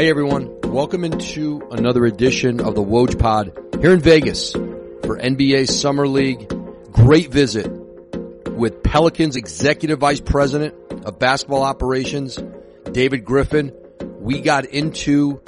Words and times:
Hey 0.00 0.08
everyone, 0.08 0.62
welcome 0.62 1.04
into 1.04 1.60
another 1.70 2.06
edition 2.06 2.60
of 2.62 2.74
the 2.74 2.82
Woj 2.82 3.18
Pod 3.18 3.52
here 3.82 3.92
in 3.92 4.00
Vegas 4.00 4.52
for 4.52 5.18
NBA 5.18 5.68
Summer 5.68 6.08
League. 6.08 6.48
Great 6.90 7.30
visit 7.30 7.70
with 8.46 8.82
Pelicans 8.82 9.36
Executive 9.36 9.98
Vice 9.98 10.20
President 10.22 10.74
of 11.04 11.18
Basketball 11.18 11.62
Operations, 11.62 12.38
David 12.90 13.26
Griffin. 13.26 13.74
We 14.20 14.40
got 14.40 14.64
into 14.64 15.42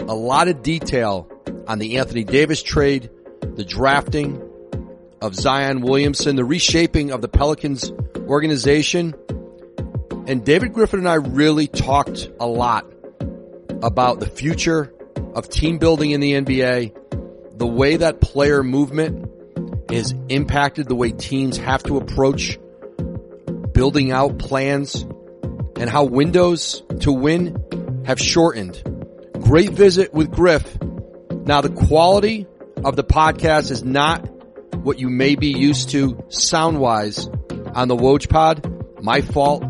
a 0.00 0.14
lot 0.14 0.48
of 0.48 0.62
detail 0.62 1.30
on 1.66 1.78
the 1.78 1.96
Anthony 1.96 2.24
Davis 2.24 2.62
trade, 2.62 3.08
the 3.40 3.64
drafting 3.64 4.46
of 5.22 5.34
Zion 5.34 5.80
Williamson, 5.80 6.36
the 6.36 6.44
reshaping 6.44 7.10
of 7.10 7.22
the 7.22 7.28
Pelicans 7.28 7.90
organization. 8.18 9.14
And 10.26 10.44
David 10.44 10.74
Griffin 10.74 10.98
and 10.98 11.08
I 11.08 11.14
really 11.14 11.68
talked 11.68 12.28
a 12.38 12.46
lot 12.46 12.93
about 13.84 14.18
the 14.18 14.26
future 14.26 14.94
of 15.34 15.46
team 15.50 15.76
building 15.76 16.12
in 16.12 16.20
the 16.20 16.32
NBA, 16.32 17.58
the 17.58 17.66
way 17.66 17.98
that 17.98 18.22
player 18.22 18.62
movement 18.62 19.30
is 19.92 20.14
impacted 20.30 20.88
the 20.88 20.94
way 20.94 21.12
teams 21.12 21.58
have 21.58 21.82
to 21.82 21.98
approach 21.98 22.58
building 23.72 24.10
out 24.10 24.38
plans 24.38 25.02
and 25.76 25.90
how 25.90 26.04
windows 26.04 26.82
to 27.00 27.12
win 27.12 28.02
have 28.06 28.18
shortened. 28.18 28.82
Great 29.42 29.70
visit 29.70 30.14
with 30.14 30.30
Griff. 30.30 30.80
Now 30.80 31.60
the 31.60 31.68
quality 31.68 32.46
of 32.82 32.96
the 32.96 33.04
podcast 33.04 33.70
is 33.70 33.84
not 33.84 34.26
what 34.76 34.98
you 34.98 35.10
may 35.10 35.34
be 35.34 35.48
used 35.48 35.90
to 35.90 36.24
sound 36.28 36.80
wise 36.80 37.26
on 37.74 37.88
the 37.88 37.96
Woj 37.96 38.30
pod. 38.30 39.02
My 39.02 39.20
fault, 39.20 39.62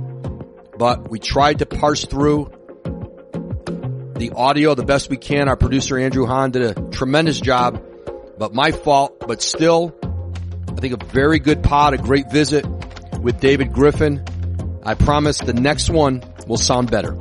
but 0.79 1.11
we 1.11 1.19
tried 1.19 1.59
to 1.59 1.67
parse 1.67 2.05
through 2.05 2.53
the 4.15 4.31
audio 4.31 4.75
the 4.75 4.84
best 4.84 5.11
we 5.11 5.17
can. 5.17 5.48
Our 5.48 5.57
producer 5.57 5.98
Andrew 5.98 6.27
Hahn 6.27 6.51
did 6.53 6.62
a 6.62 6.91
tremendous 6.91 7.41
job, 7.41 7.83
but 8.39 8.55
my 8.55 8.71
fault, 8.71 9.27
but 9.27 9.43
still, 9.43 9.95
I 10.69 10.75
think 10.81 11.01
a 11.01 11.05
very 11.06 11.39
good 11.39 11.62
pod, 11.62 11.95
a 11.95 11.98
great 11.98 12.31
visit 12.31 12.67
with 13.21 13.41
David 13.41 13.73
Griffin. 13.73 14.25
I 14.84 14.95
promise 14.95 15.39
the 15.39 15.55
next 15.55 15.91
one 15.91 16.23
will 16.47 16.59
sound 16.59 16.91
better. 16.91 17.17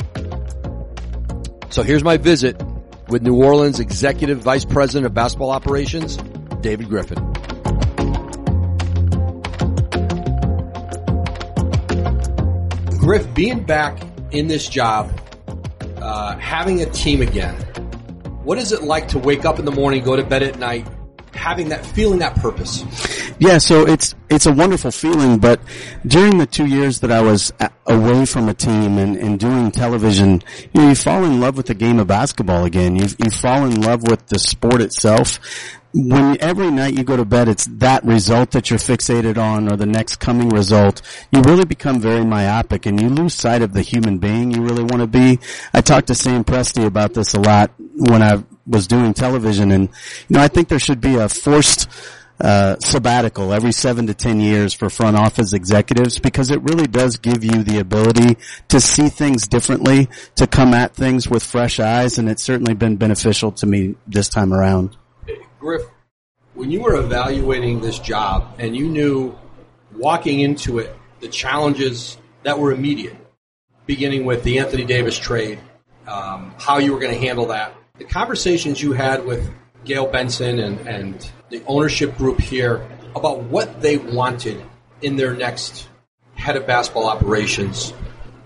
So 1.69 1.81
here's 1.81 2.03
my 2.03 2.17
visit 2.17 2.61
with 3.07 3.23
New 3.23 3.35
Orleans 3.35 3.79
Executive 3.79 4.39
Vice 4.39 4.65
President 4.65 5.05
of 5.05 5.13
Basketball 5.13 5.49
Operations, 5.49 6.17
David 6.61 6.89
Griffin. 6.89 7.17
Griff, 12.99 13.33
being 13.33 13.65
back 13.65 13.99
in 14.31 14.47
this 14.47 14.67
job, 14.67 15.11
uh, 16.03 16.37
having 16.37 16.81
a 16.81 16.85
team 16.87 17.21
again, 17.21 17.55
what 18.43 18.57
is 18.57 18.73
it 18.73 18.83
like 18.83 19.07
to 19.09 19.19
wake 19.19 19.45
up 19.45 19.57
in 19.57 19.65
the 19.65 19.71
morning, 19.71 20.03
go 20.03 20.17
to 20.17 20.23
bed 20.23 20.43
at 20.43 20.59
night, 20.59 20.85
having 21.33 21.69
that 21.69 21.85
feeling 21.85 22.19
that 22.19 22.35
purpose? 22.35 22.83
Yeah, 23.39 23.57
so 23.57 23.87
it's 23.87 24.13
it's 24.29 24.45
a 24.45 24.51
wonderful 24.51 24.91
feeling. 24.91 25.39
But 25.39 25.61
during 26.05 26.37
the 26.37 26.45
two 26.45 26.65
years 26.65 26.99
that 26.99 27.11
I 27.11 27.21
was 27.21 27.53
away 27.87 28.25
from 28.25 28.49
a 28.49 28.53
team 28.53 28.97
and, 28.97 29.15
and 29.15 29.39
doing 29.39 29.71
television, 29.71 30.43
you 30.73 30.81
know, 30.81 30.89
you 30.89 30.95
fall 30.95 31.23
in 31.23 31.39
love 31.39 31.55
with 31.55 31.67
the 31.67 31.73
game 31.73 31.99
of 31.99 32.07
basketball 32.07 32.65
again. 32.65 32.97
You 32.97 33.07
you 33.23 33.31
fall 33.31 33.65
in 33.65 33.81
love 33.81 34.03
with 34.03 34.27
the 34.27 34.39
sport 34.39 34.81
itself. 34.81 35.39
When 35.95 36.41
every 36.41 36.71
night 36.71 36.95
you 36.95 37.03
go 37.03 37.15
to 37.15 37.25
bed, 37.25 37.47
it's 37.47 37.65
that 37.65 38.03
result 38.03 38.51
that 38.51 38.71
you're 38.71 38.79
fixated 38.79 39.37
on, 39.37 39.71
or 39.71 39.77
the 39.77 39.85
next 39.85 40.15
coming 40.15 40.49
result. 40.49 41.03
You 41.31 41.41
really 41.41 41.65
become 41.65 41.99
very 41.99 42.25
myopic, 42.25 42.87
and 42.87 42.99
you 42.99 43.09
lose 43.09 43.35
sight 43.35 43.61
of 43.61 43.73
the 43.73 43.83
human 43.83 44.17
being 44.17 44.51
you 44.51 44.63
really 44.63 44.83
want 44.83 45.01
to 45.01 45.07
be. 45.07 45.39
I 45.71 45.81
talked 45.81 46.07
to 46.07 46.15
Sam 46.15 46.43
Presti 46.43 46.85
about 46.85 47.13
this 47.13 47.35
a 47.35 47.39
lot 47.39 47.71
when 47.77 48.23
I 48.23 48.43
was 48.65 48.87
doing 48.87 49.13
television, 49.13 49.71
and 49.71 49.89
you 50.27 50.35
know, 50.35 50.41
I 50.41 50.47
think 50.47 50.67
there 50.67 50.79
should 50.79 50.99
be 50.99 51.15
a 51.15 51.29
forced 51.29 51.87
uh, 52.41 52.75
sabbatical 52.79 53.53
every 53.53 53.71
seven 53.71 54.07
to 54.07 54.15
ten 54.15 54.39
years 54.39 54.73
for 54.73 54.89
front 54.89 55.15
office 55.15 55.53
executives 55.53 56.17
because 56.17 56.49
it 56.49 56.59
really 56.63 56.87
does 56.87 57.17
give 57.17 57.43
you 57.43 57.61
the 57.63 57.77
ability 57.77 58.37
to 58.69 58.81
see 58.81 59.09
things 59.09 59.47
differently, 59.47 60.09
to 60.37 60.47
come 60.47 60.73
at 60.73 60.95
things 60.95 61.29
with 61.29 61.43
fresh 61.43 61.79
eyes, 61.79 62.17
and 62.17 62.27
it's 62.27 62.43
certainly 62.43 62.73
been 62.73 62.95
beneficial 62.95 63.51
to 63.51 63.67
me 63.67 63.93
this 64.07 64.27
time 64.27 64.51
around. 64.51 64.97
Griff, 65.63 65.83
when 66.53 66.71
you 66.71 66.81
were 66.81 66.95
evaluating 66.95 67.81
this 67.81 67.99
job 67.99 68.55
and 68.59 68.75
you 68.75 68.87
knew 68.87 69.35
walking 69.95 70.39
into 70.39 70.79
it 70.79 70.95
the 71.19 71.27
challenges 71.27 72.17
that 72.43 72.59
were 72.59 72.71
immediate, 72.71 73.15
beginning 73.85 74.25
with 74.25 74.43
the 74.43 74.59
Anthony 74.59 74.83
Davis 74.85 75.17
trade, 75.17 75.59
um, 76.07 76.53
how 76.59 76.77
you 76.77 76.93
were 76.93 76.99
going 76.99 77.13
to 77.13 77.19
handle 77.19 77.47
that, 77.47 77.73
the 77.97 78.03
conversations 78.03 78.81
you 78.81 78.91
had 78.93 79.25
with 79.25 79.49
Gail 79.85 80.07
Benson 80.07 80.59
and, 80.59 80.79
and 80.87 81.31
the 81.49 81.63
ownership 81.65 82.17
group 82.17 82.39
here 82.39 82.87
about 83.15 83.43
what 83.43 83.81
they 83.81 83.97
wanted 83.97 84.63
in 85.01 85.15
their 85.15 85.33
next 85.33 85.87
head 86.35 86.55
of 86.55 86.65
basketball 86.67 87.07
operations. 87.07 87.93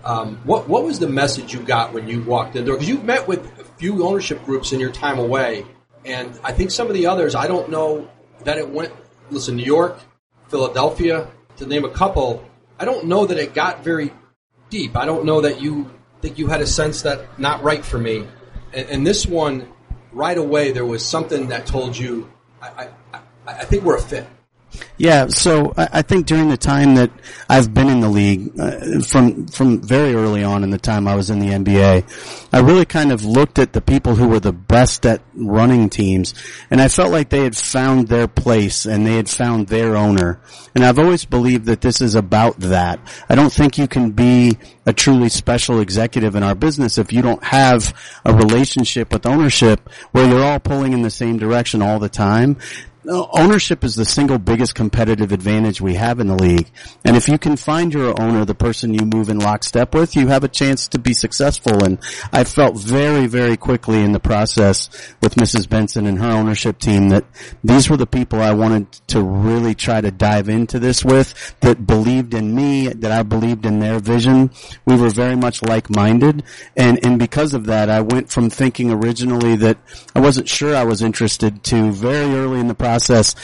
Um, 0.04 0.36
what 0.44 0.68
what 0.68 0.84
was 0.84 0.98
the 0.98 1.08
message 1.08 1.52
you 1.52 1.60
got 1.60 1.92
when 1.92 2.08
you 2.08 2.22
walked 2.22 2.56
in 2.56 2.64
there? 2.64 2.74
Because 2.74 2.88
you've 2.88 3.04
met 3.04 3.26
with 3.26 3.44
a 3.58 3.64
few 3.64 4.06
ownership 4.06 4.44
groups 4.44 4.72
in 4.72 4.80
your 4.80 4.92
time 4.92 5.18
away, 5.18 5.66
and 6.08 6.40
I 6.42 6.52
think 6.52 6.70
some 6.70 6.88
of 6.88 6.94
the 6.94 7.06
others, 7.06 7.34
I 7.34 7.46
don't 7.46 7.68
know 7.70 8.08
that 8.44 8.56
it 8.56 8.68
went. 8.68 8.92
Listen, 9.30 9.56
New 9.56 9.64
York, 9.64 10.00
Philadelphia, 10.48 11.28
to 11.58 11.66
name 11.66 11.84
a 11.84 11.90
couple. 11.90 12.42
I 12.78 12.86
don't 12.86 13.06
know 13.06 13.26
that 13.26 13.36
it 13.36 13.52
got 13.52 13.84
very 13.84 14.10
deep. 14.70 14.96
I 14.96 15.04
don't 15.04 15.26
know 15.26 15.42
that 15.42 15.60
you 15.60 15.90
think 16.22 16.38
you 16.38 16.46
had 16.46 16.62
a 16.62 16.66
sense 16.66 17.02
that 17.02 17.38
not 17.38 17.62
right 17.62 17.84
for 17.84 17.98
me. 17.98 18.26
And, 18.72 18.88
and 18.88 19.06
this 19.06 19.26
one, 19.26 19.68
right 20.12 20.38
away, 20.38 20.72
there 20.72 20.86
was 20.86 21.04
something 21.04 21.48
that 21.48 21.66
told 21.66 21.96
you, 21.96 22.32
I, 22.62 22.88
I, 23.12 23.20
I 23.46 23.64
think 23.64 23.84
we're 23.84 23.96
a 23.96 24.00
fit. 24.00 24.26
Yeah, 24.96 25.28
so 25.28 25.72
I 25.76 26.02
think 26.02 26.26
during 26.26 26.48
the 26.48 26.56
time 26.56 26.96
that 26.96 27.10
I've 27.48 27.72
been 27.72 27.88
in 27.88 28.00
the 28.00 28.08
league, 28.08 28.58
uh, 28.58 29.00
from 29.00 29.46
from 29.46 29.80
very 29.80 30.14
early 30.14 30.42
on 30.42 30.64
in 30.64 30.70
the 30.70 30.78
time 30.78 31.06
I 31.06 31.14
was 31.14 31.30
in 31.30 31.38
the 31.38 31.48
NBA, 31.48 32.48
I 32.52 32.60
really 32.60 32.84
kind 32.84 33.12
of 33.12 33.24
looked 33.24 33.58
at 33.58 33.72
the 33.72 33.80
people 33.80 34.16
who 34.16 34.28
were 34.28 34.40
the 34.40 34.52
best 34.52 35.06
at 35.06 35.22
running 35.34 35.88
teams, 35.88 36.34
and 36.70 36.80
I 36.80 36.88
felt 36.88 37.12
like 37.12 37.28
they 37.28 37.44
had 37.44 37.56
found 37.56 38.08
their 38.08 38.26
place 38.26 38.86
and 38.86 39.06
they 39.06 39.14
had 39.14 39.28
found 39.28 39.68
their 39.68 39.96
owner. 39.96 40.40
And 40.74 40.84
I've 40.84 40.98
always 40.98 41.24
believed 41.24 41.66
that 41.66 41.80
this 41.80 42.00
is 42.00 42.14
about 42.14 42.58
that. 42.60 43.00
I 43.28 43.34
don't 43.36 43.52
think 43.52 43.78
you 43.78 43.88
can 43.88 44.10
be 44.10 44.58
a 44.84 44.92
truly 44.92 45.28
special 45.28 45.80
executive 45.80 46.34
in 46.34 46.42
our 46.42 46.54
business 46.54 46.98
if 46.98 47.12
you 47.12 47.22
don't 47.22 47.42
have 47.44 47.94
a 48.24 48.34
relationship 48.34 49.12
with 49.12 49.26
ownership 49.26 49.88
where 50.12 50.28
you're 50.28 50.44
all 50.44 50.60
pulling 50.60 50.92
in 50.92 51.02
the 51.02 51.10
same 51.10 51.38
direction 51.38 51.82
all 51.82 51.98
the 51.98 52.08
time 52.08 52.56
Uh, 53.08 53.26
ownership 53.32 53.84
is 53.84 53.94
the 53.94 54.04
single 54.04 54.38
biggest 54.38 54.74
competitive 54.74 55.32
advantage 55.32 55.80
we 55.80 55.94
have 55.94 56.20
in 56.20 56.26
the 56.26 56.34
league. 56.34 56.70
And 57.06 57.16
if 57.16 57.26
you 57.26 57.38
can 57.38 57.56
find 57.56 57.90
your 57.94 58.20
owner, 58.20 58.44
the 58.44 58.54
person 58.54 58.92
you 58.92 59.06
move 59.06 59.30
in 59.30 59.38
lockstep 59.38 59.94
with, 59.94 60.14
you 60.14 60.26
have 60.26 60.44
a 60.44 60.48
chance 60.48 60.88
to 60.88 60.98
be 60.98 61.14
successful. 61.14 61.82
And 61.82 61.98
I 62.34 62.44
felt 62.44 62.78
very, 62.78 63.26
very 63.26 63.56
quickly 63.56 64.02
in 64.02 64.12
the 64.12 64.20
process 64.20 64.90
with 65.22 65.36
Mrs. 65.36 65.66
Benson 65.66 66.04
and 66.04 66.18
her 66.18 66.28
ownership 66.28 66.78
team 66.78 67.08
that 67.08 67.24
these 67.64 67.88
were 67.88 67.96
the 67.96 68.06
people 68.06 68.42
I 68.42 68.52
wanted 68.52 68.92
to 69.08 69.22
really 69.22 69.74
try 69.74 70.02
to 70.02 70.10
dive 70.10 70.50
into 70.50 70.78
this 70.78 71.02
with, 71.02 71.56
that 71.60 71.86
believed 71.86 72.34
in 72.34 72.54
me, 72.54 72.88
that 72.88 73.10
I 73.10 73.22
believed 73.22 73.64
in 73.64 73.78
their 73.78 74.00
vision. 74.00 74.50
We 74.84 74.96
were 74.96 75.08
very 75.08 75.36
much 75.36 75.62
like-minded. 75.62 76.42
And, 76.76 77.02
and 77.02 77.18
because 77.18 77.54
of 77.54 77.64
that, 77.66 77.88
I 77.88 78.02
went 78.02 78.30
from 78.30 78.50
thinking 78.50 78.90
originally 78.90 79.56
that 79.56 79.78
I 80.14 80.20
wasn't 80.20 80.46
sure 80.46 80.76
I 80.76 80.84
was 80.84 81.00
interested 81.00 81.64
to 81.64 81.90
very 81.90 82.34
early 82.34 82.60
in 82.60 82.68
the 82.68 82.74
process 82.74 82.97
process, 82.98 83.34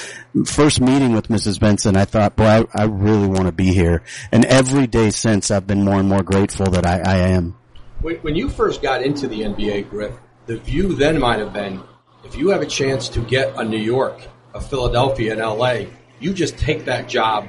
first 0.47 0.81
meeting 0.81 1.13
with 1.13 1.29
Mrs. 1.29 1.61
Benson, 1.61 1.97
I 1.97 2.05
thought, 2.05 2.37
boy, 2.37 2.45
I, 2.45 2.67
I 2.75 2.85
really 2.85 3.29
want 3.29 3.47
to 3.47 3.53
be 3.53 3.73
here. 3.73 4.03
And 4.33 4.45
every 4.47 4.87
day 4.87 5.11
since, 5.11 5.51
I've 5.51 5.67
been 5.67 5.85
more 5.85 6.01
and 6.01 6.09
more 6.09 6.23
grateful 6.23 6.67
that 6.67 6.85
I, 6.85 7.01
I 7.01 7.17
am. 7.29 7.57
When 8.01 8.35
you 8.35 8.51
first 8.51 8.83
got 8.83 9.03
into 9.03 9.29
the 9.29 9.41
NBA, 9.43 9.89
Griff, 9.89 10.13
the 10.47 10.59
view 10.59 10.95
then 10.95 11.21
might 11.21 11.39
have 11.39 11.53
been, 11.53 11.81
if 12.25 12.37
you 12.37 12.49
have 12.51 12.63
a 12.63 12.67
chance 12.67 13.09
to 13.11 13.21
get 13.21 13.59
a 13.59 13.65
New 13.65 13.79
York, 13.79 14.21
a 14.55 14.61
Philadelphia, 14.61 15.33
and 15.33 15.41
LA, 15.41 15.87
you 16.21 16.35
just 16.35 16.59
take 16.59 16.85
that 16.87 17.09
job 17.09 17.47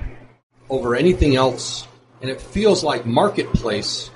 over 0.69 0.96
anything 0.96 1.36
else. 1.36 1.88
And 2.22 2.30
it 2.30 2.40
feels 2.40 2.84
like 2.84 3.06
marketplace 3.06 4.12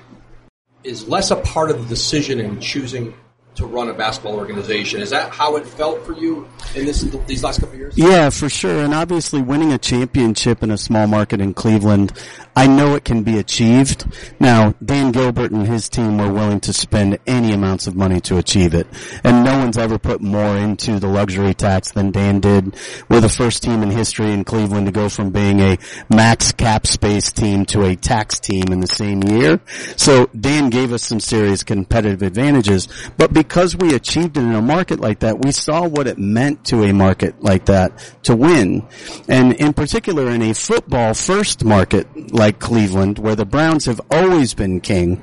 is 0.82 1.06
less 1.08 1.30
a 1.30 1.36
part 1.36 1.70
of 1.70 1.82
the 1.82 1.88
decision 1.88 2.40
in 2.40 2.60
choosing 2.60 3.14
to 3.60 3.66
run 3.66 3.88
a 3.88 3.94
basketball 3.94 4.34
organization. 4.34 5.00
Is 5.00 5.10
that 5.10 5.30
how 5.30 5.56
it 5.56 5.66
felt 5.66 6.04
for 6.04 6.12
you 6.14 6.48
in 6.74 6.86
this 6.86 7.02
these 7.26 7.44
last 7.44 7.60
couple 7.60 7.74
of 7.74 7.78
years? 7.78 7.96
Yeah, 7.96 8.30
for 8.30 8.48
sure. 8.48 8.82
And 8.82 8.94
obviously, 8.94 9.40
winning 9.42 9.72
a 9.72 9.78
championship 9.78 10.62
in 10.62 10.70
a 10.70 10.78
small 10.78 11.06
market 11.06 11.40
in 11.40 11.54
Cleveland, 11.54 12.12
I 12.56 12.66
know 12.66 12.94
it 12.94 13.04
can 13.04 13.22
be 13.22 13.38
achieved. 13.38 14.06
Now, 14.38 14.74
Dan 14.84 15.12
Gilbert 15.12 15.50
and 15.50 15.66
his 15.66 15.88
team 15.88 16.18
were 16.18 16.32
willing 16.32 16.60
to 16.60 16.72
spend 16.72 17.18
any 17.26 17.52
amounts 17.52 17.86
of 17.86 17.94
money 17.94 18.20
to 18.22 18.38
achieve 18.38 18.74
it, 18.74 18.86
and 19.24 19.44
no 19.44 19.58
one's 19.58 19.78
ever 19.78 19.98
put 19.98 20.20
more 20.20 20.56
into 20.56 20.98
the 20.98 21.06
luxury 21.06 21.54
tax 21.54 21.92
than 21.92 22.10
Dan 22.10 22.40
did. 22.40 22.74
We're 23.08 23.20
the 23.20 23.28
first 23.28 23.62
team 23.62 23.82
in 23.82 23.90
history 23.90 24.32
in 24.32 24.44
Cleveland 24.44 24.86
to 24.86 24.92
go 24.92 25.08
from 25.08 25.30
being 25.30 25.60
a 25.60 25.78
max 26.08 26.52
cap 26.52 26.86
space 26.86 27.30
team 27.32 27.64
to 27.66 27.84
a 27.84 27.96
tax 27.96 28.40
team 28.40 28.64
in 28.72 28.80
the 28.80 28.86
same 28.86 29.22
year. 29.22 29.60
So 29.96 30.26
Dan 30.38 30.70
gave 30.70 30.92
us 30.92 31.02
some 31.02 31.20
serious 31.20 31.62
competitive 31.62 32.22
advantages, 32.22 32.88
but 33.16 33.32
because 33.32 33.76
we 33.76 33.94
achieved 33.94 34.36
it 34.36 34.40
in 34.40 34.54
a 34.54 34.62
market 34.62 35.00
like 35.00 35.20
that, 35.20 35.38
we 35.38 35.52
saw 35.52 35.86
what 35.86 36.06
it 36.06 36.18
meant 36.18 36.64
to 36.66 36.82
a 36.84 36.92
market 36.92 37.42
like 37.42 37.66
that 37.66 37.92
to 38.24 38.36
win. 38.36 38.86
And 39.28 39.52
in 39.54 39.72
particular 39.72 40.30
in 40.30 40.42
a 40.42 40.54
football 40.54 41.14
first 41.14 41.64
market 41.64 42.06
like 42.40 42.58
Cleveland, 42.58 43.18
where 43.18 43.36
the 43.36 43.44
Browns 43.44 43.84
have 43.84 44.00
always 44.10 44.54
been 44.54 44.80
king, 44.80 45.22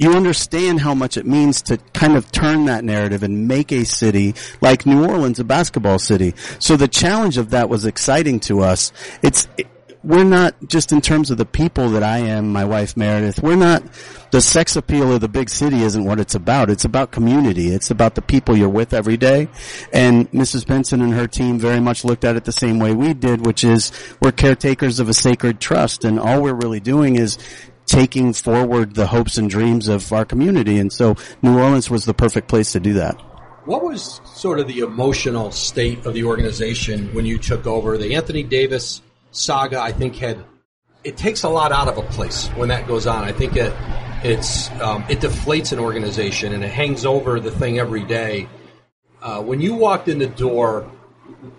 you 0.00 0.14
understand 0.14 0.80
how 0.80 0.92
much 0.92 1.16
it 1.16 1.24
means 1.24 1.62
to 1.62 1.76
kind 1.92 2.16
of 2.16 2.32
turn 2.32 2.64
that 2.64 2.82
narrative 2.82 3.22
and 3.22 3.46
make 3.46 3.70
a 3.70 3.84
city 3.84 4.34
like 4.60 4.84
New 4.84 5.06
Orleans 5.06 5.38
a 5.38 5.44
basketball 5.44 6.00
city. 6.00 6.34
So 6.58 6.76
the 6.76 6.88
challenge 6.88 7.38
of 7.38 7.50
that 7.50 7.68
was 7.68 7.84
exciting 7.84 8.40
to 8.40 8.62
us. 8.62 8.92
It's, 9.22 9.46
it, 9.56 9.68
we're 10.04 10.24
not 10.24 10.54
just 10.66 10.92
in 10.92 11.00
terms 11.00 11.30
of 11.30 11.38
the 11.38 11.46
people 11.46 11.88
that 11.90 12.02
I 12.02 12.18
am, 12.18 12.52
my 12.52 12.64
wife 12.64 12.96
Meredith, 12.96 13.42
we're 13.42 13.56
not, 13.56 13.82
the 14.30 14.40
sex 14.40 14.76
appeal 14.76 15.12
of 15.12 15.20
the 15.20 15.28
big 15.28 15.48
city 15.48 15.82
isn't 15.82 16.04
what 16.04 16.20
it's 16.20 16.34
about. 16.34 16.68
It's 16.68 16.84
about 16.84 17.10
community. 17.10 17.68
It's 17.68 17.90
about 17.90 18.14
the 18.14 18.22
people 18.22 18.56
you're 18.56 18.68
with 18.68 18.92
every 18.92 19.16
day. 19.16 19.48
And 19.92 20.30
Mrs. 20.30 20.66
Benson 20.66 21.00
and 21.00 21.14
her 21.14 21.26
team 21.26 21.58
very 21.58 21.80
much 21.80 22.04
looked 22.04 22.24
at 22.24 22.36
it 22.36 22.44
the 22.44 22.52
same 22.52 22.78
way 22.78 22.92
we 22.92 23.14
did, 23.14 23.46
which 23.46 23.64
is 23.64 23.92
we're 24.20 24.32
caretakers 24.32 25.00
of 25.00 25.08
a 25.08 25.14
sacred 25.14 25.58
trust 25.58 26.04
and 26.04 26.20
all 26.20 26.42
we're 26.42 26.54
really 26.54 26.80
doing 26.80 27.16
is 27.16 27.38
taking 27.86 28.32
forward 28.32 28.94
the 28.94 29.06
hopes 29.06 29.38
and 29.38 29.48
dreams 29.48 29.88
of 29.88 30.12
our 30.12 30.24
community. 30.24 30.78
And 30.78 30.92
so 30.92 31.16
New 31.42 31.58
Orleans 31.58 31.88
was 31.88 32.04
the 32.04 32.14
perfect 32.14 32.48
place 32.48 32.72
to 32.72 32.80
do 32.80 32.94
that. 32.94 33.20
What 33.64 33.82
was 33.82 34.20
sort 34.26 34.60
of 34.60 34.68
the 34.68 34.80
emotional 34.80 35.50
state 35.50 36.04
of 36.04 36.12
the 36.12 36.24
organization 36.24 37.14
when 37.14 37.24
you 37.24 37.38
took 37.38 37.66
over? 37.66 37.96
The 37.96 38.14
Anthony 38.14 38.42
Davis 38.42 39.00
saga, 39.36 39.80
I 39.80 39.92
think, 39.92 40.16
had 40.16 40.44
it 41.02 41.16
takes 41.16 41.42
a 41.42 41.48
lot 41.48 41.70
out 41.70 41.88
of 41.88 41.98
a 41.98 42.02
place 42.02 42.48
when 42.50 42.68
that 42.70 42.86
goes 42.86 43.06
on. 43.06 43.24
I 43.24 43.32
think 43.32 43.56
it 43.56 43.72
it's 44.22 44.70
um, 44.80 45.04
it 45.08 45.20
deflates 45.20 45.72
an 45.72 45.78
organization 45.78 46.52
and 46.54 46.64
it 46.64 46.70
hangs 46.70 47.04
over 47.04 47.40
the 47.40 47.50
thing 47.50 47.78
every 47.78 48.04
day. 48.04 48.48
Uh, 49.22 49.42
when 49.42 49.60
you 49.60 49.74
walked 49.74 50.08
in 50.08 50.18
the 50.18 50.26
door, 50.26 50.82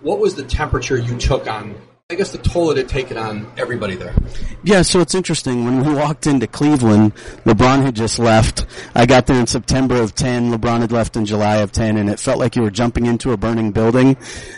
what 0.02 0.20
was 0.20 0.36
the 0.36 0.44
temperature 0.44 0.98
you 0.98 1.18
took 1.18 1.48
on 1.48 1.76
I 2.08 2.14
guess 2.14 2.32
the 2.32 2.38
toll 2.38 2.70
it 2.70 2.78
had 2.78 2.88
taken 2.88 3.18
on 3.18 3.52
everybody 3.58 3.96
there. 3.96 4.14
Yeah, 4.64 4.84
so 4.84 5.00
it's 5.00 5.16
interesting. 5.16 5.66
When 5.66 5.84
we 5.84 5.92
walked 5.96 6.28
into 6.28 6.46
Cleveland, 6.46 7.16
LeBron 7.46 7.82
had 7.82 7.96
just 7.96 8.20
left. 8.20 8.68
I 8.94 9.08
got 9.08 9.26
there 9.26 9.40
in 9.40 9.48
September 9.48 10.00
of 10.00 10.14
10. 10.14 10.52
LeBron 10.52 10.82
had 10.82 10.92
left 10.92 11.16
in 11.16 11.26
July 11.26 11.56
of 11.56 11.72
10, 11.72 11.98
and 11.98 12.08
it 12.08 12.20
felt 12.20 12.38
like 12.38 12.56
you 12.56 12.62
were 12.62 12.70
jumping 12.70 13.08
into 13.08 13.32
a 13.32 13.38
burning 13.38 13.72
building. 13.72 14.18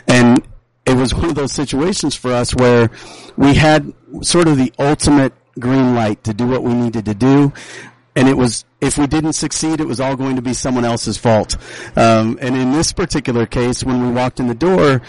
And 0.09 0.45
it 0.87 0.95
was 0.95 1.13
one 1.13 1.25
of 1.25 1.35
those 1.35 1.51
situations 1.51 2.15
for 2.15 2.31
us 2.31 2.55
where 2.55 2.89
we 3.35 3.53
had 3.53 3.93
sort 4.21 4.47
of 4.47 4.57
the 4.57 4.71
ultimate 4.79 5.33
green 5.59 5.93
light 5.93 6.23
to 6.23 6.33
do 6.33 6.47
what 6.47 6.63
we 6.63 6.73
needed 6.73 7.05
to 7.05 7.13
do. 7.13 7.51
And 8.15 8.29
it 8.29 8.37
was, 8.37 8.63
if 8.79 8.97
we 8.97 9.05
didn't 9.05 9.33
succeed, 9.33 9.81
it 9.81 9.85
was 9.85 9.99
all 9.99 10.15
going 10.15 10.37
to 10.37 10.41
be 10.41 10.53
someone 10.53 10.85
else's 10.85 11.17
fault. 11.17 11.57
Um, 11.97 12.39
and 12.41 12.55
in 12.55 12.71
this 12.71 12.93
particular 12.93 13.45
case, 13.45 13.83
when 13.83 14.01
we 14.01 14.11
walked 14.11 14.39
in 14.39 14.47
the 14.47 14.55
door, 14.55 15.01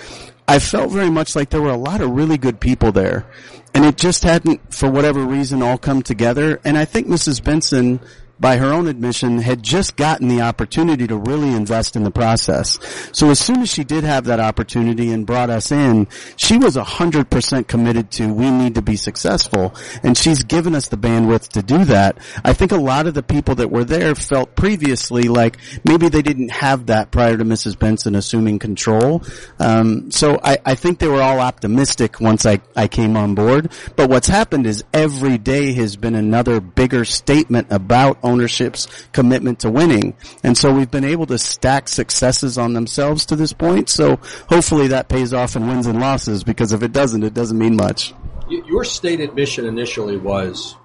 I 0.49 0.59
felt 0.59 0.91
very 0.91 1.11
much 1.11 1.37
like 1.37 1.51
there 1.51 1.63
were 1.63 1.71
a 1.71 1.77
lot 1.77 2.01
of 2.01 2.11
really 2.11 2.39
good 2.39 2.59
people 2.59 2.91
there. 2.91 3.25
And 3.73 3.85
it 3.85 3.97
just 3.97 4.25
hadn't, 4.25 4.75
for 4.75 4.91
whatever 4.91 5.25
reason, 5.25 5.63
all 5.63 5.79
come 5.79 6.03
together. 6.03 6.61
And 6.65 6.77
I 6.77 6.87
think 6.87 7.07
Mrs. 7.07 7.43
Benson 7.43 8.01
by 8.41 8.57
her 8.57 8.73
own 8.73 8.87
admission, 8.89 9.39
had 9.39 9.63
just 9.63 9.97
gotten 9.97 10.29
the 10.29 10.41
opportunity 10.41 11.07
to 11.07 11.17
really 11.17 11.55
invest 11.55 11.97
in 11.97 12.05
the 12.05 12.11
process. 12.11 12.79
So 13.13 13.31
as 13.31 13.39
soon 13.39 13.61
as 13.63 13.71
she 13.71 13.85
did 13.85 14.05
have 14.05 14.25
that 14.27 14.41
opportunity 14.41 15.11
and 15.13 15.27
brought 15.27 15.51
us 15.51 15.73
in, 15.73 16.09
she 16.37 16.59
was 16.59 16.77
a 16.77 16.85
hundred 16.85 17.31
percent 17.31 17.69
committed 17.69 18.11
to 18.13 18.33
we 18.33 18.51
need 18.51 18.75
to 18.77 18.83
be 18.83 18.97
successful, 18.97 19.75
and 20.03 20.17
she's 20.17 20.45
given 20.45 20.75
us 20.75 20.89
the 20.89 20.97
bandwidth 20.97 21.49
to 21.49 21.63
do 21.63 21.85
that. 21.87 22.19
I 22.45 22.53
think 22.53 22.73
a 22.73 22.77
lot 22.77 23.07
of 23.07 23.15
the 23.15 23.23
people 23.23 23.57
that 23.57 23.71
were 23.71 23.85
there 23.85 24.15
felt 24.15 24.55
previously 24.55 25.25
like 25.25 25.59
maybe 25.85 26.09
they 26.09 26.23
didn't 26.23 26.51
have 26.51 26.87
that 26.87 27.11
prior 27.11 27.37
to 27.37 27.45
Mrs. 27.45 27.79
Benson 27.79 28.15
assuming 28.15 28.59
control. 28.59 29.23
Um, 29.59 30.11
so 30.11 30.39
I, 30.43 30.59
I 30.65 30.75
think 30.75 30.99
they 30.99 31.09
were 31.09 31.23
all 31.23 31.41
optimistic 31.41 32.21
once 32.21 32.47
I, 32.47 32.61
I 32.77 32.89
came 32.89 33.17
on 33.17 33.35
board. 33.35 33.73
But 33.97 34.11
what's 34.11 34.29
happened 34.29 34.67
is 34.67 34.85
every 34.93 35.39
day 35.39 35.73
has 35.73 35.97
been 35.97 36.15
another 36.15 36.61
bigger 36.61 37.05
statement 37.05 37.69
about 37.71 38.19
ownership's 38.29 38.87
commitment 39.13 39.61
to 39.61 39.71
winning. 39.71 40.15
And 40.43 40.57
so 40.57 40.73
we've 40.73 40.91
been 40.91 41.05
able 41.05 41.27
to 41.27 41.39
stack 41.39 41.89
successes 41.89 42.59
on 42.59 42.75
themselves 42.75 43.27
to 43.27 43.37
this 43.37 43.53
point. 43.53 43.89
So 43.89 44.17
hopefully 44.49 44.89
that 44.89 45.09
pays 45.09 45.33
off 45.33 45.57
in 45.57 45.67
wins 45.67 45.87
and 45.87 46.01
losses 46.01 46.45
because 46.45 46.73
if 46.73 46.83
it 46.83 46.93
doesn't, 46.93 47.23
it 47.25 47.35
doesn't 47.35 47.59
mean 47.59 47.77
much. 47.77 48.15
Your 48.49 48.85
stated 48.85 49.35
mission 49.35 49.67
initially 49.67 50.17
was 50.17 50.77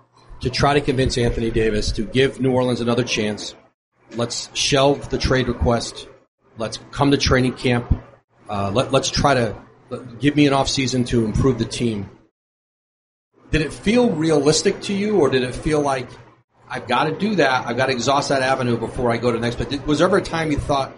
to 0.42 0.50
try 0.50 0.74
to 0.74 0.82
convince 0.82 1.18
Anthony 1.18 1.52
Davis 1.52 1.92
to 1.94 2.04
give 2.04 2.42
New 2.42 2.52
Orleans 2.52 2.82
another 2.82 3.04
chance. 3.04 3.56
Let's 4.16 4.50
shelve 4.54 5.10
the 5.10 5.18
trade 5.18 5.48
request. 5.48 6.08
Let's 6.58 6.80
come 6.92 7.12
to 7.12 7.18
training 7.18 7.54
camp. 7.54 7.94
Uh, 8.50 8.70
let, 8.72 8.94
us 8.94 9.10
try 9.10 9.34
to 9.34 9.56
give 10.20 10.36
me 10.36 10.46
an 10.46 10.54
off 10.54 10.70
season 10.70 11.06
to 11.06 11.26
improve 11.26 11.58
the 11.60 11.66
team. 11.66 12.10
Did 13.52 13.62
it 13.62 13.74
feel 13.74 14.12
realistic 14.12 14.82
to 14.82 14.94
you, 14.94 15.20
or 15.20 15.30
did 15.30 15.44
it 15.44 15.56
feel 15.56 15.82
like 15.82 16.10
I've 16.70 16.88
got 16.88 17.06
to 17.06 17.12
do 17.18 17.36
that. 17.36 17.68
I've 17.68 17.78
got 17.78 17.88
to 17.88 17.92
exhaust 17.92 18.30
that 18.30 18.42
avenue 18.42 18.78
before 18.78 19.12
I 19.12 19.18
go 19.18 19.32
to 19.32 19.38
the 19.38 19.42
next. 19.42 19.58
But 19.58 19.86
was 19.86 20.00
there 20.00 20.08
ever 20.08 20.18
a 20.18 20.22
time 20.22 20.52
you 20.52 20.58
thought 20.58 20.92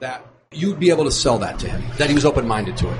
that 0.00 0.24
you'd 0.52 0.80
be 0.80 0.90
able 0.90 1.04
to 1.04 1.10
sell 1.12 1.38
that 1.38 1.58
to 1.60 1.68
him, 1.68 1.82
that 1.98 2.08
he 2.08 2.14
was 2.14 2.24
open 2.24 2.46
minded 2.48 2.76
to 2.78 2.90
it? 2.90 2.98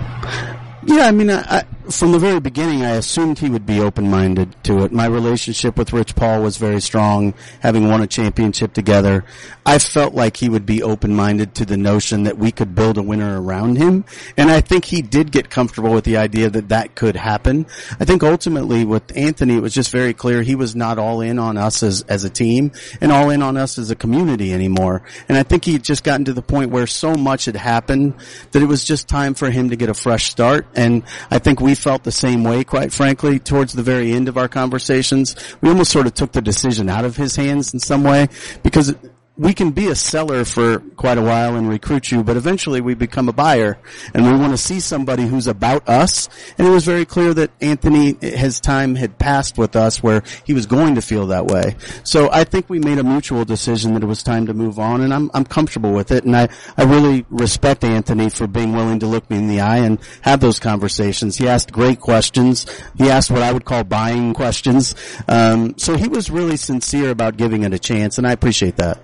Yeah, 0.85 1.07
I 1.07 1.11
mean, 1.13 1.31
I, 1.31 1.41
I, 1.41 1.65
from 1.91 2.13
the 2.13 2.19
very 2.19 2.41
beginning, 2.41 2.83
I 2.83 2.93
assumed 2.93 3.39
he 3.39 3.51
would 3.51 3.67
be 3.67 3.81
open-minded 3.81 4.65
to 4.65 4.85
it. 4.85 4.93
My 4.93 5.07
relationship 5.07 5.77
with 5.77 5.93
Rich 5.93 6.15
Paul 6.15 6.43
was 6.43 6.57
very 6.57 6.81
strong, 6.81 7.35
having 7.61 7.89
won 7.89 8.03
a 8.03 8.07
championship 8.07 8.73
together. 8.73 9.25
I 9.67 9.79
felt 9.79 10.15
like 10.15 10.37
he 10.37 10.49
would 10.49 10.67
be 10.67 10.83
open-minded 10.83 11.55
to 11.57 11.65
the 11.65 11.77
notion 11.77 12.25
that 12.25 12.39
we 12.39 12.53
could 12.53 12.75
build 12.75 12.99
a 12.99 13.03
winner 13.03 13.41
around 13.41 13.77
him, 13.77 14.05
and 14.37 14.51
I 14.51 14.61
think 14.61 14.85
he 14.85 15.03
did 15.03 15.33
get 15.33 15.51
comfortable 15.51 15.93
with 15.93 16.05
the 16.05 16.17
idea 16.17 16.51
that 16.51 16.69
that 16.69 16.95
could 16.95 17.17
happen. 17.17 17.67
I 17.99 18.05
think 18.05 18.23
ultimately 18.23 18.85
with 18.85 19.17
Anthony, 19.17 19.57
it 19.57 19.63
was 19.63 19.75
just 19.75 19.91
very 19.91 20.15
clear 20.15 20.43
he 20.43 20.55
was 20.55 20.77
not 20.77 20.99
all 20.99 21.21
in 21.21 21.39
on 21.39 21.57
us 21.57 21.83
as, 21.83 22.03
as 22.03 22.25
a 22.25 22.31
team 22.31 22.73
and 23.01 23.11
all 23.13 23.31
in 23.31 23.43
on 23.43 23.57
us 23.57 23.79
as 23.79 23.91
a 23.91 23.97
community 23.97 24.53
anymore. 24.53 25.03
And 25.29 25.37
I 25.37 25.43
think 25.43 25.65
he 25.65 25.73
had 25.73 25.85
just 25.85 26.05
gotten 26.05 26.25
to 26.27 26.33
the 26.33 26.43
point 26.43 26.71
where 26.71 26.87
so 26.87 27.15
much 27.15 27.47
had 27.47 27.57
happened 27.57 28.15
that 28.53 28.63
it 28.63 28.67
was 28.67 28.85
just 28.85 29.09
time 29.09 29.35
for 29.35 29.51
him 29.51 29.71
to 29.71 29.77
get 29.77 29.89
a 29.89 29.95
fresh 29.95 30.31
start 30.31 30.67
and 30.75 31.03
I 31.31 31.39
think 31.39 31.61
we 31.61 31.75
felt 31.81 32.05
the 32.05 32.13
same 32.13 32.45
way, 32.45 32.63
quite 32.65 32.93
frankly, 32.93 33.39
towards 33.39 33.73
the 33.73 33.83
very 33.83 34.13
end 34.13 34.29
of 34.29 34.37
our 34.37 34.49
conversations. 34.49 35.35
We 35.61 35.69
almost 35.69 35.91
sort 35.91 36.07
of 36.07 36.15
took 36.15 36.33
the 36.33 36.43
decision 36.43 36.89
out 36.89 37.05
of 37.05 37.17
his 37.17 37.37
hands 37.37 37.73
in 37.73 37.81
some 37.81 38.05
way 38.05 38.29
because 38.63 38.95
we 39.41 39.55
can 39.55 39.71
be 39.71 39.89
a 39.89 39.95
seller 39.95 40.45
for 40.45 40.81
quite 40.97 41.17
a 41.17 41.23
while 41.23 41.57
and 41.57 41.67
recruit 41.67 42.13
you, 42.13 42.23
but 42.23 42.37
eventually 42.37 42.83
we 42.83 42.93
become 42.93 43.27
a 43.27 43.33
buyer 43.33 43.79
and 44.13 44.27
we 44.27 44.33
want 44.33 44.53
to 44.53 44.59
see 44.59 44.81
somebody 44.81 45.23
who's 45.27 45.47
about 45.47 45.89
us. 45.89 46.29
And 46.59 46.69
it 46.69 46.71
was 46.71 46.85
very 46.85 47.07
clear 47.07 47.33
that 47.33 47.51
Anthony, 47.59 48.19
his 48.21 48.61
time 48.61 48.97
had 48.97 49.19
passed 49.19 49.57
with 49.57 49.77
us 49.77 50.03
where 50.03 50.23
he 50.45 50.53
was 50.53 50.67
going 50.67 50.97
to 50.97 51.01
feel 51.01 51.29
that 51.29 51.47
way. 51.47 51.77
So 52.05 52.31
I 52.31 52.45
think 52.45 52.69
we 52.69 52.81
made 52.81 52.99
a 52.99 53.03
mutual 53.03 53.47
decision 53.47 53.95
that 53.95 54.03
it 54.03 54.07
was 54.07 54.23
time 54.23 54.45
to 54.45 54.53
move 54.53 54.79
on 54.79 55.01
and 55.01 55.15
I'm, 55.15 55.31
I'm 55.33 55.47
comfortable 55.47 55.95
with 55.95 56.13
it. 56.13 56.25
And 56.25 56.37
I, 56.37 56.51
I 56.77 56.85
really 56.85 57.25
respect 57.31 57.83
Anthony 57.83 58.29
for 58.29 58.47
being 58.47 58.75
willing 58.75 58.99
to 58.99 59.07
look 59.07 59.31
me 59.31 59.39
in 59.39 59.49
the 59.49 59.61
eye 59.61 59.79
and 59.79 59.99
have 60.21 60.41
those 60.41 60.61
conversations. 60.61 61.39
He 61.39 61.49
asked 61.49 61.73
great 61.73 61.99
questions. 61.99 62.67
He 62.99 63.09
asked 63.09 63.31
what 63.31 63.41
I 63.41 63.55
would 63.55 63.65
call 63.65 63.85
buying 63.85 64.35
questions. 64.35 64.95
Um, 65.29 65.79
so 65.79 65.97
he 65.97 66.09
was 66.09 66.29
really 66.29 66.59
sincere 66.59 67.09
about 67.09 67.39
giving 67.39 67.63
it 67.63 67.73
a 67.73 67.79
chance 67.79 68.19
and 68.19 68.27
I 68.27 68.33
appreciate 68.33 68.77
that. 68.77 69.01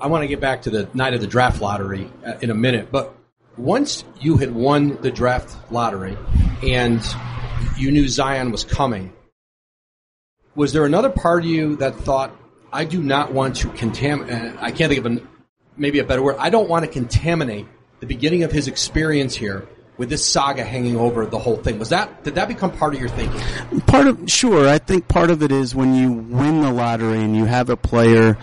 I 0.00 0.06
want 0.06 0.22
to 0.22 0.28
get 0.28 0.40
back 0.40 0.62
to 0.62 0.70
the 0.70 0.88
night 0.94 1.14
of 1.14 1.20
the 1.20 1.26
draft 1.26 1.60
lottery 1.60 2.10
uh, 2.26 2.34
in 2.40 2.50
a 2.50 2.54
minute, 2.54 2.90
but 2.90 3.14
once 3.56 4.04
you 4.20 4.36
had 4.36 4.54
won 4.54 5.00
the 5.02 5.10
draft 5.10 5.54
lottery 5.70 6.16
and 6.62 7.00
you 7.76 7.90
knew 7.90 8.08
Zion 8.08 8.50
was 8.50 8.64
coming, 8.64 9.12
was 10.54 10.72
there 10.72 10.84
another 10.84 11.10
part 11.10 11.44
of 11.44 11.50
you 11.50 11.76
that 11.76 11.94
thought, 11.96 12.34
I 12.72 12.84
do 12.84 13.02
not 13.02 13.32
want 13.32 13.56
to 13.56 13.68
contaminate, 13.70 14.32
uh, 14.32 14.56
I 14.60 14.72
can't 14.72 14.92
think 14.92 15.04
of 15.04 15.12
a, 15.12 15.20
maybe 15.76 15.98
a 15.98 16.04
better 16.04 16.22
word, 16.22 16.36
I 16.38 16.50
don't 16.50 16.68
want 16.68 16.84
to 16.84 16.90
contaminate 16.90 17.66
the 18.00 18.06
beginning 18.06 18.44
of 18.44 18.52
his 18.52 18.68
experience 18.68 19.34
here 19.34 19.68
with 19.98 20.08
this 20.08 20.24
saga 20.24 20.64
hanging 20.64 20.96
over 20.96 21.26
the 21.26 21.38
whole 21.38 21.56
thing. 21.56 21.78
Was 21.78 21.88
that 21.90 22.22
did 22.24 22.36
that 22.36 22.48
become 22.48 22.70
part 22.70 22.94
of 22.94 23.00
your 23.00 23.08
thinking? 23.08 23.40
Part 23.80 24.06
of 24.06 24.30
sure. 24.30 24.68
I 24.68 24.78
think 24.78 25.08
part 25.08 25.30
of 25.30 25.42
it 25.42 25.50
is 25.50 25.74
when 25.74 25.94
you 25.94 26.12
win 26.12 26.62
the 26.62 26.70
lottery 26.70 27.18
and 27.20 27.36
you 27.36 27.44
have 27.44 27.68
a 27.68 27.76
player 27.76 28.38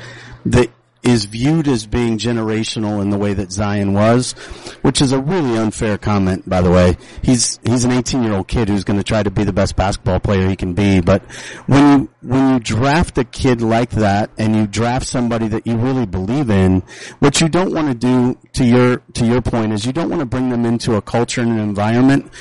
that 0.48 0.70
is 1.06 1.26
viewed 1.26 1.68
as 1.68 1.86
being 1.86 2.18
generational 2.18 3.02
in 3.02 3.12
the 3.12 3.18
way 3.18 3.34
that 3.34 3.52
Zion 3.52 3.94
was, 3.94 4.34
which 4.82 5.02
is 5.02 5.12
a 5.12 5.20
really 5.20 5.56
unfair 5.58 5.98
comment, 5.98 6.50
by 6.50 6.62
the 6.62 6.72
way. 6.72 6.98
He's, 7.22 7.60
he's 7.64 7.86
an 7.86 7.92
18 7.92 8.24
year 8.24 8.34
old 8.34 8.48
kid 8.48 8.68
who's 8.68 8.84
going 8.84 8.98
to 8.98 9.04
try 9.04 9.22
to 9.22 9.30
be 9.30 9.44
the 9.44 9.54
best 9.54 9.76
basketball 9.76 10.20
player 10.20 10.50
he 10.50 10.56
can 10.56 10.74
be, 10.74 11.02
but 11.02 11.22
when 11.68 12.00
you, 12.02 12.10
when 12.22 12.54
you 12.54 12.60
draft 12.60 13.18
a 13.20 13.24
kid 13.24 13.62
like 13.62 13.92
that 13.92 14.32
and 14.38 14.56
you 14.56 14.66
draft 14.66 15.06
somebody 15.06 15.48
that 15.48 15.68
you 15.68 15.78
really 15.78 16.08
believe 16.08 16.50
in, 16.50 16.82
what 17.20 17.40
you 17.40 17.50
don't 17.50 17.74
want 17.74 17.88
to 17.88 17.94
do 17.94 18.38
to 18.54 18.66
your, 18.66 18.98
to 19.14 19.26
your 19.26 19.42
point 19.42 19.74
is 19.74 19.86
you 19.86 19.94
don't 19.94 20.10
want 20.10 20.22
to 20.22 20.26
bring 20.26 20.50
them 20.50 20.66
into 20.66 20.96
a 20.96 21.02
culture 21.02 21.42
and 21.42 21.52
an 21.52 21.60
environment 21.60 22.32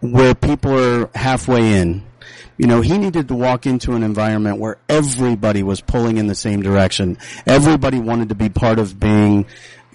where 0.00 0.34
people 0.34 0.72
are 0.78 1.10
halfway 1.14 1.74
in 1.74 2.04
You 2.62 2.68
know, 2.68 2.80
he 2.80 2.96
needed 2.96 3.26
to 3.26 3.34
walk 3.34 3.66
into 3.66 3.94
an 3.94 4.04
environment 4.04 4.60
where 4.60 4.78
everybody 4.88 5.64
was 5.64 5.80
pulling 5.80 6.18
in 6.18 6.28
the 6.28 6.36
same 6.36 6.62
direction. 6.62 7.18
Everybody 7.44 7.98
wanted 7.98 8.28
to 8.28 8.36
be 8.36 8.50
part 8.50 8.78
of 8.78 9.00
being 9.00 9.46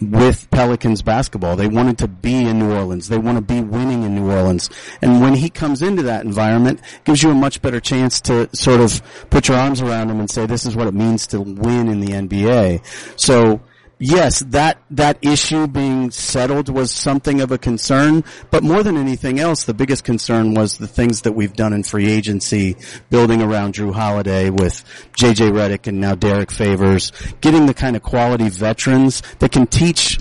with 0.02 0.52
Pelicans 0.52 1.02
basketball. 1.02 1.56
They 1.56 1.70
wanted 1.70 2.00
to 2.00 2.10
be 2.10 2.36
in 2.36 2.60
New 2.60 2.74
Orleans. 2.74 3.08
They 3.08 3.18
want 3.18 3.38
to 3.38 3.42
be 3.42 3.62
winning 3.62 4.04
in 4.04 4.16
New 4.16 4.30
Orleans. 4.30 4.70
And 5.02 5.22
when 5.22 5.34
he 5.34 5.50
comes 5.50 5.82
into 5.82 6.04
that 6.04 6.26
environment, 6.26 6.82
gives 7.06 7.24
you 7.24 7.32
a 7.32 7.36
much 7.36 7.62
better 7.62 7.80
chance 7.80 8.20
to 8.22 8.50
sort 8.54 8.82
of 8.82 9.02
put 9.30 9.48
your 9.48 9.56
arms 9.56 9.80
around 9.80 10.10
him 10.10 10.20
and 10.20 10.30
say, 10.30 10.46
this 10.46 10.66
is 10.66 10.76
what 10.76 10.88
it 10.88 10.94
means 10.94 11.28
to 11.28 11.40
win 11.40 11.88
in 11.88 12.02
the 12.02 12.08
NBA. 12.08 12.84
So, 13.16 13.62
yes, 14.00 14.40
that 14.40 14.78
that 14.92 15.18
issue 15.22 15.68
being 15.68 16.12
settled 16.12 16.70
was 16.70 16.92
something 16.92 17.42
of 17.42 17.52
a 17.52 17.58
concern, 17.58 18.24
but 18.52 18.64
more 18.64 18.84
than 18.84 18.98
anything 18.98 19.40
else, 19.40 19.64
the 19.64 19.74
biggest 19.74 20.04
concern 20.04 20.54
was 20.54 20.78
the 20.78 20.88
things 20.88 21.22
that 21.22 21.34
we've 21.34 21.54
done 21.54 21.74
in 21.74 21.84
free 21.84 22.10
agency, 22.10 22.76
building 23.10 23.42
around 23.42 23.76
Jrue 23.76 23.94
Holiday 23.94 24.50
with 24.50 24.84
JJ 25.14 25.52
Redick 25.52 25.88
and 25.88 26.00
now 26.00 26.16
Derrick 26.16 26.52
Favors, 26.52 27.12
getting 27.42 27.66
the 27.66 27.74
kind 27.74 27.96
of 27.96 28.04
quality 28.04 28.50
veterans 28.50 29.22
that 29.40 29.52
can 29.52 29.68
teach 29.68 30.20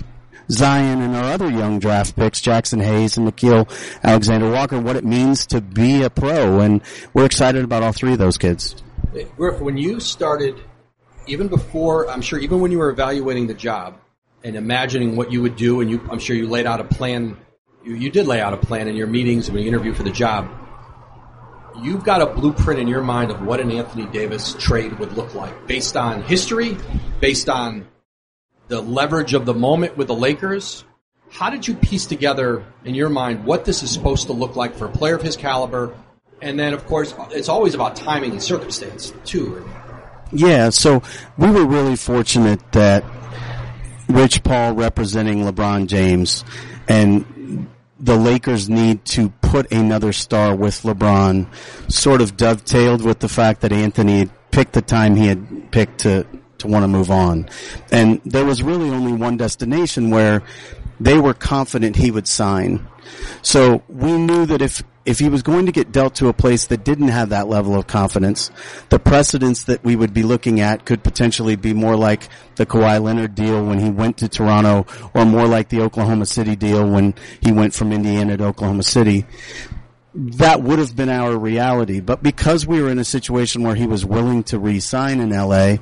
Zion 0.49 1.01
and 1.01 1.15
our 1.15 1.25
other 1.25 1.49
young 1.49 1.79
draft 1.79 2.15
picks, 2.15 2.41
Jaxson 2.41 2.81
Hayes 2.81 3.17
and 3.17 3.27
Nickeil 3.27 3.69
Alexander 4.03 4.49
Walker, 4.49 4.79
what 4.79 4.95
it 4.95 5.03
means 5.03 5.45
to 5.47 5.61
be 5.61 6.03
a 6.03 6.09
pro, 6.09 6.59
and 6.61 6.81
we're 7.13 7.25
excited 7.25 7.63
about 7.63 7.83
all 7.83 7.91
three 7.91 8.13
of 8.13 8.19
those 8.19 8.37
kids. 8.37 8.75
Griff, 9.35 9.59
when 9.59 9.77
you 9.77 9.99
started 9.99 10.57
even 11.27 11.47
before, 11.47 12.09
I'm 12.09 12.21
sure, 12.21 12.39
even 12.39 12.61
when 12.61 12.71
you 12.71 12.79
were 12.79 12.89
evaluating 12.89 13.47
the 13.47 13.53
job 13.53 13.99
and 14.43 14.55
imagining 14.55 15.15
what 15.15 15.31
you 15.31 15.41
would 15.41 15.55
do, 15.55 15.81
and 15.81 15.89
you, 15.89 16.07
I'm 16.09 16.19
sure 16.19 16.35
you 16.35 16.47
laid 16.47 16.65
out 16.65 16.79
a 16.79 16.83
plan. 16.83 17.37
You, 17.83 17.95
you 17.95 18.09
did 18.09 18.27
lay 18.27 18.41
out 18.41 18.53
a 18.53 18.57
plan 18.57 18.87
in 18.87 18.95
your 18.95 19.07
meetings 19.07 19.49
when 19.49 19.61
you 19.61 19.67
interviewed 19.67 19.97
for 19.97 20.03
the 20.03 20.11
job. 20.11 20.49
You've 21.81 22.03
got 22.03 22.21
a 22.21 22.25
blueprint 22.25 22.79
in 22.79 22.87
your 22.87 23.03
mind 23.03 23.29
of 23.29 23.41
what 23.43 23.59
an 23.59 23.71
Anthony 23.71 24.07
Davis 24.07 24.55
trade 24.59 24.97
would 24.99 25.13
look 25.13 25.35
like, 25.35 25.67
based 25.67 25.95
on 25.95 26.23
history, 26.23 26.77
based 27.19 27.49
on 27.49 27.87
the 28.67 28.81
leverage 28.81 29.33
of 29.33 29.45
the 29.45 29.53
moment 29.53 29.95
with 29.95 30.07
the 30.07 30.15
Lakers. 30.15 30.83
How 31.29 31.49
did 31.49 31.67
you 31.67 31.75
piece 31.75 32.05
together 32.05 32.65
in 32.83 32.95
your 32.95 33.09
mind 33.09 33.45
what 33.45 33.65
this 33.65 33.83
is 33.83 33.91
supposed 33.91 34.27
to 34.27 34.33
look 34.33 34.55
like 34.55 34.75
for 34.75 34.85
a 34.85 34.91
player 34.91 35.15
of 35.15 35.21
his 35.21 35.35
caliber? 35.35 35.95
And 36.41 36.59
then, 36.59 36.73
of 36.73 36.85
course, 36.85 37.13
it's 37.31 37.49
always 37.49 37.75
about 37.75 37.95
timing 37.95 38.31
and 38.31 38.41
circumstance 38.41 39.13
too. 39.25 39.67
Yeah, 40.31 40.69
so 40.69 41.01
we 41.37 41.49
were 41.49 41.65
really 41.65 41.95
fortunate 41.95 42.71
that 42.73 43.03
Rich 44.09 44.43
Paul 44.43 44.73
representing 44.73 45.43
LeBron 45.43 45.87
James 45.87 46.43
and 46.87 47.67
the 47.99 48.15
Lakers 48.15 48.69
need 48.69 49.03
to 49.05 49.29
put 49.41 49.71
another 49.71 50.13
star 50.13 50.55
with 50.55 50.81
LeBron 50.83 51.47
sort 51.91 52.21
of 52.21 52.37
dovetailed 52.37 53.03
with 53.03 53.19
the 53.19 53.29
fact 53.29 53.61
that 53.61 53.71
Anthony 53.71 54.19
had 54.19 54.51
picked 54.51 54.73
the 54.73 54.81
time 54.81 55.15
he 55.15 55.27
had 55.27 55.71
picked 55.71 55.99
to 55.99 56.25
to 56.59 56.67
want 56.67 56.83
to 56.83 56.87
move 56.87 57.11
on. 57.11 57.47
And 57.91 58.19
there 58.25 58.43
was 58.45 58.63
really 58.63 58.89
only 58.89 59.13
one 59.13 59.37
destination 59.37 60.09
where 60.09 60.41
they 60.99 61.19
were 61.19 61.33
confident 61.35 61.95
he 61.95 62.09
would 62.09 62.27
sign. 62.27 62.87
So 63.43 63.83
we 63.87 64.11
knew 64.17 64.45
that 64.47 64.61
if 64.61 64.83
if 65.07 65.19
he 65.19 65.29
was 65.29 65.41
going 65.41 65.65
to 65.65 65.71
get 65.71 65.93
dealt 65.93 66.15
to 66.15 66.27
a 66.27 66.33
place 66.33 66.67
that 66.67 66.83
didn't 66.83 67.07
have 67.07 67.29
that 67.29 67.47
level 67.47 67.75
of 67.75 67.87
confidence, 67.87 68.51
the 68.89 68.99
precedents 68.99 69.63
that 69.63 69.81
we 69.81 69.95
would 69.95 70.13
be 70.13 70.21
looking 70.21 70.59
at 70.59 70.83
could 70.83 71.01
potentially 71.01 71.55
be 71.55 71.73
more 71.73 71.95
like 71.95 72.27
the 72.57 72.65
Kawhi 72.65 73.01
Leonard 73.01 73.33
deal 73.33 73.65
when 73.65 73.79
he 73.79 73.89
went 73.89 74.17
to 74.17 74.27
Toronto 74.27 74.85
or 75.13 75.23
more 75.23 75.47
like 75.47 75.69
the 75.69 75.79
Oklahoma 75.79 76.25
City 76.25 76.57
deal 76.57 76.87
when 76.87 77.15
he 77.39 77.53
went 77.53 77.73
from 77.73 77.93
Indiana 77.93 78.35
to 78.35 78.43
Oklahoma 78.47 78.83
City. 78.83 79.25
That 80.13 80.61
would 80.61 80.77
have 80.79 80.93
been 80.93 81.09
our 81.09 81.37
reality, 81.37 82.01
but 82.01 82.21
because 82.21 82.67
we 82.67 82.81
were 82.81 82.89
in 82.89 82.99
a 82.99 83.05
situation 83.05 83.63
where 83.63 83.75
he 83.75 83.87
was 83.87 84.03
willing 84.03 84.43
to 84.45 84.59
re-sign 84.59 85.21
in 85.21 85.29
LA, 85.29 85.77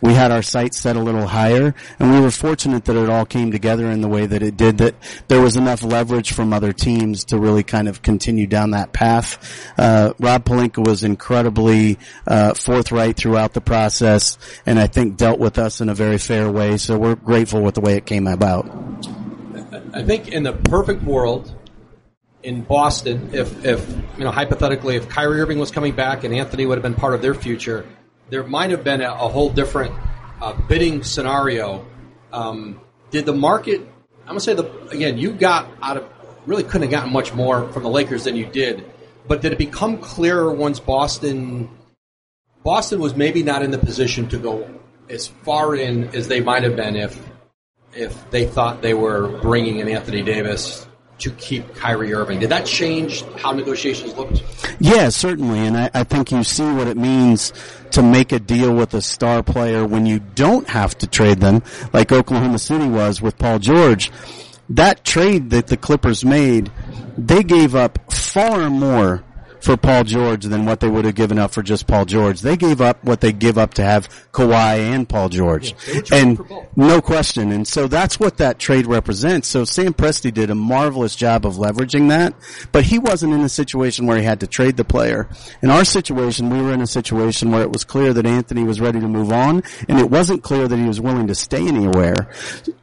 we 0.00 0.14
had 0.14 0.30
our 0.30 0.42
sights 0.42 0.78
set 0.78 0.96
a 0.96 1.00
little 1.00 1.26
higher, 1.26 1.74
and 1.98 2.12
we 2.12 2.20
were 2.20 2.30
fortunate 2.30 2.84
that 2.84 2.96
it 2.96 3.08
all 3.08 3.24
came 3.24 3.50
together 3.50 3.90
in 3.90 4.00
the 4.00 4.08
way 4.08 4.26
that 4.26 4.42
it 4.42 4.56
did. 4.56 4.78
That 4.78 4.94
there 5.28 5.40
was 5.40 5.56
enough 5.56 5.82
leverage 5.82 6.32
from 6.32 6.52
other 6.52 6.72
teams 6.72 7.24
to 7.26 7.38
really 7.38 7.62
kind 7.62 7.88
of 7.88 8.02
continue 8.02 8.46
down 8.46 8.72
that 8.72 8.92
path. 8.92 9.72
Uh, 9.78 10.12
Rob 10.18 10.44
Pelinka 10.44 10.86
was 10.86 11.02
incredibly 11.02 11.98
uh, 12.26 12.54
forthright 12.54 13.16
throughout 13.16 13.54
the 13.54 13.60
process, 13.60 14.38
and 14.66 14.78
I 14.78 14.86
think 14.86 15.16
dealt 15.16 15.38
with 15.38 15.58
us 15.58 15.80
in 15.80 15.88
a 15.88 15.94
very 15.94 16.18
fair 16.18 16.50
way. 16.50 16.76
So 16.76 16.98
we're 16.98 17.14
grateful 17.14 17.62
with 17.62 17.74
the 17.74 17.80
way 17.80 17.96
it 17.96 18.06
came 18.06 18.26
about. 18.26 18.66
I 19.92 20.02
think 20.02 20.28
in 20.28 20.42
the 20.42 20.52
perfect 20.52 21.02
world, 21.02 21.54
in 22.42 22.62
Boston, 22.62 23.30
if, 23.32 23.64
if 23.64 23.88
you 24.16 24.24
know 24.24 24.30
hypothetically, 24.30 24.96
if 24.96 25.08
Kyrie 25.08 25.40
Irving 25.40 25.58
was 25.58 25.70
coming 25.70 25.94
back 25.94 26.22
and 26.22 26.34
Anthony 26.34 26.64
would 26.64 26.76
have 26.76 26.82
been 26.82 26.94
part 26.94 27.14
of 27.14 27.22
their 27.22 27.34
future, 27.34 27.84
there 28.28 28.44
might 28.44 28.70
have 28.70 28.84
been 28.84 29.00
a, 29.00 29.10
a 29.10 29.28
whole 29.28 29.50
different 29.50 29.94
uh, 30.40 30.52
bidding 30.68 31.02
scenario. 31.02 31.86
Um, 32.32 32.80
did 33.10 33.26
the 33.26 33.32
market? 33.32 33.80
I'm 34.22 34.28
gonna 34.28 34.40
say 34.40 34.54
the 34.54 34.70
again. 34.88 35.18
You 35.18 35.32
got 35.32 35.68
out 35.82 35.96
of 35.98 36.08
really 36.46 36.62
couldn't 36.62 36.82
have 36.82 36.90
gotten 36.90 37.12
much 37.12 37.34
more 37.34 37.70
from 37.72 37.82
the 37.82 37.90
Lakers 37.90 38.24
than 38.24 38.36
you 38.36 38.46
did. 38.46 38.90
But 39.28 39.42
did 39.42 39.52
it 39.52 39.58
become 39.58 39.98
clearer 39.98 40.52
once 40.52 40.80
Boston? 40.80 41.68
Boston 42.62 43.00
was 43.00 43.16
maybe 43.16 43.42
not 43.42 43.62
in 43.62 43.70
the 43.70 43.78
position 43.78 44.28
to 44.28 44.38
go 44.38 44.68
as 45.08 45.26
far 45.26 45.74
in 45.74 46.14
as 46.14 46.28
they 46.28 46.40
might 46.40 46.62
have 46.62 46.76
been 46.76 46.96
if 46.96 47.20
if 47.92 48.30
they 48.30 48.46
thought 48.46 48.82
they 48.82 48.94
were 48.94 49.28
bringing 49.40 49.78
in 49.78 49.88
Anthony 49.88 50.22
Davis 50.22 50.86
to 51.18 51.30
keep 51.32 51.74
Kyrie 51.74 52.12
Irving. 52.12 52.40
Did 52.40 52.50
that 52.50 52.66
change 52.66 53.22
how 53.38 53.52
negotiations 53.52 54.14
looked? 54.14 54.42
Yeah, 54.78 55.08
certainly. 55.08 55.60
And 55.60 55.76
I, 55.76 55.90
I, 55.94 56.04
think 56.04 56.30
you 56.30 56.44
see 56.44 56.70
what 56.74 56.88
it 56.88 56.98
means 56.98 57.54
to 57.96 58.02
make 58.02 58.30
a 58.30 58.38
deal 58.38 58.74
with 58.74 58.92
a 58.92 59.00
star 59.00 59.42
player 59.42 59.86
when 59.86 60.04
you 60.04 60.18
don't 60.18 60.68
have 60.68 60.98
to 60.98 61.06
trade 61.06 61.40
them, 61.40 61.62
like 61.94 62.12
Oklahoma 62.12 62.58
City 62.58 62.86
was 62.86 63.22
with 63.22 63.38
Paul 63.38 63.58
George. 63.58 64.12
That 64.68 65.02
trade 65.02 65.48
that 65.48 65.68
the 65.68 65.78
Clippers 65.78 66.22
made, 66.22 66.70
they 67.16 67.42
gave 67.42 67.74
up 67.74 68.12
far 68.12 68.68
more 68.68 69.24
for 69.60 69.76
Paul 69.76 70.04
George 70.04 70.44
than 70.44 70.66
what 70.66 70.80
they 70.80 70.88
would 70.88 71.04
have 71.04 71.14
given 71.14 71.38
up 71.38 71.52
for 71.52 71.62
just 71.62 71.86
Paul 71.86 72.04
George. 72.04 72.40
They 72.40 72.56
gave 72.56 72.80
up 72.80 73.02
what 73.04 73.20
they 73.20 73.32
give 73.32 73.58
up 73.58 73.74
to 73.74 73.82
have 73.82 74.08
Kawhi 74.32 74.78
and 74.78 75.08
Paul 75.08 75.28
George. 75.28 75.74
Yeah, 75.86 76.02
and 76.12 76.40
no 76.76 77.00
question. 77.00 77.52
And 77.52 77.66
so 77.66 77.88
that's 77.88 78.20
what 78.20 78.38
that 78.38 78.58
trade 78.58 78.86
represents. 78.86 79.48
So 79.48 79.64
Sam 79.64 79.94
Presti 79.94 80.32
did 80.32 80.50
a 80.50 80.54
marvelous 80.54 81.16
job 81.16 81.46
of 81.46 81.54
leveraging 81.54 82.08
that, 82.08 82.34
but 82.72 82.84
he 82.84 82.98
wasn't 82.98 83.32
in 83.32 83.40
a 83.40 83.48
situation 83.48 84.06
where 84.06 84.18
he 84.18 84.24
had 84.24 84.40
to 84.40 84.46
trade 84.46 84.76
the 84.76 84.84
player. 84.84 85.28
In 85.62 85.70
our 85.70 85.84
situation, 85.84 86.50
we 86.50 86.60
were 86.60 86.72
in 86.72 86.80
a 86.80 86.86
situation 86.86 87.50
where 87.50 87.62
it 87.62 87.72
was 87.72 87.84
clear 87.84 88.12
that 88.12 88.26
Anthony 88.26 88.64
was 88.64 88.80
ready 88.80 89.00
to 89.00 89.08
move 89.08 89.32
on 89.32 89.62
and 89.88 89.98
it 89.98 90.10
wasn't 90.10 90.42
clear 90.42 90.68
that 90.68 90.76
he 90.76 90.84
was 90.84 91.00
willing 91.00 91.26
to 91.26 91.34
stay 91.34 91.66
anywhere 91.66 92.28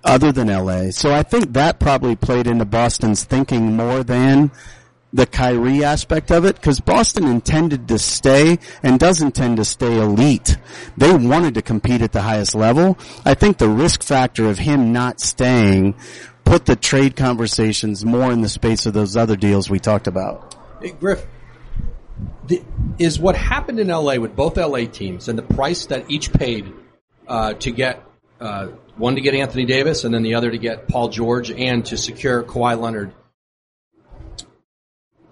other 0.04 0.32
than 0.32 0.48
LA. 0.48 0.92
So 0.92 1.14
I 1.14 1.24
think 1.24 1.54
that 1.54 1.80
probably 1.80 2.16
played 2.16 2.48
into 2.48 2.66
Boston's 2.66 3.24
thinking 3.24 3.76
more 3.76 4.04
than 4.04 4.52
the 5.14 5.28
Kyrie 5.28 5.84
aspect 5.84 6.32
of 6.32 6.44
it 6.44 6.56
because 6.56 6.80
Boston 6.80 7.28
intended 7.28 7.88
to 7.88 8.00
stay 8.00 8.58
and 8.82 9.00
does 9.00 9.22
intend 9.22 9.58
to 9.58 9.66
stay 9.66 10.00
elite. 10.00 10.58
They 10.98 11.14
wanted 11.14 11.54
to 11.54 11.62
compete 11.62 12.02
at 12.02 12.12
the 12.12 12.24
highest 12.24 12.56
level. 12.56 12.98
I 13.24 13.36
think 13.36 13.60
the 13.60 13.70
risk 13.70 14.02
factor 14.02 14.50
of 14.50 14.58
him 14.58 14.92
not 14.92 15.20
staying 15.20 15.96
put 16.44 16.66
the 16.66 16.76
trade 16.76 17.16
conversations 17.16 18.04
more 18.04 18.32
in 18.32 18.42
the 18.42 18.50
space 18.50 18.86
of 18.86 18.94
those 18.94 19.16
other 19.16 19.36
deals 19.36 19.70
we 19.70 19.80
talked 19.80 20.08
about. 20.08 20.56
Hey, 20.82 20.92
Griff, 20.92 21.26
the, 22.48 22.64
is 22.98 23.20
what 23.20 23.36
happened 23.36 23.80
in 23.80 23.88
LA 23.88 24.16
with 24.16 24.36
both 24.36 24.58
LA 24.58 24.86
teams 24.86 25.30
and 25.30 25.38
the 25.38 25.44
price 25.44 25.86
that 25.86 26.10
each 26.10 26.34
paid 26.34 26.74
uh, 27.28 27.54
to 27.54 27.72
get 27.72 28.04
uh, 28.42 28.68
one 28.98 29.16
to 29.16 29.22
get 29.22 29.36
Anthony 29.36 29.66
Davis 29.66 30.04
and 30.04 30.14
then 30.14 30.24
the 30.24 30.36
other 30.36 30.52
to 30.52 30.58
get 30.58 30.88
Paul 30.88 31.10
George 31.10 31.50
and 31.52 31.86
to 31.86 31.98
secure 31.98 32.44
Kawhi 32.44 32.80
Leonard 32.80 33.14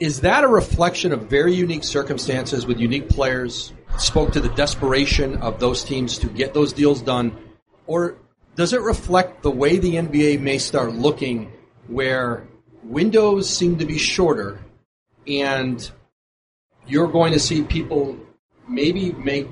is 0.02 0.22
that 0.22 0.44
a 0.44 0.48
reflection 0.48 1.14
of 1.14 1.30
very 1.30 1.54
unique 1.54 1.84
circumstances 1.84 2.66
with 2.66 2.80
unique 2.80 3.08
players? 3.08 3.72
Spoke 4.00 4.32
to 4.32 4.40
the 4.40 4.50
desperation 4.50 5.38
of 5.38 5.60
those 5.60 5.84
teams 5.84 6.18
to 6.20 6.28
get 6.28 6.56
those 6.56 6.74
deals 6.74 7.04
done, 7.04 7.38
or 7.86 8.18
does 8.56 8.74
it 8.74 8.82
reflect 8.82 9.44
the 9.44 9.52
way 9.52 9.78
the 9.78 9.96
NBA 9.96 10.42
may 10.42 10.58
start 10.58 10.94
looking, 10.94 11.52
where 11.88 12.48
windows 12.84 13.48
seem 13.48 13.78
to 13.78 13.86
be 13.86 14.00
shorter, 14.00 14.60
and 15.28 15.92
you're 16.88 17.08
going 17.08 17.34
to 17.34 17.40
see 17.40 17.62
people 17.62 18.18
maybe 18.68 19.12
make 19.12 19.48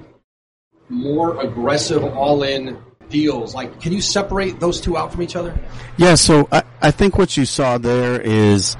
more 0.89 1.39
aggressive 1.41 2.03
all-in 2.03 2.75
deals? 3.09 3.53
Like, 3.53 3.79
can 3.79 3.93
you 3.93 4.01
separate 4.01 4.59
those 4.59 4.81
two 4.81 4.97
out 4.97 5.11
from 5.11 5.21
each 5.21 5.35
other? 5.35 5.55
Yeah. 5.97 6.15
So 6.15 6.47
I, 6.51 6.63
I 6.81 6.89
think 6.89 7.19
what 7.19 7.37
you 7.37 7.45
saw 7.45 7.77
there 7.77 8.19
is 8.19 8.75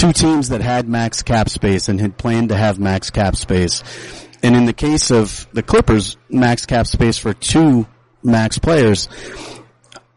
two 0.00 0.12
teams 0.14 0.48
that 0.48 0.62
had 0.62 0.88
max 0.88 1.22
cap 1.22 1.50
space 1.50 1.90
and 1.90 2.00
had 2.00 2.16
planned 2.16 2.48
to 2.48 2.56
have 2.56 2.78
max 2.78 3.10
cap 3.10 3.36
space. 3.36 3.82
And 4.42 4.56
in 4.56 4.64
the 4.64 4.72
case 4.72 5.10
of 5.10 5.46
the 5.52 5.62
Clippers, 5.62 6.16
max 6.30 6.64
cap 6.64 6.86
space 6.86 7.18
for 7.18 7.34
two 7.34 7.86
max 8.22 8.58
players, 8.58 9.10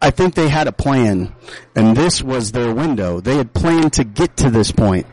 I 0.02 0.12
think 0.12 0.36
they 0.36 0.48
had 0.48 0.70
a 0.70 0.72
plan 0.72 1.36
and 1.76 1.98
this 1.98 2.24
was 2.24 2.54
their 2.54 2.74
window. 2.74 3.20
They 3.20 3.36
had 3.36 3.54
planned 3.54 3.92
to 3.94 4.06
get 4.06 4.38
to 4.38 4.50
this 4.50 4.72
point. 4.72 5.06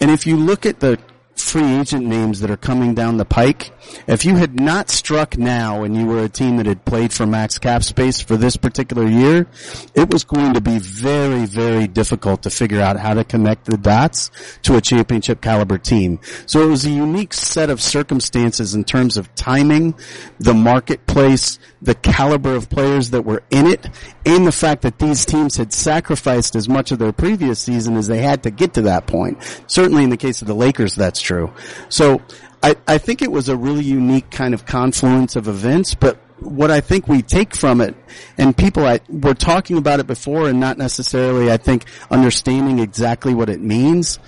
And 0.00 0.08
if 0.08 0.24
you 0.24 0.36
look 0.36 0.66
at 0.66 0.78
the 0.78 1.00
free 1.42 1.78
agent 1.78 2.06
names 2.06 2.40
that 2.40 2.50
are 2.50 2.56
coming 2.56 2.94
down 2.94 3.16
the 3.16 3.24
pike, 3.24 3.72
if 4.06 4.24
you 4.24 4.36
had 4.36 4.58
not 4.58 4.88
struck 4.90 5.36
now 5.36 5.82
and 5.82 5.96
you 5.96 6.06
were 6.06 6.24
a 6.24 6.28
team 6.28 6.56
that 6.56 6.66
had 6.66 6.84
played 6.84 7.12
for 7.12 7.26
max 7.26 7.58
cap 7.58 7.82
space 7.82 8.20
for 8.20 8.36
this 8.36 8.56
particular 8.56 9.06
year, 9.06 9.46
it 9.94 10.12
was 10.12 10.24
going 10.24 10.54
to 10.54 10.60
be 10.60 10.78
very, 10.78 11.44
very 11.44 11.86
difficult 11.86 12.42
to 12.42 12.50
figure 12.50 12.80
out 12.80 12.98
how 12.98 13.14
to 13.14 13.24
connect 13.24 13.66
the 13.66 13.76
dots 13.76 14.30
to 14.62 14.76
a 14.76 14.80
championship 14.80 15.40
caliber 15.40 15.78
team. 15.78 16.20
So 16.46 16.62
it 16.62 16.68
was 16.68 16.84
a 16.84 16.90
unique 16.90 17.34
set 17.34 17.70
of 17.70 17.80
circumstances 17.80 18.74
in 18.74 18.84
terms 18.84 19.16
of 19.16 19.34
timing, 19.34 19.94
the 20.38 20.54
marketplace, 20.54 21.58
the 21.82 21.94
caliber 21.96 22.54
of 22.54 22.70
players 22.70 23.10
that 23.10 23.22
were 23.22 23.42
in 23.50 23.66
it, 23.66 23.88
and 24.24 24.46
the 24.46 24.52
fact 24.52 24.82
that 24.82 24.98
these 24.98 25.26
teams 25.26 25.56
had 25.56 25.72
sacrificed 25.72 26.54
as 26.54 26.68
much 26.68 26.92
of 26.92 26.98
their 26.98 27.12
previous 27.12 27.58
season 27.58 27.96
as 27.96 28.06
they 28.06 28.22
had 28.22 28.44
to 28.44 28.50
get 28.50 28.74
to 28.74 28.82
that 28.82 29.06
point. 29.06 29.38
Certainly 29.66 30.04
in 30.04 30.10
the 30.10 30.16
case 30.16 30.40
of 30.42 30.48
the 30.48 30.54
Lakers, 30.54 30.94
that's 30.94 31.20
true. 31.20 31.52
So 31.88 32.22
I, 32.62 32.76
I 32.86 32.98
think 32.98 33.20
it 33.20 33.32
was 33.32 33.48
a 33.48 33.56
really 33.56 33.84
unique 33.84 34.30
kind 34.30 34.54
of 34.54 34.64
confluence 34.64 35.34
of 35.34 35.48
events, 35.48 35.94
but 35.94 36.18
what 36.38 36.70
I 36.70 36.80
think 36.80 37.08
we 37.08 37.22
take 37.22 37.54
from 37.54 37.80
it, 37.80 37.94
and 38.38 38.56
people 38.56 38.84
I, 38.86 39.00
were 39.08 39.34
talking 39.34 39.76
about 39.76 40.00
it 40.00 40.06
before 40.06 40.48
and 40.48 40.60
not 40.60 40.78
necessarily, 40.78 41.50
I 41.50 41.56
think, 41.56 41.84
understanding 42.10 42.78
exactly 42.78 43.34
what 43.34 43.48
it 43.48 43.60
means, 43.60 44.18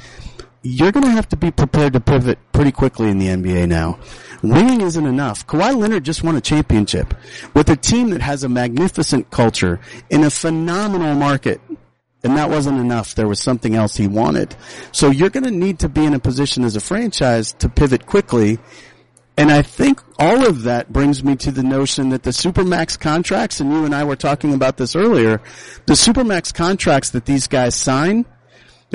you're 0.64 0.92
going 0.92 1.04
to 1.04 1.11
have 1.11 1.28
to 1.28 1.37
be 1.37 1.50
prepared 1.50 1.92
to 1.92 2.00
pivot 2.00 2.38
pretty 2.52 2.73
quickly 2.73 3.11
in 3.11 3.18
the 3.18 3.26
NBA 3.26 3.68
now. 3.68 3.99
Winning 4.42 4.80
isn't 4.80 5.06
enough. 5.06 5.47
Kawhi 5.47 5.76
Leonard 5.76 6.04
just 6.04 6.25
won 6.25 6.37
a 6.37 6.40
championship 6.40 7.14
with 7.52 7.68
a 7.68 7.76
team 7.76 8.11
that 8.11 8.23
has 8.23 8.44
a 8.44 8.49
magnificent 8.49 9.30
culture 9.30 9.78
in 10.09 10.25
a 10.25 10.30
phenomenal 10.30 11.14
market. 11.14 11.61
And 12.25 12.38
that 12.38 12.49
wasn't 12.49 12.78
enough. 12.78 13.14
There 13.14 13.28
was 13.28 13.40
something 13.40 13.75
else 13.75 13.94
he 13.97 14.09
wanted. 14.09 14.56
So 14.90 15.11
you're 15.11 15.28
going 15.28 15.44
to 15.44 15.50
need 15.50 15.80
to 15.80 15.90
be 15.90 16.02
in 16.02 16.14
a 16.14 16.18
position 16.18 16.64
as 16.64 16.76
a 16.76 16.80
franchise 16.80 17.52
to 17.59 17.68
pivot 17.68 18.06
quickly. 18.06 18.59
And 19.37 19.50
I 19.50 19.61
think 19.61 20.00
all 20.18 20.47
of 20.47 20.62
that 20.62 20.90
brings 20.90 21.23
me 21.23 21.37
to 21.37 21.50
the 21.50 21.62
notion 21.62 22.09
that 22.11 22.23
the 22.23 22.30
Supermax 22.30 22.99
contracts, 22.99 23.61
and 23.61 23.71
you 23.71 23.85
and 23.85 23.94
I 23.94 24.04
were 24.04 24.16
talking 24.16 24.54
about 24.54 24.78
this 24.78 24.97
earlier, 24.97 25.42
the 25.85 25.92
Supermax 25.92 26.54
contracts 26.54 27.11
that 27.11 27.26
these 27.26 27.49
guys 27.49 27.75
sign, 27.75 28.25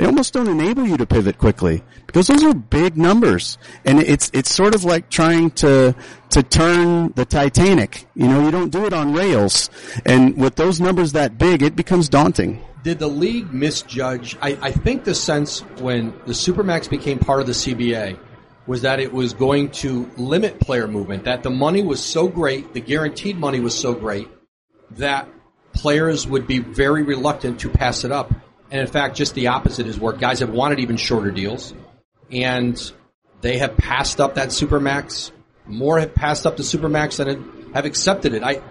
they 0.00 0.06
almost 0.06 0.32
don't 0.32 0.48
enable 0.48 0.86
you 0.86 0.96
to 0.96 1.04
pivot 1.04 1.36
quickly 1.36 1.82
because 2.06 2.26
those 2.28 2.42
are 2.42 2.54
big 2.54 2.96
numbers. 2.96 3.58
And 3.84 3.98
it's 4.00 4.30
it's 4.32 4.50
sort 4.50 4.74
of 4.74 4.82
like 4.82 5.10
trying 5.10 5.50
to 5.62 5.94
to 6.30 6.42
turn 6.42 7.12
the 7.16 7.26
Titanic. 7.26 8.06
You 8.14 8.26
know 8.26 8.42
you 8.42 8.50
don't 8.50 8.70
do 8.70 8.86
it 8.86 8.94
on 8.94 9.12
rails. 9.12 9.68
And 10.06 10.38
with 10.38 10.56
those 10.56 10.80
numbers 10.80 11.12
that 11.12 11.36
big 11.36 11.62
it 11.62 11.76
becomes 11.76 12.08
daunting. 12.08 12.64
Did 12.82 12.98
the 12.98 13.08
league 13.08 13.52
misjudge 13.52 14.38
I, 14.40 14.56
I 14.62 14.70
think 14.70 15.04
the 15.04 15.14
sense 15.14 15.60
when 15.80 16.14
the 16.24 16.32
supermax 16.32 16.88
became 16.88 17.18
part 17.18 17.42
of 17.42 17.46
the 17.46 17.52
CBA 17.52 18.18
was 18.66 18.80
that 18.80 19.00
it 19.00 19.12
was 19.12 19.34
going 19.34 19.70
to 19.82 20.10
limit 20.16 20.60
player 20.60 20.88
movement 20.88 21.24
that 21.24 21.42
the 21.42 21.50
money 21.50 21.82
was 21.82 22.02
so 22.02 22.26
great 22.26 22.72
the 22.72 22.80
guaranteed 22.80 23.36
money 23.36 23.60
was 23.60 23.78
so 23.78 23.92
great 23.92 24.28
that 24.92 25.28
players 25.74 26.26
would 26.26 26.46
be 26.46 26.58
very 26.58 27.02
reluctant 27.02 27.60
to 27.60 27.68
pass 27.68 28.02
it 28.02 28.10
up 28.10 28.32
and 28.70 28.80
in 28.80 28.86
fact, 28.86 29.16
just 29.16 29.34
the 29.34 29.48
opposite 29.48 29.86
is 29.86 29.98
where 29.98 30.12
guys 30.12 30.40
have 30.40 30.50
wanted 30.50 30.80
even 30.80 30.96
shorter 30.96 31.30
deals, 31.30 31.74
and 32.30 32.92
they 33.40 33.58
have 33.58 33.76
passed 33.76 34.20
up 34.20 34.34
that 34.36 34.48
supermax. 34.48 35.32
More 35.66 35.98
have 35.98 36.14
passed 36.14 36.46
up 36.46 36.56
the 36.56 36.62
supermax 36.62 37.16
than 37.16 37.72
have 37.74 37.84
accepted 37.84 38.34
it. 38.34 38.42
I 38.42 38.62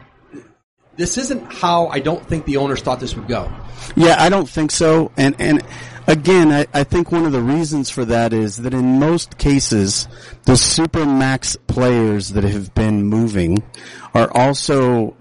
this 0.95 1.17
isn't 1.17 1.53
how 1.53 1.87
I 1.87 1.99
don't 1.99 2.25
think 2.25 2.45
the 2.45 2.57
owners 2.57 2.81
thought 2.81 2.99
this 2.99 3.15
would 3.15 3.27
go. 3.27 3.51
Yeah, 3.95 4.15
I 4.19 4.29
don't 4.29 4.49
think 4.49 4.71
so. 4.71 5.11
And 5.17 5.35
and 5.39 5.63
again, 6.07 6.51
I, 6.51 6.67
I 6.73 6.83
think 6.83 7.11
one 7.11 7.25
of 7.25 7.31
the 7.31 7.41
reasons 7.41 7.89
for 7.89 8.05
that 8.05 8.33
is 8.33 8.57
that 8.57 8.73
in 8.73 8.99
most 8.99 9.37
cases, 9.37 10.07
the 10.43 10.53
supermax 10.53 11.57
players 11.67 12.29
that 12.29 12.43
have 12.43 12.73
been 12.73 13.03
moving 13.03 13.63
are 14.13 14.29
also 14.35 15.15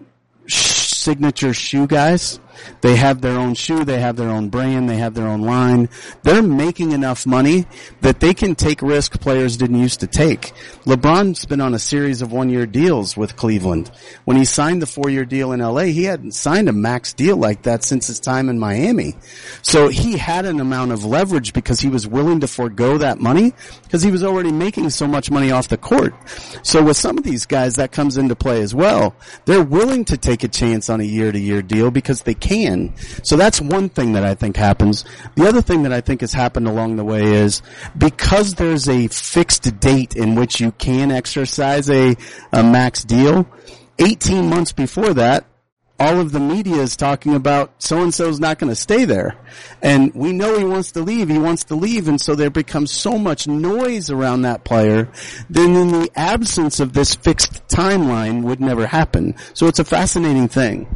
signature 0.48 1.54
shoe 1.54 1.86
guys 1.86 2.40
they 2.80 2.96
have 2.96 3.20
their 3.20 3.38
own 3.38 3.54
shoe, 3.54 3.84
they 3.84 4.00
have 4.00 4.16
their 4.16 4.28
own 4.28 4.48
brand, 4.48 4.88
they 4.88 4.96
have 4.96 5.14
their 5.14 5.26
own 5.26 5.42
line. 5.42 5.88
They're 6.22 6.42
making 6.42 6.92
enough 6.92 7.26
money 7.26 7.66
that 8.00 8.20
they 8.20 8.34
can 8.34 8.54
take 8.54 8.82
risk 8.82 9.20
players 9.20 9.56
didn't 9.56 9.78
used 9.78 10.00
to 10.00 10.06
take. 10.06 10.52
LeBron's 10.84 11.44
been 11.46 11.60
on 11.60 11.74
a 11.74 11.78
series 11.78 12.22
of 12.22 12.32
one 12.32 12.50
year 12.50 12.66
deals 12.66 13.16
with 13.16 13.36
Cleveland. 13.36 13.90
When 14.24 14.36
he 14.36 14.44
signed 14.44 14.82
the 14.82 14.86
four 14.86 15.08
year 15.10 15.24
deal 15.24 15.52
in 15.52 15.60
LA, 15.60 15.84
he 15.84 16.04
hadn't 16.04 16.32
signed 16.32 16.68
a 16.68 16.72
max 16.72 17.12
deal 17.12 17.36
like 17.36 17.62
that 17.62 17.84
since 17.84 18.06
his 18.06 18.20
time 18.20 18.48
in 18.48 18.58
Miami. 18.58 19.14
So 19.62 19.88
he 19.88 20.16
had 20.16 20.44
an 20.44 20.60
amount 20.60 20.92
of 20.92 21.04
leverage 21.04 21.52
because 21.52 21.80
he 21.80 21.88
was 21.88 22.06
willing 22.06 22.40
to 22.40 22.48
forego 22.48 22.98
that 22.98 23.18
money 23.18 23.54
because 23.82 24.02
he 24.02 24.10
was 24.10 24.22
already 24.22 24.52
making 24.52 24.90
so 24.90 25.06
much 25.06 25.30
money 25.30 25.50
off 25.50 25.68
the 25.68 25.76
court. 25.76 26.14
So 26.62 26.82
with 26.82 26.96
some 26.96 27.18
of 27.18 27.24
these 27.24 27.46
guys, 27.46 27.76
that 27.76 27.92
comes 27.92 28.16
into 28.18 28.36
play 28.36 28.62
as 28.62 28.74
well. 28.74 29.14
They're 29.44 29.62
willing 29.62 30.04
to 30.06 30.16
take 30.16 30.44
a 30.44 30.48
chance 30.48 30.90
on 30.90 31.00
a 31.00 31.04
year 31.04 31.32
to 31.32 31.38
year 31.38 31.62
deal 31.62 31.90
because 31.90 32.22
they 32.22 32.34
can. 32.48 32.94
So 33.22 33.36
that's 33.36 33.60
one 33.60 33.90
thing 33.90 34.14
that 34.14 34.24
I 34.24 34.34
think 34.34 34.56
happens. 34.56 35.04
The 35.34 35.46
other 35.46 35.60
thing 35.60 35.82
that 35.82 35.92
I 35.92 36.00
think 36.00 36.22
has 36.22 36.32
happened 36.32 36.66
along 36.66 36.96
the 36.96 37.04
way 37.04 37.22
is 37.22 37.60
because 37.96 38.54
there's 38.54 38.88
a 38.88 39.08
fixed 39.08 39.78
date 39.80 40.16
in 40.16 40.34
which 40.34 40.58
you 40.58 40.72
can 40.72 41.10
exercise 41.12 41.90
a, 41.90 42.16
a 42.52 42.62
max 42.62 43.04
deal, 43.04 43.46
18 43.98 44.48
months 44.48 44.72
before 44.72 45.12
that, 45.14 45.44
all 46.00 46.20
of 46.20 46.30
the 46.30 46.40
media 46.40 46.76
is 46.76 46.96
talking 46.96 47.34
about 47.34 47.82
so 47.82 48.00
and 48.02 48.14
so's 48.14 48.38
not 48.38 48.58
going 48.58 48.70
to 48.70 48.76
stay 48.76 49.04
there. 49.04 49.36
And 49.82 50.14
we 50.14 50.32
know 50.32 50.56
he 50.56 50.64
wants 50.64 50.92
to 50.92 51.02
leave. 51.02 51.28
He 51.28 51.38
wants 51.38 51.64
to 51.64 51.74
leave. 51.74 52.06
And 52.06 52.20
so 52.20 52.36
there 52.36 52.50
becomes 52.50 52.92
so 52.92 53.18
much 53.18 53.48
noise 53.48 54.08
around 54.08 54.42
that 54.42 54.62
player. 54.64 55.10
Then 55.50 55.74
in 55.74 55.88
the 55.88 56.10
absence 56.14 56.78
of 56.78 56.92
this 56.92 57.16
fixed 57.16 57.66
timeline 57.66 58.44
would 58.44 58.60
never 58.60 58.86
happen. 58.86 59.34
So 59.54 59.66
it's 59.66 59.80
a 59.80 59.84
fascinating 59.84 60.46
thing 60.46 60.86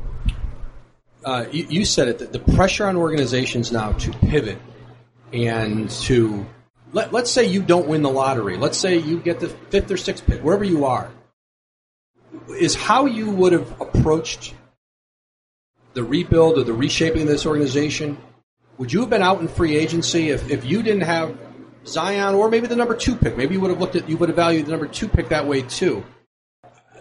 uh, 1.25 1.47
you, 1.51 1.67
you, 1.69 1.85
said 1.85 2.09
it, 2.09 2.19
that 2.19 2.33
the 2.33 2.39
pressure 2.39 2.87
on 2.87 2.97
organizations 2.97 3.73
now 3.73 3.93
to 3.93 4.11
pivot 4.19 4.59
and 5.33 5.91
to, 5.91 6.47
let, 6.93 7.13
let's 7.13 7.31
say 7.31 7.45
you 7.45 7.63
don't 7.63 7.89
win 7.89 8.03
the 8.03 8.11
lottery. 8.11 8.57
Let's 8.57 8.79
say 8.79 8.99
you 8.99 9.19
get 9.19 9.41
the 9.41 9.49
fifth 9.49 9.91
or 9.91 9.97
sixth 9.97 10.27
pick, 10.27 10.41
wherever 10.43 10.65
you 10.65 10.85
are, 10.85 11.11
is 12.59 12.75
how 12.75 13.07
you 13.07 13.31
would 13.31 13.53
have 13.53 13.81
approached 13.81 14.55
the 15.95 16.03
rebuild 16.03 16.59
or 16.59 16.65
the 16.65 16.73
reshaping 16.73 17.23
of 17.23 17.29
this 17.29 17.47
organization. 17.47 18.19
Would 18.79 18.93
you 18.93 19.01
have 19.01 19.11
been 19.11 19.23
out 19.23 19.41
in 19.41 19.49
free 19.49 19.77
agency 19.77 20.31
if, 20.31 20.51
if 20.51 20.65
you 20.65 20.83
didn't 20.83 21.03
have 21.03 21.37
Zion 21.87 22.35
or 22.35 22.49
maybe 22.49 22.67
the 22.67 22.77
number 22.77 22.97
two 22.97 23.15
pick? 23.15 23.37
Maybe 23.37 23.55
you 23.55 23.61
would 23.61 23.71
have 23.71 23.81
looked 23.81 23.97
at, 23.97 24.09
you 24.09 24.17
would 24.17 24.29
have 24.29 24.37
valued 24.37 24.67
the 24.67 24.71
number 24.71 24.87
two 24.87 25.09
pick 25.09 25.29
that 25.29 25.47
way 25.47 25.63
too 25.63 26.05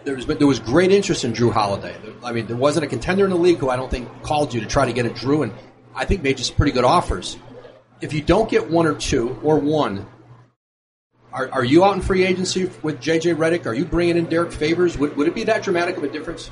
there 0.04 0.16
was 0.16 0.26
there 0.26 0.46
was 0.46 0.60
great 0.60 0.92
interest 0.92 1.24
in 1.24 1.32
Jrue 1.32 1.52
Holiday. 1.52 1.94
I 2.24 2.32
mean, 2.32 2.46
there 2.46 2.56
wasn't 2.56 2.84
a 2.84 2.88
contender 2.88 3.24
in 3.24 3.30
the 3.30 3.36
league 3.36 3.58
who 3.58 3.70
I 3.70 3.76
don't 3.76 3.90
think 3.90 4.08
called 4.22 4.52
you 4.54 4.60
to 4.60 4.66
try 4.66 4.86
to 4.86 4.92
get 4.92 5.06
a 5.06 5.10
Jrue, 5.10 5.44
and 5.44 5.52
I 5.94 6.04
think 6.04 6.22
made 6.22 6.36
just 6.36 6.56
pretty 6.56 6.72
good 6.72 6.84
offers. 6.84 7.38
If 8.00 8.12
you 8.12 8.20
don't 8.20 8.50
get 8.50 8.70
one 8.70 8.86
or 8.86 8.94
two 8.94 9.38
or 9.42 9.58
one, 9.58 10.06
are, 11.32 11.48
are 11.50 11.64
you 11.64 11.84
out 11.84 11.94
in 11.94 12.02
free 12.02 12.24
agency 12.24 12.70
with 12.82 13.00
JJ 13.00 13.36
Redick? 13.36 13.64
Are 13.66 13.74
you 13.74 13.84
bringing 13.84 14.16
in 14.16 14.26
Derrick 14.26 14.52
Favors? 14.52 14.98
Would, 14.98 15.16
would 15.16 15.28
it 15.28 15.34
be 15.34 15.44
that 15.44 15.62
dramatic 15.62 15.96
of 15.96 16.04
a 16.04 16.08
difference? 16.08 16.50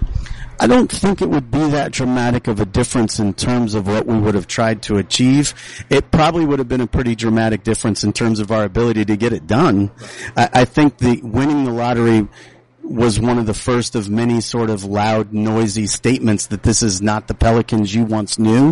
I 0.59 0.67
don't 0.67 0.93
think 0.93 1.23
it 1.23 1.29
would 1.29 1.51
be 1.51 1.71
that 1.71 1.93
dramatic 1.93 2.47
of 2.47 2.61
a 2.61 2.67
difference 2.67 3.19
in 3.19 3.33
terms 3.33 3.75
of 3.75 3.87
what 3.87 4.07
we 4.07 4.19
would 4.19 4.35
have 4.35 4.47
tried 4.47 4.83
to 4.83 4.99
achieve. 4.99 5.55
It 5.89 6.11
probably 6.11 6.45
would 6.45 6.59
have 6.59 6.69
been 6.69 6.83
a 6.83 6.87
pretty 6.87 7.15
dramatic 7.15 7.63
difference 7.63 8.05
in 8.05 8.13
terms 8.13 8.41
of 8.41 8.51
our 8.51 8.65
ability 8.65 9.07
to 9.07 9.17
get 9.17 9.33
it 9.33 9.47
done. 9.47 9.91
I, 10.37 10.51
I 10.53 10.65
think 10.67 10.99
the 10.99 11.21
winning 11.23 11.65
the 11.65 11.73
lottery 11.73 12.29
was 12.83 13.21
one 13.21 13.39
of 13.39 13.47
the 13.47 13.55
first 13.55 13.95
of 13.95 14.11
many 14.11 14.41
sort 14.41 14.71
of 14.71 14.85
loud, 14.85 15.33
noisy 15.33 15.87
statements 15.87 16.47
that 16.47 16.63
this 16.63 16.83
is 16.83 17.01
not 17.01 17.29
the 17.29 17.35
Pelicans 17.35 17.95
you 17.95 18.05
once 18.05 18.39
knew. 18.39 18.71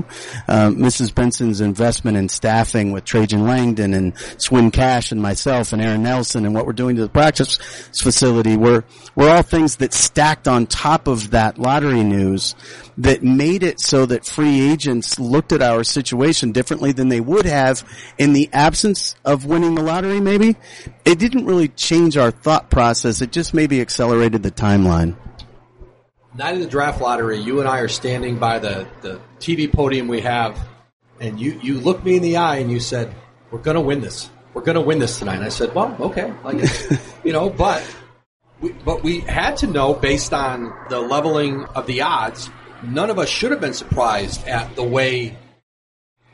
Uh, 0.49 0.71
Mrs. 0.71 1.15
Benson's 1.15 1.61
investment 1.61 2.17
in 2.17 2.29
staffing 2.29 2.91
with 2.93 3.05
Trajan 3.05 3.45
Langdon 3.45 3.95
and 3.95 4.13
Swin 4.39 4.71
Cash 4.71 5.13
and 5.13 5.23
myself 5.23 5.73
and 5.73 5.81
Aaron 5.81 6.03
Nelson 6.03 6.45
and 6.47 6.55
what 6.55 6.67
we're 6.67 6.73
doing 6.73 6.97
to 6.97 7.03
the 7.03 7.09
practice 7.09 7.57
facility 7.93 8.57
were, 8.57 8.85
were 9.15 9.29
all 9.29 9.43
things 9.43 9.77
that 9.77 9.93
stacked 9.93 10.49
on 10.49 10.67
top 10.67 11.07
of 11.07 11.31
that 11.31 11.59
lottery 11.59 12.03
news 12.03 12.55
that 12.99 13.23
made 13.23 13.63
it 13.63 13.81
so 13.81 14.05
that 14.07 14.27
free 14.27 14.61
agents 14.71 15.21
looked 15.21 15.53
at 15.53 15.63
our 15.63 15.85
situation 15.85 16.51
differently 16.51 16.91
than 16.91 17.09
they 17.09 17.21
would 17.21 17.47
have 17.47 17.89
in 18.19 18.33
the 18.33 18.51
absence 18.53 19.15
of 19.25 19.45
winning 19.45 19.77
the 19.77 19.83
lottery 19.83 20.21
maybe. 20.21 20.57
It 21.05 21.21
didn't 21.21 21.47
really 21.47 21.69
change 21.69 22.17
our 22.17 22.33
thought 22.33 22.71
process. 22.71 23.23
It 23.23 23.31
just 23.31 23.55
maybe 23.55 23.81
accelerated 23.81 24.43
the 24.43 24.51
timeline. 24.51 25.17
Night 26.35 26.55
of 26.55 26.61
the 26.61 26.67
draft 26.67 27.01
lottery, 27.01 27.39
you 27.39 27.61
and 27.61 27.69
I 27.69 27.79
are 27.79 27.89
standing 27.89 28.39
by 28.39 28.59
the, 28.59 28.87
the 29.01 29.21
TV 29.39 29.73
podium 29.73 30.09
we 30.09 30.21
have, 30.21 30.59
and 31.21 31.41
you, 31.41 31.59
you 31.63 31.81
looked 31.81 32.05
me 32.05 32.17
in 32.17 32.23
the 32.23 32.37
eye 32.37 32.57
and 32.57 32.71
you 32.71 32.81
said, 32.81 33.15
we're 33.51 33.61
going 33.61 33.77
to 33.77 33.81
win 33.81 34.01
this. 34.01 34.29
We're 34.55 34.63
going 34.63 34.75
to 34.75 34.81
win 34.81 34.99
this 34.99 35.21
tonight. 35.21 35.37
And 35.37 35.45
I 35.45 35.51
said, 35.51 35.73
well, 35.73 35.97
okay. 36.01 36.33
I 36.45 36.55
guess, 36.55 37.15
you 37.25 37.33
know, 37.33 37.49
but 37.49 37.83
we, 38.61 38.73
but 38.73 39.05
we 39.05 39.21
had 39.21 39.59
to 39.59 39.69
know 39.69 39.95
based 39.95 40.33
on 40.33 40.75
the 40.91 41.01
leveling 41.01 41.65
of 41.65 41.87
the 41.87 42.03
odds 42.03 42.51
none 42.83 43.11
of 43.11 43.19
us 43.19 43.29
should 43.29 43.51
have 43.51 43.61
been 43.61 43.75
surprised 43.75 44.47
at 44.47 44.75
the 44.77 44.83
way 44.83 45.37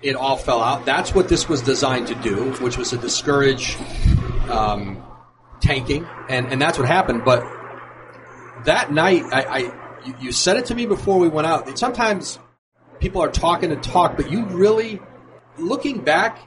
it 0.03 0.17
all 0.17 0.37
fell 0.37 0.63
out. 0.63 0.85
That's 0.85 1.15
what 1.15 1.29
this 1.29 1.49
was 1.49 1.63
designed 1.63 2.09
to 2.09 2.15
do, 2.17 2.53
which 2.55 2.77
was 2.77 2.91
to 2.91 2.99
discourage 2.99 3.77
um, 4.51 5.03
tanking, 5.61 6.07
and, 6.29 6.47
and 6.49 6.61
that's 6.61 6.79
what 6.79 6.87
happened. 6.87 7.25
But 7.25 7.43
that 8.65 8.93
night, 8.93 9.25
I, 9.33 9.43
I 9.43 9.59
you, 10.05 10.15
you 10.21 10.33
said 10.33 10.59
it 10.59 10.67
to 10.67 10.75
me 10.75 10.87
before 10.87 11.19
we 11.19 11.29
went 11.29 11.47
out. 11.47 11.79
Sometimes 11.79 12.39
people 13.01 13.23
are 13.23 13.31
talking 13.31 13.73
and 13.73 13.83
talk, 13.83 14.17
but 14.17 14.31
you 14.31 14.45
really, 14.47 15.01
looking 15.57 16.01
back, 16.01 16.39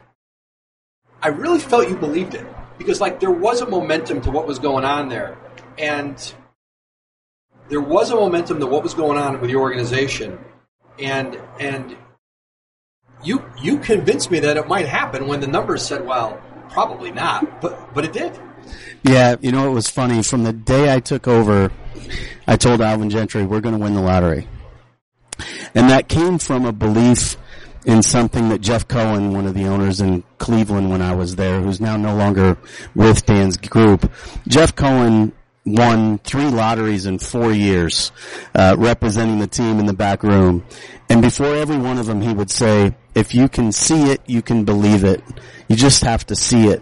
I 1.22 1.30
really 1.30 1.60
felt 1.60 1.90
you 1.90 1.96
believed 1.96 2.36
it 2.36 2.46
because 2.78 3.02
like 3.02 3.20
there 3.20 3.32
was 3.32 3.62
a 3.62 3.66
momentum 3.66 4.22
to 4.22 4.32
what 4.32 4.46
was 4.46 4.60
going 4.60 4.86
on 4.86 5.10
there, 5.10 5.38
and 5.80 6.34
there 7.70 7.82
was 7.82 8.12
a 8.12 8.16
momentum 8.16 8.60
to 8.60 8.68
what 8.68 8.84
was 8.84 8.94
going 8.94 9.18
on 9.18 9.42
with 9.42 9.50
your 9.50 9.62
organization, 9.62 10.40
and 11.00 11.40
and 11.60 11.96
you 13.24 13.44
you 13.62 13.80
convinced 13.80 14.32
me 14.32 14.40
that 14.40 14.58
it 14.58 14.68
might 14.68 14.88
happen 14.88 15.28
when 15.28 15.40
the 15.40 15.48
numbers 15.48 15.86
said, 15.86 16.06
well, 16.06 16.42
probably 16.70 17.12
not, 17.12 17.62
but 17.62 17.94
but 17.94 18.06
it 18.06 18.14
did. 18.14 18.40
Yeah, 19.04 19.36
you 19.42 19.52
know 19.52 19.70
it 19.70 19.74
was 19.74 19.90
funny. 19.90 20.24
From 20.24 20.44
the 20.44 20.54
day 20.54 20.94
I 20.94 21.00
took 21.00 21.28
over, 21.28 21.72
I 22.48 22.58
told 22.58 22.82
Alvin 22.82 23.10
Gentry 23.10 23.46
we're 23.46 23.62
going 23.62 23.76
to 23.76 23.82
win 23.82 23.94
the 23.94 24.02
lottery, 24.02 24.48
and 25.76 25.90
that 25.90 26.08
came 26.08 26.38
from 26.40 26.66
a 26.66 26.72
belief 26.72 27.38
in 27.86 28.04
something 28.04 28.50
that 28.50 28.60
Jeff 28.60 28.86
Cohen, 28.88 29.32
one 29.32 29.48
of 29.48 29.54
the 29.54 29.66
owners 29.66 30.02
in 30.02 30.22
Cleveland 30.40 30.90
when 30.90 31.02
I 31.02 31.16
was 31.16 31.38
there, 31.38 31.62
who's 31.62 31.80
now 31.80 31.96
no 31.96 32.16
longer 32.16 32.58
with 32.96 33.26
Dan's 33.26 33.56
group. 33.56 34.12
Jeff 34.46 34.76
Cohen 34.76 35.32
won 35.68 36.18
three 36.20 36.48
lotteries 36.48 37.06
in 37.06 37.20
four 37.20 37.52
years, 37.52 38.12
uh, 38.56 38.76
representing 38.78 39.40
the 39.40 39.48
team 39.48 39.80
in 39.80 39.86
the 39.86 39.94
back 39.94 40.24
room. 40.24 40.66
And 41.10 41.22
before 41.22 41.56
every 41.56 41.78
one 41.78 41.98
of 41.98 42.06
them, 42.06 42.22
he 42.22 42.34
would 42.34 42.50
say, 42.50 42.96
if 43.16 43.36
you 43.36 43.50
can 43.50 43.72
see 43.72 44.12
it, 44.12 44.22
you 44.28 44.42
can 44.42 44.64
believe 44.64 45.04
it. 45.04 45.22
You 45.68 45.76
just 45.76 46.04
have 46.04 46.26
to 46.28 46.36
see 46.36 46.68
it. 46.68 46.82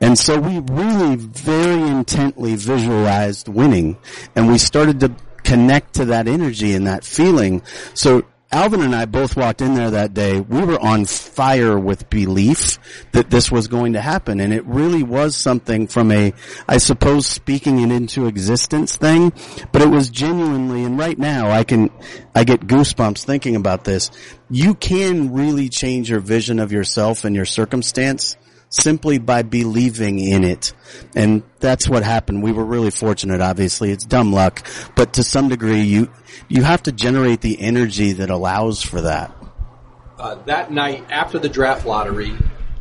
And 0.00 0.18
so 0.18 0.38
we 0.38 0.58
really 0.58 1.16
very 1.16 1.80
intently 1.88 2.56
visualized 2.56 3.48
winning 3.48 3.96
and 4.36 4.48
we 4.48 4.58
started 4.58 5.00
to 5.00 5.14
connect 5.42 5.94
to 5.94 6.04
that 6.06 6.28
energy 6.28 6.74
and 6.74 6.86
that 6.86 7.04
feeling. 7.04 7.62
So 7.94 8.24
Alvin 8.52 8.82
and 8.82 8.96
I 8.96 9.04
both 9.04 9.36
walked 9.36 9.60
in 9.60 9.74
there 9.74 9.92
that 9.92 10.12
day. 10.12 10.40
We 10.40 10.64
were 10.64 10.80
on 10.80 11.04
fire 11.04 11.78
with 11.78 12.10
belief 12.10 12.80
that 13.12 13.30
this 13.30 13.50
was 13.50 13.68
going 13.68 13.92
to 13.92 14.00
happen. 14.00 14.40
And 14.40 14.52
it 14.52 14.64
really 14.66 15.04
was 15.04 15.36
something 15.36 15.86
from 15.86 16.10
a, 16.10 16.32
I 16.68 16.78
suppose, 16.78 17.28
speaking 17.28 17.78
it 17.78 17.92
into 17.92 18.26
existence 18.26 18.96
thing, 18.96 19.32
but 19.70 19.82
it 19.82 19.88
was 19.88 20.10
genuinely, 20.10 20.82
and 20.82 20.98
right 20.98 21.18
now 21.18 21.50
I 21.50 21.62
can, 21.62 21.90
I 22.34 22.42
get 22.42 22.66
goosebumps 22.66 23.24
thinking 23.24 23.54
about 23.54 23.84
this. 23.84 24.10
You 24.50 24.74
can 24.74 25.32
really 25.32 25.68
change 25.68 26.10
your 26.10 26.20
vision 26.20 26.58
of 26.58 26.72
yourself 26.72 27.24
and 27.24 27.36
your 27.36 27.44
circumstance 27.44 28.36
simply 28.70 29.18
by 29.18 29.42
believing 29.42 30.18
in 30.18 30.44
it. 30.44 30.72
And 31.14 31.42
that's 31.58 31.88
what 31.88 32.02
happened. 32.02 32.42
We 32.42 32.52
were 32.52 32.64
really 32.64 32.90
fortunate, 32.90 33.40
obviously. 33.40 33.90
It's 33.90 34.04
dumb 34.04 34.32
luck, 34.32 34.66
but 34.96 35.12
to 35.14 35.22
some 35.22 35.48
degree 35.48 35.82
you, 35.82 36.10
you 36.48 36.62
have 36.62 36.82
to 36.84 36.92
generate 36.92 37.42
the 37.42 37.60
energy 37.60 38.12
that 38.12 38.30
allows 38.30 38.82
for 38.82 39.02
that. 39.02 39.36
Uh, 40.18 40.36
that 40.46 40.70
night 40.70 41.04
after 41.10 41.38
the 41.38 41.48
draft 41.48 41.84
lottery, 41.84 42.32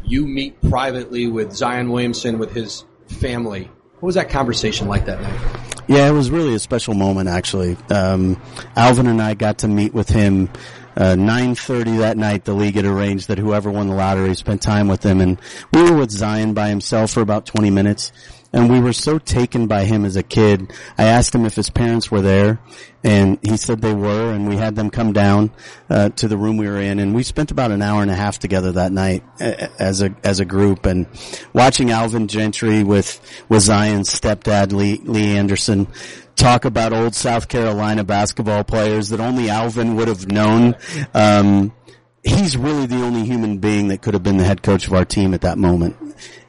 you 0.04 0.26
meet 0.26 0.62
privately 0.70 1.28
with 1.28 1.54
Zion 1.54 1.90
Williamson 1.90 2.38
with 2.40 2.54
his 2.54 2.86
family. 3.08 3.70
What 3.96 4.08
was 4.08 4.16
that 4.16 4.30
conversation 4.30 4.88
like 4.88 5.06
that 5.06 5.22
night? 5.22 5.70
Yeah, 5.88 6.08
it 6.08 6.12
was 6.12 6.30
really 6.30 6.54
a 6.54 6.60
special 6.60 6.94
moment 6.94 7.30
actually. 7.30 7.76
Um, 7.90 8.42
Alvin 8.76 9.08
and 9.08 9.22
I 9.22 9.34
got 9.34 9.60
to 9.60 9.68
meet 9.68 9.94
with 9.94 10.08
him 10.08 10.50
uh, 11.00 11.16
9.30 11.16 12.00
that 12.00 12.18
night, 12.18 12.44
the 12.44 12.54
league 12.54 12.76
had 12.76 12.84
arranged 12.84 13.30
that 13.30 13.38
whoever 13.38 13.72
won 13.72 13.88
the 13.88 13.96
lottery 13.96 14.36
spent 14.36 14.62
time 14.62 14.90
with 14.90 15.02
him. 15.02 15.22
And 15.22 15.40
we 15.72 15.82
were 15.84 15.96
with 15.96 16.12
Zion 16.12 16.54
by 16.54 16.68
himself 16.68 17.12
for 17.12 17.22
about 17.22 17.46
20 17.46 17.70
minutes. 17.70 18.12
And 18.52 18.70
we 18.70 18.82
were 18.82 18.94
so 18.94 19.18
taken 19.18 19.68
by 19.68 19.86
him 19.86 20.04
as 20.04 20.16
a 20.16 20.24
kid. 20.24 20.74
I 20.98 21.06
asked 21.06 21.34
him 21.34 21.46
if 21.46 21.56
his 21.56 21.70
parents 21.70 22.10
were 22.10 22.22
there, 22.22 22.60
and 23.04 23.38
he 23.44 23.58
said 23.58 23.80
they 23.80 23.94
were. 23.94 24.34
And 24.34 24.50
we 24.50 24.58
had 24.58 24.76
them 24.76 24.90
come 24.90 25.14
down 25.14 25.52
uh, 25.88 26.10
to 26.10 26.28
the 26.28 26.36
room 26.36 26.58
we 26.58 26.68
were 26.68 26.80
in, 26.82 26.98
and 26.98 27.14
we 27.14 27.22
spent 27.22 27.52
about 27.52 27.70
an 27.70 27.84
hour 27.84 28.02
and 28.02 28.10
a 28.10 28.16
half 28.16 28.40
together 28.40 28.72
that 28.72 28.92
night 28.92 29.24
as 29.40 30.02
a 30.02 30.16
as 30.24 30.40
a 30.40 30.46
group. 30.46 30.88
And 30.88 31.06
watching 31.54 31.92
Alvin 31.92 32.28
Gentry 32.28 32.84
with 32.84 33.22
with 33.50 33.62
Zion's 33.62 34.10
stepdad 34.10 34.74
Lee 34.74 35.00
Lee 35.04 35.38
Anderson 35.38 35.88
talk 36.40 36.66
about 36.66 36.94
old 36.94 37.14
South 37.14 37.48
Carolina 37.48 38.04
basketball 38.04 38.64
players 38.64 39.10
that 39.10 39.20
only 39.20 39.50
Alvin 39.50 39.96
would 39.96 40.08
have 40.08 40.32
known. 40.32 40.76
Um, 41.14 41.74
he's 42.24 42.58
really 42.58 42.86
the 42.86 43.02
only 43.02 43.26
human 43.26 43.58
being 43.60 43.90
that 43.90 44.02
could 44.02 44.14
have 44.14 44.24
been 44.24 44.38
the 44.38 44.46
head 44.46 44.64
coach 44.64 44.88
of 44.88 44.94
our 44.94 45.06
team 45.06 45.34
at 45.34 45.42
that 45.42 45.58
moment. 45.58 45.98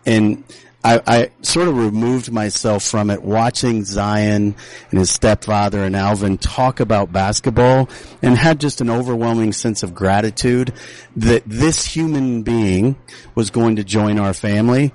And 0.07 0.45
I, 0.83 1.03
I, 1.07 1.31
sort 1.43 1.69
of 1.69 1.77
removed 1.77 2.33
myself 2.33 2.83
from 2.85 3.11
it 3.11 3.23
watching 3.23 3.85
Zion 3.85 4.55
and 4.91 4.99
his 4.99 5.11
stepfather 5.11 5.85
and 5.85 5.95
Alvin 5.95 6.39
talk 6.39 6.81
about 6.81 7.13
basketball 7.13 7.91
and 8.23 8.37
had 8.37 8.61
just 8.61 8.81
an 8.81 8.89
overwhelming 8.89 9.53
sense 9.53 9.83
of 9.83 9.95
gratitude 9.95 10.73
that 11.17 11.43
this 11.45 11.85
human 11.85 12.43
being 12.43 12.97
was 13.35 13.51
going 13.51 13.77
to 13.77 13.85
join 13.85 14.19
our 14.19 14.33
family. 14.33 14.95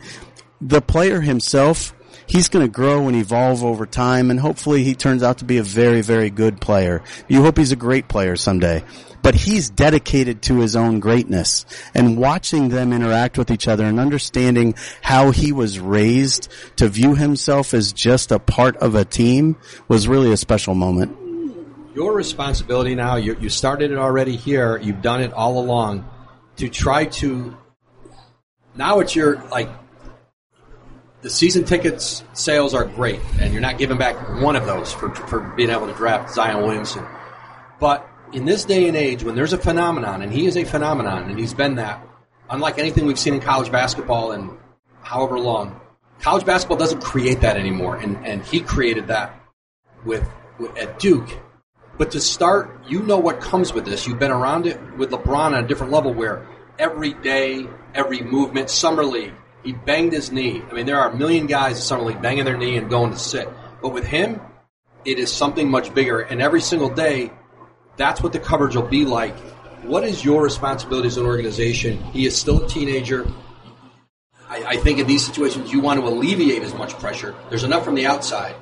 The 0.60 0.82
player 0.82 1.22
himself, 1.22 1.95
he's 2.28 2.50
going 2.50 2.66
to 2.66 2.72
grow 2.72 3.08
and 3.08 3.16
evolve 3.16 3.64
over 3.64 3.86
time 3.86 4.32
and 4.32 4.40
hopefully 4.40 4.84
he 4.84 4.96
turns 4.96 5.24
out 5.24 5.40
to 5.40 5.46
be 5.46 5.58
a 5.58 5.64
very, 5.64 6.02
very 6.02 6.30
good 6.30 6.60
player. 6.62 7.04
You 7.28 7.42
hope 7.44 7.58
he's 7.58 7.72
a 7.72 7.78
great 7.78 8.08
player 8.08 8.36
someday. 8.36 8.84
But 9.22 9.34
he's 9.34 9.72
dedicated 9.72 10.44
to 10.44 10.60
his 10.60 10.76
own 10.76 11.00
greatness 11.00 11.66
and 11.96 12.16
watching 12.16 12.70
them 12.70 12.94
interact 12.94 13.40
with 13.40 13.50
each 13.50 13.68
other 13.68 13.84
and 13.84 14.00
understanding 14.00 14.76
how 15.02 15.32
he 15.32 15.52
was 15.52 15.80
raised 15.80 16.48
to 16.76 16.88
view 16.88 17.16
himself 17.16 17.74
as 17.74 17.92
just 17.92 18.32
a 18.32 18.38
part 18.38 18.78
of 18.78 18.94
a 18.94 19.04
team 19.04 19.58
was 19.88 20.08
really 20.08 20.32
a 20.32 20.38
special 20.38 20.76
moment. 20.76 21.18
Your 21.96 22.14
responsibility 22.14 22.94
now, 22.94 23.16
you, 23.16 23.36
you 23.40 23.50
started 23.50 23.90
it 23.90 23.98
already 23.98 24.36
here, 24.36 24.78
you've 24.78 25.02
done 25.02 25.22
it 25.22 25.34
all 25.34 25.58
along, 25.58 26.08
to 26.58 26.70
try 26.70 27.06
to, 27.06 27.58
now 28.76 29.00
it's 29.00 29.16
your, 29.16 29.42
like, 29.48 29.70
the 31.26 31.32
season 31.32 31.64
tickets 31.64 32.24
sales 32.34 32.76
are 32.76 32.86
great, 32.86 33.20
and 33.40 33.52
you're 33.52 33.60
not 33.60 33.80
giving 33.80 33.98
back 33.98 34.16
one 34.44 34.56
of 34.56 34.68
those 34.68 34.94
for, 34.94 35.10
for 35.16 35.40
being 35.40 35.72
able 35.72 35.88
to 35.88 35.94
draft 35.94 36.32
Zion 36.32 36.62
Williamson. 36.62 37.04
But 37.80 38.08
in 38.32 38.46
this 38.46 38.64
day 38.64 38.88
and 38.88 38.96
age, 38.96 39.24
when 39.24 39.34
there's 39.34 39.52
a 39.52 39.58
phenomenon, 39.58 40.22
and 40.22 40.32
he 40.32 40.46
is 40.46 40.56
a 40.56 40.64
phenomenon, 40.64 41.28
and 41.28 41.40
he's 41.40 41.56
been 41.56 41.78
that, 41.78 42.08
unlike 42.48 42.78
anything 42.78 43.08
we've 43.08 43.18
seen 43.18 43.34
in 43.34 43.40
college 43.40 43.72
basketball 43.72 44.34
in 44.34 44.56
however 45.02 45.40
long, 45.40 45.82
college 46.20 46.46
basketball 46.46 46.78
doesn't 46.78 47.02
create 47.02 47.42
that 47.42 47.58
anymore, 47.58 47.96
and, 47.96 48.24
and 48.24 48.46
he 48.46 48.60
created 48.60 49.08
that 49.08 49.34
with, 50.06 50.30
with 50.60 50.78
at 50.78 51.00
Duke. 51.00 51.40
But 51.98 52.12
to 52.12 52.22
start, 52.22 52.84
you 52.88 53.02
know 53.02 53.18
what 53.18 53.42
comes 53.42 53.74
with 53.74 53.86
this. 53.86 54.06
You've 54.06 54.20
been 54.20 54.30
around 54.30 54.68
it 54.68 54.80
with 54.96 55.10
LeBron 55.10 55.54
on 55.54 55.56
a 55.56 55.68
different 55.68 55.92
level 55.92 56.14
where 56.14 56.48
every 56.78 57.14
day, 57.14 57.66
every 57.96 58.22
movement, 58.22 58.70
summer 58.70 59.04
league, 59.04 59.34
he 59.66 59.74
banged 59.74 60.14
his 60.14 60.32
knee. 60.32 60.62
I 60.70 60.74
mean, 60.74 60.86
there 60.86 61.00
are 61.00 61.10
a 61.10 61.18
million 61.18 61.48
guys 61.48 61.78
in 61.78 61.82
summer 61.82 62.04
league 62.04 62.22
banging 62.22 62.46
their 62.46 62.56
knee 62.56 62.78
and 62.78 62.88
going 62.88 63.12
to 63.12 63.18
sit. 63.18 63.50
But 63.82 63.90
with 63.90 64.06
him, 64.06 64.40
it 65.04 65.18
is 65.18 65.34
something 65.34 65.70
much 65.70 65.94
bigger. 65.94 66.22
And 66.22 66.40
every 66.40 66.62
single 66.62 66.90
day, 66.90 67.32
that's 67.98 68.22
what 68.22 68.32
the 68.32 68.40
coverage 68.40 68.76
will 68.76 68.88
be 68.88 69.06
like. 69.06 69.36
What 69.82 70.04
is 70.04 70.24
your 70.24 70.44
responsibility 70.44 71.08
as 71.08 71.18
an 71.18 71.26
organization? 71.26 72.02
He 72.06 72.28
is 72.28 72.38
still 72.38 72.64
a 72.64 72.68
teenager. 72.68 73.28
I, 74.48 74.64
I 74.64 74.78
think 74.78 75.00
in 75.00 75.08
these 75.08 75.26
situations, 75.26 75.72
you 75.72 75.80
want 75.80 76.00
to 76.00 76.06
alleviate 76.06 76.62
as 76.62 76.76
much 76.76 76.94
pressure. 77.00 77.34
There's 77.50 77.64
enough 77.64 77.84
from 77.84 77.96
the 77.96 78.06
outside. 78.06 78.56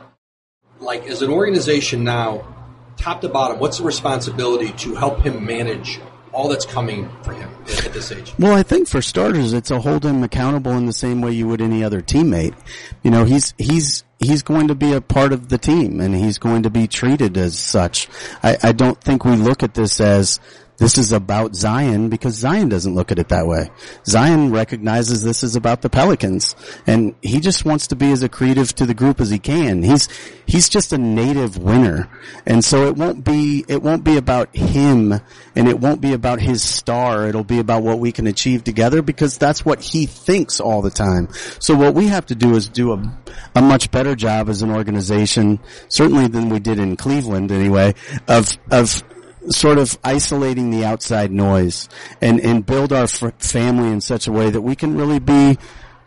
Like, 0.79 1.05
as 1.07 1.21
an 1.21 1.29
organization 1.29 2.05
now, 2.05 2.47
top 2.95 3.19
to 3.21 3.29
bottom, 3.29 3.59
what's 3.59 3.79
the 3.79 3.83
responsibility 3.83 4.71
to 4.71 4.95
help 4.95 5.19
him 5.19 5.45
manage 5.45 5.99
all 6.33 6.49
that's 6.49 6.65
coming 6.65 7.09
for 7.21 7.33
him 7.33 7.49
at 7.85 7.93
this 7.93 8.11
age? 8.11 8.33
Well, 8.37 8.53
I 8.53 8.63
think 8.63 8.87
for 8.87 9.01
starters, 9.01 9.53
it's 9.53 9.69
to 9.69 9.79
hold 9.79 10.03
him 10.03 10.23
accountable 10.23 10.73
in 10.73 10.85
the 10.85 10.93
same 10.93 11.21
way 11.21 11.31
you 11.31 11.47
would 11.47 11.61
any 11.61 11.83
other 11.83 12.01
teammate. 12.01 12.55
You 13.03 13.11
know, 13.11 13.23
he's 13.25 13.53
he's 13.57 14.03
he's 14.19 14.41
going 14.41 14.67
to 14.67 14.75
be 14.75 14.93
a 14.93 15.01
part 15.01 15.31
of 15.31 15.49
the 15.49 15.57
team, 15.57 15.99
and 15.99 16.15
he's 16.15 16.37
going 16.37 16.63
to 16.63 16.69
be 16.69 16.87
treated 16.87 17.37
as 17.37 17.57
such. 17.57 18.09
I, 18.41 18.57
I 18.63 18.71
don't 18.71 18.99
think 18.99 19.25
we 19.25 19.35
look 19.35 19.63
at 19.63 19.73
this 19.73 19.99
as 20.01 20.39
this 20.83 20.97
is 20.97 21.13
about 21.13 21.55
Zion 21.55 22.09
because 22.09 22.35
Zion 22.35 22.67
doesn't 22.67 22.93
look 22.93 23.09
at 23.09 23.17
it 23.17 23.29
that 23.29 23.47
way. 23.47 23.69
Zion 24.05 24.51
recognizes 24.51 25.23
this 25.23 25.41
is 25.41 25.55
about 25.55 25.81
the 25.81 25.89
Pelicans 25.89 26.57
and 26.85 27.15
he 27.21 27.39
just 27.39 27.63
wants 27.63 27.87
to 27.87 27.95
be 27.95 28.11
as 28.11 28.21
accretive 28.21 28.73
to 28.73 28.85
the 28.85 28.93
group 28.93 29.21
as 29.21 29.29
he 29.29 29.39
can. 29.39 29.81
He's, 29.81 30.09
he's 30.45 30.67
just 30.67 30.91
a 30.91 30.97
native 30.97 31.57
winner. 31.57 32.09
And 32.45 32.65
so 32.65 32.85
it 32.87 32.97
won't 32.97 33.23
be, 33.23 33.63
it 33.69 33.81
won't 33.81 34.03
be 34.03 34.17
about 34.17 34.53
him 34.53 35.13
and 35.55 35.69
it 35.69 35.79
won't 35.79 36.01
be 36.01 36.11
about 36.11 36.41
his 36.41 36.61
star. 36.61 37.29
It'll 37.29 37.45
be 37.45 37.59
about 37.59 37.83
what 37.83 37.99
we 37.99 38.11
can 38.11 38.27
achieve 38.27 38.65
together 38.65 39.01
because 39.01 39.37
that's 39.37 39.63
what 39.63 39.79
he 39.81 40.05
thinks 40.05 40.59
all 40.59 40.81
the 40.81 40.91
time. 40.91 41.29
So 41.59 41.75
what 41.75 41.93
we 41.93 42.07
have 42.07 42.25
to 42.25 42.35
do 42.35 42.55
is 42.55 42.67
do 42.67 42.91
a, 42.91 43.19
a 43.55 43.61
much 43.61 43.89
better 43.89 44.15
job 44.15 44.49
as 44.49 44.61
an 44.61 44.69
organization, 44.69 45.61
certainly 45.87 46.27
than 46.27 46.49
we 46.49 46.59
did 46.59 46.77
in 46.77 46.97
Cleveland 46.97 47.53
anyway, 47.53 47.95
of, 48.27 48.57
of 48.69 49.01
sort 49.49 49.77
of 49.77 49.97
isolating 50.03 50.69
the 50.69 50.85
outside 50.85 51.31
noise 51.31 51.89
and, 52.21 52.39
and 52.39 52.65
build 52.65 52.93
our 52.93 53.07
family 53.07 53.89
in 53.89 54.01
such 54.01 54.27
a 54.27 54.31
way 54.31 54.49
that 54.49 54.61
we 54.61 54.75
can 54.75 54.95
really 54.95 55.19
be 55.19 55.57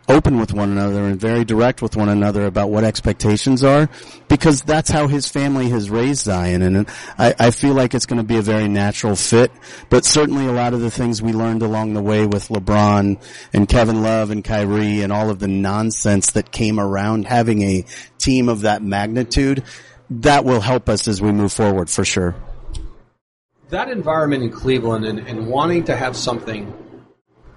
open 0.09 0.39
with 0.39 0.53
one 0.53 0.71
another 0.71 1.03
and 1.05 1.19
very 1.19 1.43
direct 1.43 1.81
with 1.81 1.97
one 1.97 2.07
another 2.07 2.45
about 2.45 2.69
what 2.69 2.83
expectations 2.83 3.63
are 3.63 3.89
because 4.29 4.61
that's 4.61 4.89
how 4.89 5.07
his 5.07 5.27
family 5.27 5.69
has 5.69 5.89
raised 5.89 6.23
Zion. 6.23 6.61
And 6.61 6.87
I, 7.17 7.35
I 7.37 7.51
feel 7.51 7.73
like 7.73 7.93
it's 7.93 8.05
going 8.05 8.21
to 8.21 8.23
be 8.23 8.37
a 8.37 8.41
very 8.41 8.69
natural 8.69 9.15
fit, 9.15 9.51
but 9.89 10.05
certainly 10.05 10.45
a 10.45 10.51
lot 10.51 10.73
of 10.73 10.79
the 10.79 10.91
things 10.91 11.21
we 11.21 11.33
learned 11.33 11.61
along 11.61 11.93
the 11.93 12.01
way 12.01 12.25
with 12.25 12.47
LeBron 12.47 13.21
and 13.53 13.67
Kevin 13.69 14.01
Love 14.01 14.31
and 14.31 14.43
Kyrie 14.43 15.01
and 15.01 15.11
all 15.11 15.29
of 15.29 15.39
the 15.39 15.47
nonsense 15.49 16.31
that 16.31 16.51
came 16.51 16.79
around 16.79 17.27
having 17.27 17.61
a 17.61 17.83
team 18.17 18.47
of 18.47 18.61
that 18.61 18.81
magnitude, 18.81 19.63
that 20.09 20.45
will 20.45 20.61
help 20.61 20.87
us 20.87 21.07
as 21.09 21.21
we 21.21 21.33
move 21.33 21.51
forward 21.51 21.89
for 21.89 22.05
sure. 22.05 22.33
That 23.69 23.89
environment 23.89 24.43
in 24.43 24.51
Cleveland 24.51 25.05
and, 25.05 25.19
and 25.19 25.47
wanting 25.47 25.83
to 25.85 25.95
have 25.95 26.15
something 26.15 26.73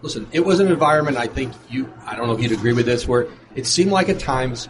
listen, 0.02 0.26
it 0.32 0.44
was 0.44 0.60
an 0.60 0.68
environment 0.68 1.16
I 1.16 1.26
think 1.26 1.52
you 1.68 1.92
I 2.04 2.16
don't 2.16 2.26
know 2.26 2.34
if 2.34 2.40
you'd 2.40 2.52
agree 2.52 2.72
with 2.72 2.86
this 2.86 3.06
where 3.06 3.28
it 3.54 3.66
seemed 3.66 3.90
like 3.90 4.08
at 4.08 4.18
times 4.18 4.68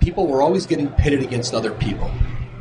people 0.00 0.26
were 0.26 0.42
always 0.42 0.66
getting 0.66 0.88
pitted 0.88 1.22
against 1.22 1.54
other 1.54 1.72
people. 1.72 2.10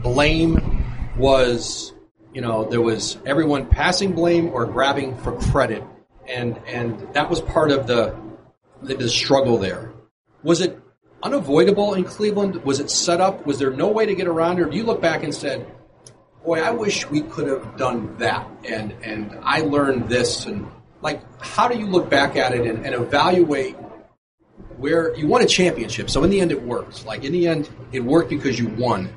Blame 0.02 0.84
was 1.18 1.94
you 2.34 2.42
know, 2.42 2.66
there 2.66 2.82
was 2.82 3.18
everyone 3.28 3.68
passing 3.68 4.14
blame 4.14 4.50
or 4.50 4.66
grabbing 4.66 5.16
for 5.18 5.38
credit 5.52 5.84
and 6.28 6.60
and 6.68 7.14
that 7.14 7.30
was 7.30 7.42
part 7.42 7.72
of 7.72 7.88
the 7.88 8.16
the, 8.82 8.96
the 8.96 9.10
struggle 9.10 9.58
there. 9.58 9.94
Was 10.44 10.62
it 10.62 10.80
unavoidable 11.22 11.94
in 11.94 12.04
Cleveland? 12.04 12.64
Was 12.64 12.80
it 12.80 12.90
set 12.90 13.22
up? 13.22 13.46
Was 13.46 13.60
there 13.60 13.72
no 13.72 13.88
way 13.90 14.06
to 14.06 14.16
get 14.16 14.28
around 14.28 14.60
it? 14.60 14.64
Or 14.64 14.70
do 14.70 14.78
you 14.78 14.84
look 14.84 15.02
back 15.02 15.24
and 15.24 15.34
said, 15.34 15.66
Boy, 16.44 16.62
I 16.62 16.72
wish 16.72 17.10
we 17.10 17.22
could 17.22 17.48
have 17.48 17.78
done 17.78 18.18
that 18.18 18.48
and 18.66 18.92
and 19.04 19.40
I 19.44 19.62
learned 19.62 20.10
this 20.10 20.46
and 20.46 20.68
like 21.02 21.22
how 21.42 21.68
do 21.68 21.78
you 21.78 21.88
look 21.88 22.10
back 22.10 22.36
at 22.36 22.54
it 22.54 22.68
and, 22.68 22.86
and 22.86 22.96
evaluate 22.96 23.76
where 24.78 25.16
you 25.16 25.28
won 25.28 25.42
a 25.42 25.46
championship? 25.46 26.10
So 26.10 26.24
in 26.24 26.30
the 26.30 26.42
end, 26.42 26.52
it 26.52 26.62
worked. 26.62 27.06
Like 27.06 27.24
in 27.24 27.32
the 27.32 27.48
end, 27.48 27.70
it 27.92 28.04
worked 28.04 28.30
because 28.30 28.60
you 28.60 28.68
won. 28.68 29.10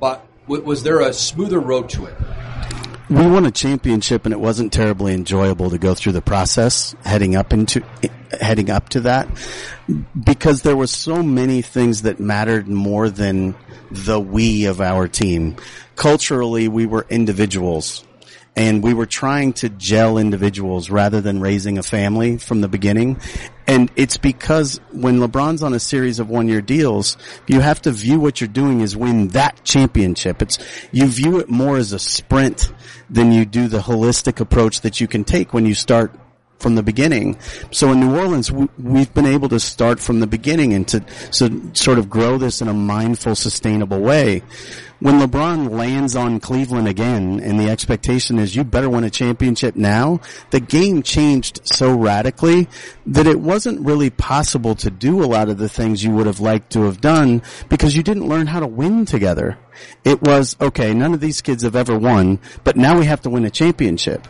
But 0.00 0.26
was 0.46 0.82
there 0.82 1.00
a 1.00 1.12
smoother 1.12 1.60
road 1.60 1.88
to 1.90 2.06
it? 2.06 2.14
We 3.10 3.26
won 3.26 3.46
a 3.46 3.50
championship, 3.50 4.26
and 4.26 4.34
it 4.34 4.40
wasn't 4.40 4.70
terribly 4.70 5.14
enjoyable 5.14 5.70
to 5.70 5.78
go 5.78 5.94
through 5.94 6.12
the 6.12 6.20
process 6.20 6.94
heading 7.04 7.36
up 7.36 7.54
into 7.54 7.82
heading 8.38 8.68
up 8.68 8.90
to 8.90 9.00
that 9.00 9.28
because 10.22 10.60
there 10.60 10.76
were 10.76 10.86
so 10.86 11.22
many 11.22 11.62
things 11.62 12.02
that 12.02 12.20
mattered 12.20 12.68
more 12.68 13.08
than 13.08 13.54
the 13.90 14.20
we 14.20 14.66
of 14.66 14.82
our 14.82 15.08
team. 15.08 15.56
Culturally, 15.98 16.68
we 16.68 16.86
were 16.86 17.04
individuals 17.10 18.04
and 18.54 18.84
we 18.84 18.94
were 18.94 19.04
trying 19.04 19.52
to 19.52 19.68
gel 19.68 20.16
individuals 20.16 20.90
rather 20.90 21.20
than 21.20 21.40
raising 21.40 21.76
a 21.76 21.82
family 21.82 22.38
from 22.38 22.60
the 22.60 22.68
beginning. 22.68 23.20
And 23.66 23.90
it's 23.96 24.16
because 24.16 24.80
when 24.92 25.18
LeBron's 25.18 25.64
on 25.64 25.74
a 25.74 25.80
series 25.80 26.20
of 26.20 26.30
one 26.30 26.46
year 26.46 26.60
deals, 26.60 27.16
you 27.48 27.58
have 27.58 27.82
to 27.82 27.90
view 27.90 28.20
what 28.20 28.40
you're 28.40 28.46
doing 28.46 28.80
as 28.80 28.96
win 28.96 29.28
that 29.28 29.64
championship. 29.64 30.40
It's, 30.40 30.60
you 30.92 31.08
view 31.08 31.40
it 31.40 31.48
more 31.48 31.76
as 31.76 31.92
a 31.92 31.98
sprint 31.98 32.72
than 33.10 33.32
you 33.32 33.44
do 33.44 33.66
the 33.66 33.80
holistic 33.80 34.38
approach 34.38 34.82
that 34.82 35.00
you 35.00 35.08
can 35.08 35.24
take 35.24 35.52
when 35.52 35.66
you 35.66 35.74
start 35.74 36.14
from 36.58 36.74
the 36.74 36.82
beginning. 36.82 37.38
So 37.70 37.92
in 37.92 38.00
New 38.00 38.16
Orleans, 38.16 38.50
we, 38.50 38.98
have 38.98 39.14
been 39.14 39.26
able 39.26 39.48
to 39.50 39.60
start 39.60 40.00
from 40.00 40.20
the 40.20 40.26
beginning 40.26 40.74
and 40.74 40.86
to 40.88 41.04
so 41.30 41.48
sort 41.72 41.98
of 41.98 42.10
grow 42.10 42.38
this 42.38 42.60
in 42.60 42.68
a 42.68 42.74
mindful, 42.74 43.34
sustainable 43.34 44.00
way 44.00 44.42
when 45.00 45.20
LeBron 45.20 45.70
lands 45.70 46.16
on 46.16 46.40
Cleveland 46.40 46.88
again 46.88 47.40
and 47.40 47.58
the 47.58 47.70
expectation 47.70 48.38
is 48.38 48.56
you 48.56 48.64
better 48.64 48.90
win 48.90 49.04
a 49.04 49.10
championship 49.10 49.76
now, 49.76 50.20
the 50.50 50.58
game 50.58 51.02
changed 51.02 51.60
so 51.62 51.94
radically 51.94 52.68
that 53.06 53.26
it 53.26 53.40
wasn't 53.40 53.80
really 53.86 54.10
possible 54.10 54.74
to 54.74 54.90
do 54.90 55.22
a 55.22 55.26
lot 55.26 55.48
of 55.48 55.58
the 55.58 55.68
things 55.68 56.02
you 56.02 56.10
would 56.10 56.26
have 56.26 56.40
liked 56.40 56.72
to 56.72 56.82
have 56.82 57.00
done 57.00 57.42
because 57.68 57.96
you 57.96 58.02
didn't 58.02 58.28
learn 58.28 58.48
how 58.48 58.58
to 58.58 58.66
win 58.66 59.04
together. 59.04 59.56
It 60.02 60.20
was, 60.20 60.56
okay, 60.60 60.92
none 60.92 61.14
of 61.14 61.20
these 61.20 61.42
kids 61.42 61.62
have 61.62 61.76
ever 61.76 61.96
won, 61.96 62.40
but 62.64 62.76
now 62.76 62.98
we 62.98 63.06
have 63.06 63.22
to 63.22 63.30
win 63.30 63.44
a 63.44 63.50
championship 63.50 64.26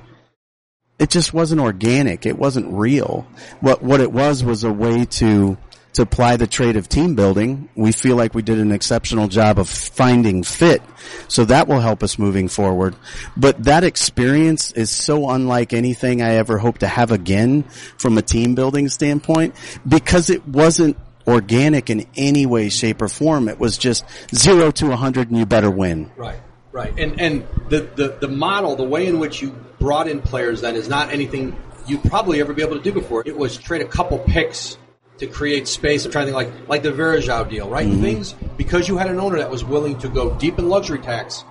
it 0.99 1.11
just 1.11 1.33
wasn't 1.33 1.61
organic. 1.61 2.27
It 2.27 2.39
wasn't 2.39 2.73
real. 2.73 3.27
What 3.61 3.83
what 3.83 4.01
it 4.01 4.13
was 4.13 4.43
was 4.43 4.65
a 4.65 4.73
way 4.73 5.05
to 5.05 5.57
to 5.95 6.03
apply 6.03 6.37
the 6.37 6.47
trade 6.47 6.77
of 6.77 6.89
team 6.89 7.15
building. 7.15 7.69
We 7.75 7.93
feel 7.93 8.17
like 8.17 8.35
we 8.35 8.43
did 8.43 8.59
an 8.59 8.73
exceptional 8.73 9.27
job 9.27 9.59
of 9.59 9.69
finding 9.69 10.43
fit. 10.43 10.83
So 11.29 11.45
that 11.47 11.67
will 11.67 11.81
help 11.81 12.03
us 12.03 12.19
moving 12.19 12.49
forward. 12.49 12.95
But 13.37 13.65
that 13.65 13.85
experience 13.85 14.71
is 14.73 14.91
so 14.91 15.31
unlike 15.31 15.73
anything 15.73 16.23
I 16.23 16.35
ever 16.35 16.59
hope 16.59 16.79
to 16.79 16.87
have 16.87 17.11
again 17.11 17.65
from 17.97 18.19
a 18.19 18.23
team 18.23 18.55
building 18.55 18.89
standpoint 18.89 19.57
because 19.87 20.31
it 20.31 20.47
wasn't 20.47 20.97
organic 21.27 21.91
in 21.91 22.07
any 22.17 22.47
way, 22.47 22.69
shape, 22.69 23.03
or 23.03 23.09
form. 23.09 23.49
It 23.49 23.59
was 23.59 23.77
just 23.77 24.05
zero 24.35 24.71
to 24.73 24.93
a 24.93 24.97
hundred 24.97 25.31
and 25.31 25.39
you 25.39 25.47
better 25.47 25.71
win. 25.71 26.11
Right. 26.17 26.39
Right. 26.79 26.97
And 26.97 27.21
and 27.21 27.45
the, 27.71 27.81
the, 27.97 28.19
the 28.21 28.29
model, 28.29 28.77
the 28.77 28.85
way 28.85 29.09
in 29.09 29.19
which 29.19 29.43
you 29.43 29.51
brought 29.81 30.07
in 30.07 30.21
players 30.21 30.61
then 30.61 30.77
is 30.77 30.89
not 30.89 31.11
anything 31.11 31.57
you'd 31.89 32.05
probably 32.05 32.41
ever 32.41 32.53
be 32.53 32.63
able 32.63 32.77
to 32.77 32.83
do 32.83 32.93
before. 32.93 33.25
It 33.27 33.37
was 33.37 33.59
trade 33.59 33.83
a 33.83 33.89
couple 33.89 34.21
picks 34.21 34.79
to 35.17 35.27
create 35.27 35.67
space. 35.67 36.05
I'm 36.05 36.13
trying 36.13 36.27
to 36.29 36.33
think 36.33 36.37
like 36.37 36.69
like 36.69 36.83
the 36.85 36.93
Varejao 36.93 37.51
deal, 37.51 37.69
right? 37.69 37.85
Mm-hmm. 37.85 38.01
Things 38.01 38.33
because 38.57 38.87
you 38.87 38.97
had 38.97 39.11
an 39.11 39.19
owner 39.19 39.39
that 39.39 39.51
was 39.51 39.65
willing 39.65 39.99
to 39.99 40.09
go 40.09 40.37
deep 40.37 40.61
in 40.61 40.69
luxury 40.69 41.01
tax, 41.01 41.45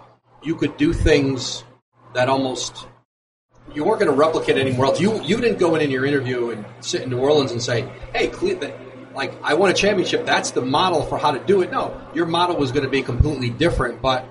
you 0.44 0.56
could 0.56 0.78
do 0.78 0.94
things 0.94 1.66
that 2.14 2.30
almost 2.30 2.88
you 3.76 3.84
weren't 3.84 4.00
going 4.00 4.10
to 4.10 4.18
replicate 4.18 4.58
anywhere 4.58 4.88
else. 4.88 5.02
You 5.02 5.22
you 5.24 5.42
didn't 5.42 5.60
go 5.60 5.76
in 5.76 5.82
in 5.82 5.92
your 5.92 6.06
interview 6.06 6.52
and 6.52 6.64
sit 6.80 7.02
in 7.02 7.10
New 7.10 7.20
Orleans 7.20 7.52
and 7.52 7.62
say, 7.62 7.82
"Hey, 8.14 8.28
Cleveland." 8.28 8.76
Like 9.14 9.34
I 9.44 9.56
won 9.56 9.72
a 9.72 9.74
championship. 9.74 10.26
That's 10.26 10.52
the 10.52 10.62
model 10.62 11.02
for 11.02 11.18
how 11.18 11.32
to 11.32 11.40
do 11.40 11.64
it. 11.64 11.70
No, 11.70 12.00
your 12.14 12.28
model 12.28 12.56
was 12.56 12.72
going 12.72 12.86
to 12.86 12.90
be 12.90 13.02
completely 13.02 13.50
different. 13.50 14.02
But 14.02 14.26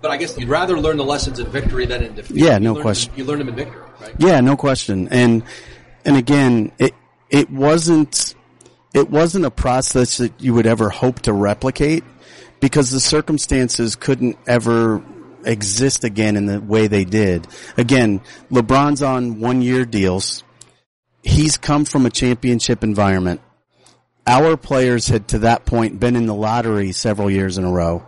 but 0.00 0.10
I 0.10 0.16
guess 0.16 0.38
you'd 0.38 0.48
rather 0.48 0.78
learn 0.78 0.96
the 0.96 1.04
lessons 1.04 1.38
in 1.38 1.46
victory 1.46 1.86
than 1.86 2.02
in 2.02 2.14
defeat. 2.14 2.36
Yeah, 2.36 2.58
no 2.58 2.80
question. 2.80 3.10
Them, 3.12 3.18
you 3.18 3.24
learn 3.24 3.38
them 3.38 3.48
in 3.48 3.56
victory, 3.56 3.82
right? 4.00 4.14
Yeah, 4.18 4.40
no 4.40 4.56
question. 4.56 5.08
And 5.10 5.42
and 6.04 6.16
again, 6.16 6.72
it 6.78 6.94
it 7.30 7.50
wasn't 7.50 8.34
it 8.94 9.10
wasn't 9.10 9.44
a 9.44 9.50
process 9.50 10.18
that 10.18 10.40
you 10.40 10.54
would 10.54 10.66
ever 10.66 10.88
hope 10.88 11.20
to 11.20 11.32
replicate 11.32 12.04
because 12.60 12.90
the 12.90 13.00
circumstances 13.00 13.96
couldn't 13.96 14.36
ever 14.46 15.02
exist 15.44 16.04
again 16.04 16.36
in 16.36 16.46
the 16.46 16.60
way 16.60 16.86
they 16.86 17.04
did. 17.04 17.46
Again, 17.76 18.20
LeBron's 18.50 19.02
on 19.02 19.40
one 19.40 19.62
year 19.62 19.84
deals. 19.84 20.42
He's 21.22 21.56
come 21.56 21.84
from 21.84 22.06
a 22.06 22.10
championship 22.10 22.82
environment. 22.82 23.40
Our 24.26 24.56
players 24.56 25.08
had 25.08 25.28
to 25.28 25.40
that 25.40 25.64
point 25.64 26.00
been 26.00 26.16
in 26.16 26.26
the 26.26 26.34
lottery 26.34 26.92
several 26.92 27.30
years 27.30 27.58
in 27.58 27.64
a 27.64 27.70
row. 27.70 28.06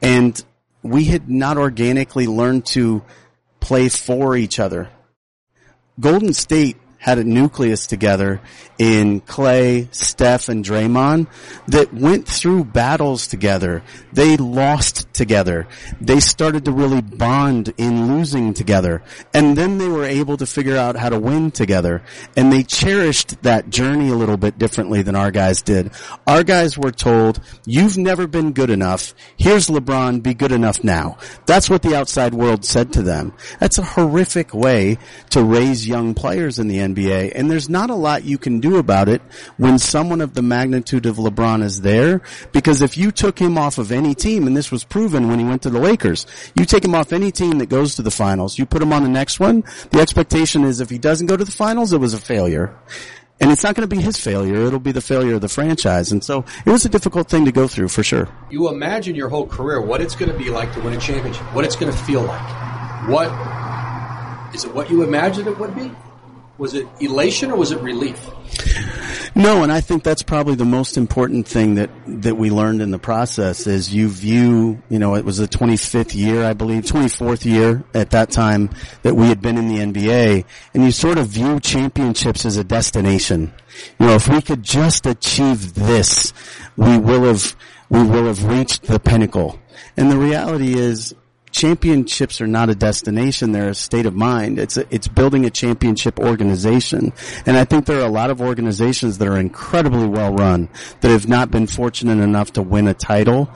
And 0.00 0.42
we 0.82 1.04
had 1.04 1.28
not 1.28 1.58
organically 1.58 2.26
learned 2.26 2.66
to 2.66 3.02
play 3.60 3.88
for 3.88 4.36
each 4.36 4.58
other. 4.58 4.90
Golden 6.00 6.32
State 6.32 6.76
had 7.02 7.18
a 7.18 7.24
nucleus 7.24 7.88
together 7.88 8.40
in 8.78 9.20
Clay, 9.20 9.88
Steph, 9.90 10.48
and 10.48 10.64
Draymond 10.64 11.26
that 11.66 11.92
went 11.92 12.28
through 12.28 12.64
battles 12.64 13.26
together. 13.26 13.82
They 14.12 14.36
lost 14.36 15.12
together. 15.12 15.66
They 16.00 16.20
started 16.20 16.64
to 16.66 16.72
really 16.72 17.02
bond 17.02 17.74
in 17.76 18.06
losing 18.06 18.54
together. 18.54 19.02
And 19.34 19.58
then 19.58 19.78
they 19.78 19.88
were 19.88 20.04
able 20.04 20.36
to 20.36 20.46
figure 20.46 20.76
out 20.76 20.96
how 20.96 21.08
to 21.08 21.18
win 21.18 21.50
together. 21.50 22.02
And 22.36 22.52
they 22.52 22.62
cherished 22.62 23.42
that 23.42 23.68
journey 23.68 24.08
a 24.08 24.14
little 24.14 24.36
bit 24.36 24.56
differently 24.56 25.02
than 25.02 25.16
our 25.16 25.32
guys 25.32 25.60
did. 25.60 25.90
Our 26.24 26.44
guys 26.44 26.78
were 26.78 26.92
told, 26.92 27.40
you've 27.66 27.98
never 27.98 28.28
been 28.28 28.52
good 28.52 28.70
enough. 28.70 29.12
Here's 29.36 29.66
LeBron, 29.66 30.22
be 30.22 30.34
good 30.34 30.52
enough 30.52 30.84
now. 30.84 31.18
That's 31.46 31.68
what 31.68 31.82
the 31.82 31.96
outside 31.96 32.32
world 32.32 32.64
said 32.64 32.92
to 32.92 33.02
them. 33.02 33.34
That's 33.58 33.78
a 33.78 33.82
horrific 33.82 34.54
way 34.54 34.98
to 35.30 35.42
raise 35.42 35.86
young 35.86 36.14
players 36.14 36.60
in 36.60 36.68
the 36.68 36.78
NBA 36.78 36.91
NBA, 36.94 37.32
and 37.34 37.50
there's 37.50 37.68
not 37.68 37.90
a 37.90 37.94
lot 37.94 38.24
you 38.24 38.38
can 38.38 38.60
do 38.60 38.76
about 38.78 39.08
it 39.08 39.22
when 39.56 39.78
someone 39.78 40.20
of 40.20 40.34
the 40.34 40.42
magnitude 40.42 41.06
of 41.06 41.16
LeBron 41.16 41.62
is 41.62 41.80
there, 41.80 42.22
because 42.52 42.82
if 42.82 42.96
you 42.96 43.10
took 43.10 43.38
him 43.38 43.58
off 43.58 43.78
of 43.78 43.92
any 43.92 44.14
team, 44.14 44.46
and 44.46 44.56
this 44.56 44.70
was 44.70 44.84
proven 44.84 45.28
when 45.28 45.38
he 45.38 45.44
went 45.44 45.62
to 45.62 45.70
the 45.70 45.78
Lakers, 45.78 46.26
you 46.54 46.64
take 46.64 46.84
him 46.84 46.94
off 46.94 47.12
any 47.12 47.30
team 47.30 47.58
that 47.58 47.66
goes 47.66 47.96
to 47.96 48.02
the 48.02 48.10
finals, 48.10 48.58
you 48.58 48.66
put 48.66 48.82
him 48.82 48.92
on 48.92 49.02
the 49.02 49.08
next 49.08 49.40
one, 49.40 49.64
the 49.90 50.00
expectation 50.00 50.64
is 50.64 50.80
if 50.80 50.90
he 50.90 50.98
doesn't 50.98 51.26
go 51.26 51.36
to 51.36 51.44
the 51.44 51.52
finals, 51.52 51.92
it 51.92 51.98
was 51.98 52.14
a 52.14 52.18
failure. 52.18 52.76
And 53.40 53.50
it's 53.50 53.64
not 53.64 53.74
going 53.74 53.88
to 53.88 53.92
be 53.92 54.00
his 54.00 54.16
failure. 54.18 54.54
It'll 54.54 54.78
be 54.78 54.92
the 54.92 55.00
failure 55.00 55.34
of 55.34 55.40
the 55.40 55.48
franchise. 55.48 56.12
And 56.12 56.22
so 56.22 56.44
it 56.64 56.70
was 56.70 56.84
a 56.84 56.88
difficult 56.88 57.28
thing 57.28 57.44
to 57.46 57.50
go 57.50 57.66
through 57.66 57.88
for 57.88 58.04
sure. 58.04 58.28
You 58.50 58.68
imagine 58.68 59.16
your 59.16 59.28
whole 59.28 59.48
career, 59.48 59.80
what 59.80 60.00
it's 60.00 60.14
going 60.14 60.30
to 60.30 60.38
be 60.38 60.48
like 60.48 60.72
to 60.74 60.80
win 60.80 60.94
a 60.94 61.00
championship, 61.00 61.42
what 61.52 61.64
it's 61.64 61.74
going 61.74 61.90
to 61.90 61.98
feel 61.98 62.22
like. 62.22 63.08
What, 63.08 64.54
is 64.54 64.64
it 64.64 64.72
what 64.72 64.90
you 64.90 65.02
imagined 65.02 65.48
it 65.48 65.58
would 65.58 65.74
be? 65.74 65.90
Was 66.62 66.74
it 66.74 66.86
elation 67.00 67.50
or 67.50 67.56
was 67.56 67.72
it 67.72 67.80
relief? 67.80 68.30
No, 69.34 69.64
and 69.64 69.72
I 69.72 69.80
think 69.80 70.04
that's 70.04 70.22
probably 70.22 70.54
the 70.54 70.64
most 70.64 70.96
important 70.96 71.48
thing 71.48 71.74
that, 71.74 71.90
that 72.06 72.36
we 72.36 72.50
learned 72.50 72.80
in 72.80 72.92
the 72.92 73.00
process 73.00 73.66
is 73.66 73.92
you 73.92 74.08
view, 74.08 74.80
you 74.88 75.00
know, 75.00 75.16
it 75.16 75.24
was 75.24 75.38
the 75.38 75.48
25th 75.48 76.14
year, 76.14 76.44
I 76.44 76.52
believe, 76.52 76.84
24th 76.84 77.44
year 77.44 77.82
at 77.94 78.10
that 78.10 78.30
time 78.30 78.70
that 79.02 79.16
we 79.16 79.26
had 79.26 79.42
been 79.42 79.58
in 79.58 79.66
the 79.66 79.78
NBA, 79.78 80.44
and 80.72 80.84
you 80.84 80.92
sort 80.92 81.18
of 81.18 81.26
view 81.26 81.58
championships 81.58 82.46
as 82.46 82.56
a 82.58 82.62
destination. 82.62 83.52
You 83.98 84.06
know, 84.06 84.14
if 84.14 84.28
we 84.28 84.40
could 84.40 84.62
just 84.62 85.04
achieve 85.04 85.74
this, 85.74 86.32
we 86.76 86.96
will 86.96 87.24
have, 87.24 87.56
we 87.90 88.04
will 88.04 88.26
have 88.26 88.44
reached 88.44 88.84
the 88.84 89.00
pinnacle. 89.00 89.58
And 89.96 90.12
the 90.12 90.16
reality 90.16 90.74
is, 90.78 91.12
championships 91.52 92.40
are 92.40 92.46
not 92.46 92.70
a 92.70 92.74
destination; 92.74 93.52
they're 93.52 93.68
a 93.68 93.74
state 93.74 94.06
of 94.06 94.14
mind. 94.14 94.58
It's 94.58 94.76
a, 94.76 94.86
it's 94.90 95.06
building 95.06 95.44
a 95.44 95.50
championship 95.50 96.18
organization, 96.18 97.12
and 97.46 97.56
I 97.56 97.64
think 97.64 97.86
there 97.86 97.98
are 98.00 98.06
a 98.06 98.10
lot 98.10 98.30
of 98.30 98.40
organizations 98.40 99.18
that 99.18 99.28
are 99.28 99.38
incredibly 99.38 100.08
well 100.08 100.32
run 100.32 100.68
that 101.00 101.10
have 101.10 101.28
not 101.28 101.50
been 101.50 101.66
fortunate 101.66 102.22
enough 102.22 102.54
to 102.54 102.62
win 102.62 102.88
a 102.88 102.94
title. 102.94 103.50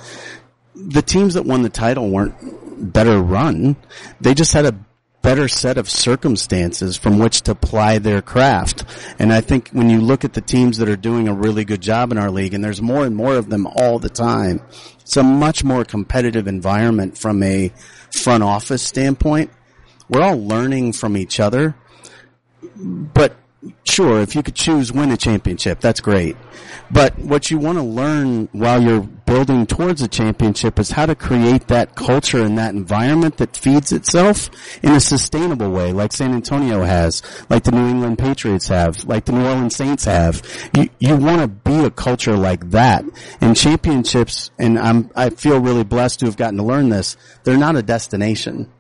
The 0.74 1.02
teams 1.02 1.34
that 1.34 1.44
won 1.44 1.62
the 1.62 1.70
title 1.70 2.10
weren't 2.10 2.92
better 2.92 3.20
run; 3.20 3.76
they 4.20 4.34
just 4.34 4.52
had 4.52 4.66
a 4.66 4.78
better 5.26 5.48
set 5.48 5.76
of 5.76 5.90
circumstances 5.90 6.96
from 6.96 7.18
which 7.18 7.42
to 7.42 7.50
apply 7.50 7.98
their 7.98 8.22
craft. 8.22 8.84
And 9.18 9.32
I 9.32 9.40
think 9.40 9.70
when 9.70 9.90
you 9.90 10.00
look 10.00 10.24
at 10.24 10.34
the 10.34 10.40
teams 10.40 10.78
that 10.78 10.88
are 10.88 10.96
doing 10.96 11.26
a 11.26 11.34
really 11.34 11.64
good 11.64 11.80
job 11.80 12.12
in 12.12 12.18
our 12.18 12.30
league, 12.30 12.54
and 12.54 12.62
there's 12.62 12.80
more 12.80 13.04
and 13.04 13.16
more 13.16 13.34
of 13.34 13.50
them 13.50 13.66
all 13.66 13.98
the 13.98 14.08
time, 14.08 14.60
it's 15.06 15.16
a 15.16 15.22
much 15.22 15.62
more 15.62 15.84
competitive 15.84 16.48
environment 16.48 17.16
from 17.16 17.40
a 17.44 17.70
front 18.10 18.42
office 18.42 18.82
standpoint. 18.82 19.52
We're 20.08 20.20
all 20.20 20.44
learning 20.44 20.94
from 20.94 21.16
each 21.16 21.38
other, 21.38 21.76
but 22.74 23.36
sure, 23.84 24.20
if 24.20 24.34
you 24.34 24.42
could 24.42 24.54
choose 24.54 24.92
win 24.92 25.10
a 25.10 25.16
championship, 25.16 25.80
that's 25.80 26.00
great. 26.00 26.36
But 26.90 27.18
what 27.18 27.50
you 27.50 27.58
want 27.58 27.78
to 27.78 27.82
learn 27.82 28.48
while 28.52 28.80
you're 28.82 29.00
building 29.00 29.66
towards 29.66 30.02
a 30.02 30.08
championship 30.08 30.78
is 30.78 30.90
how 30.90 31.06
to 31.06 31.14
create 31.14 31.68
that 31.68 31.96
culture 31.96 32.42
and 32.42 32.58
that 32.58 32.74
environment 32.74 33.38
that 33.38 33.56
feeds 33.56 33.92
itself 33.92 34.48
in 34.82 34.92
a 34.92 35.00
sustainable 35.00 35.70
way, 35.70 35.92
like 35.92 36.12
San 36.12 36.32
Antonio 36.32 36.82
has, 36.84 37.22
like 37.50 37.64
the 37.64 37.72
New 37.72 37.88
England 37.88 38.18
Patriots 38.18 38.68
have, 38.68 39.04
like 39.04 39.24
the 39.24 39.32
New 39.32 39.44
Orleans 39.44 39.74
Saints 39.74 40.04
have. 40.04 40.42
You, 40.76 40.88
you 41.00 41.16
want 41.16 41.40
to 41.40 41.48
be 41.48 41.84
a 41.84 41.90
culture 41.90 42.36
like 42.36 42.70
that. 42.70 43.04
And 43.40 43.56
championships, 43.56 44.50
and 44.58 44.78
I'm, 44.78 45.10
I 45.16 45.30
feel 45.30 45.60
really 45.60 45.84
blessed 45.84 46.20
to 46.20 46.26
have 46.26 46.36
gotten 46.36 46.58
to 46.58 46.64
learn 46.64 46.88
this, 46.88 47.16
they're 47.44 47.56
not 47.56 47.76
a 47.76 47.82
destination. 47.82 48.70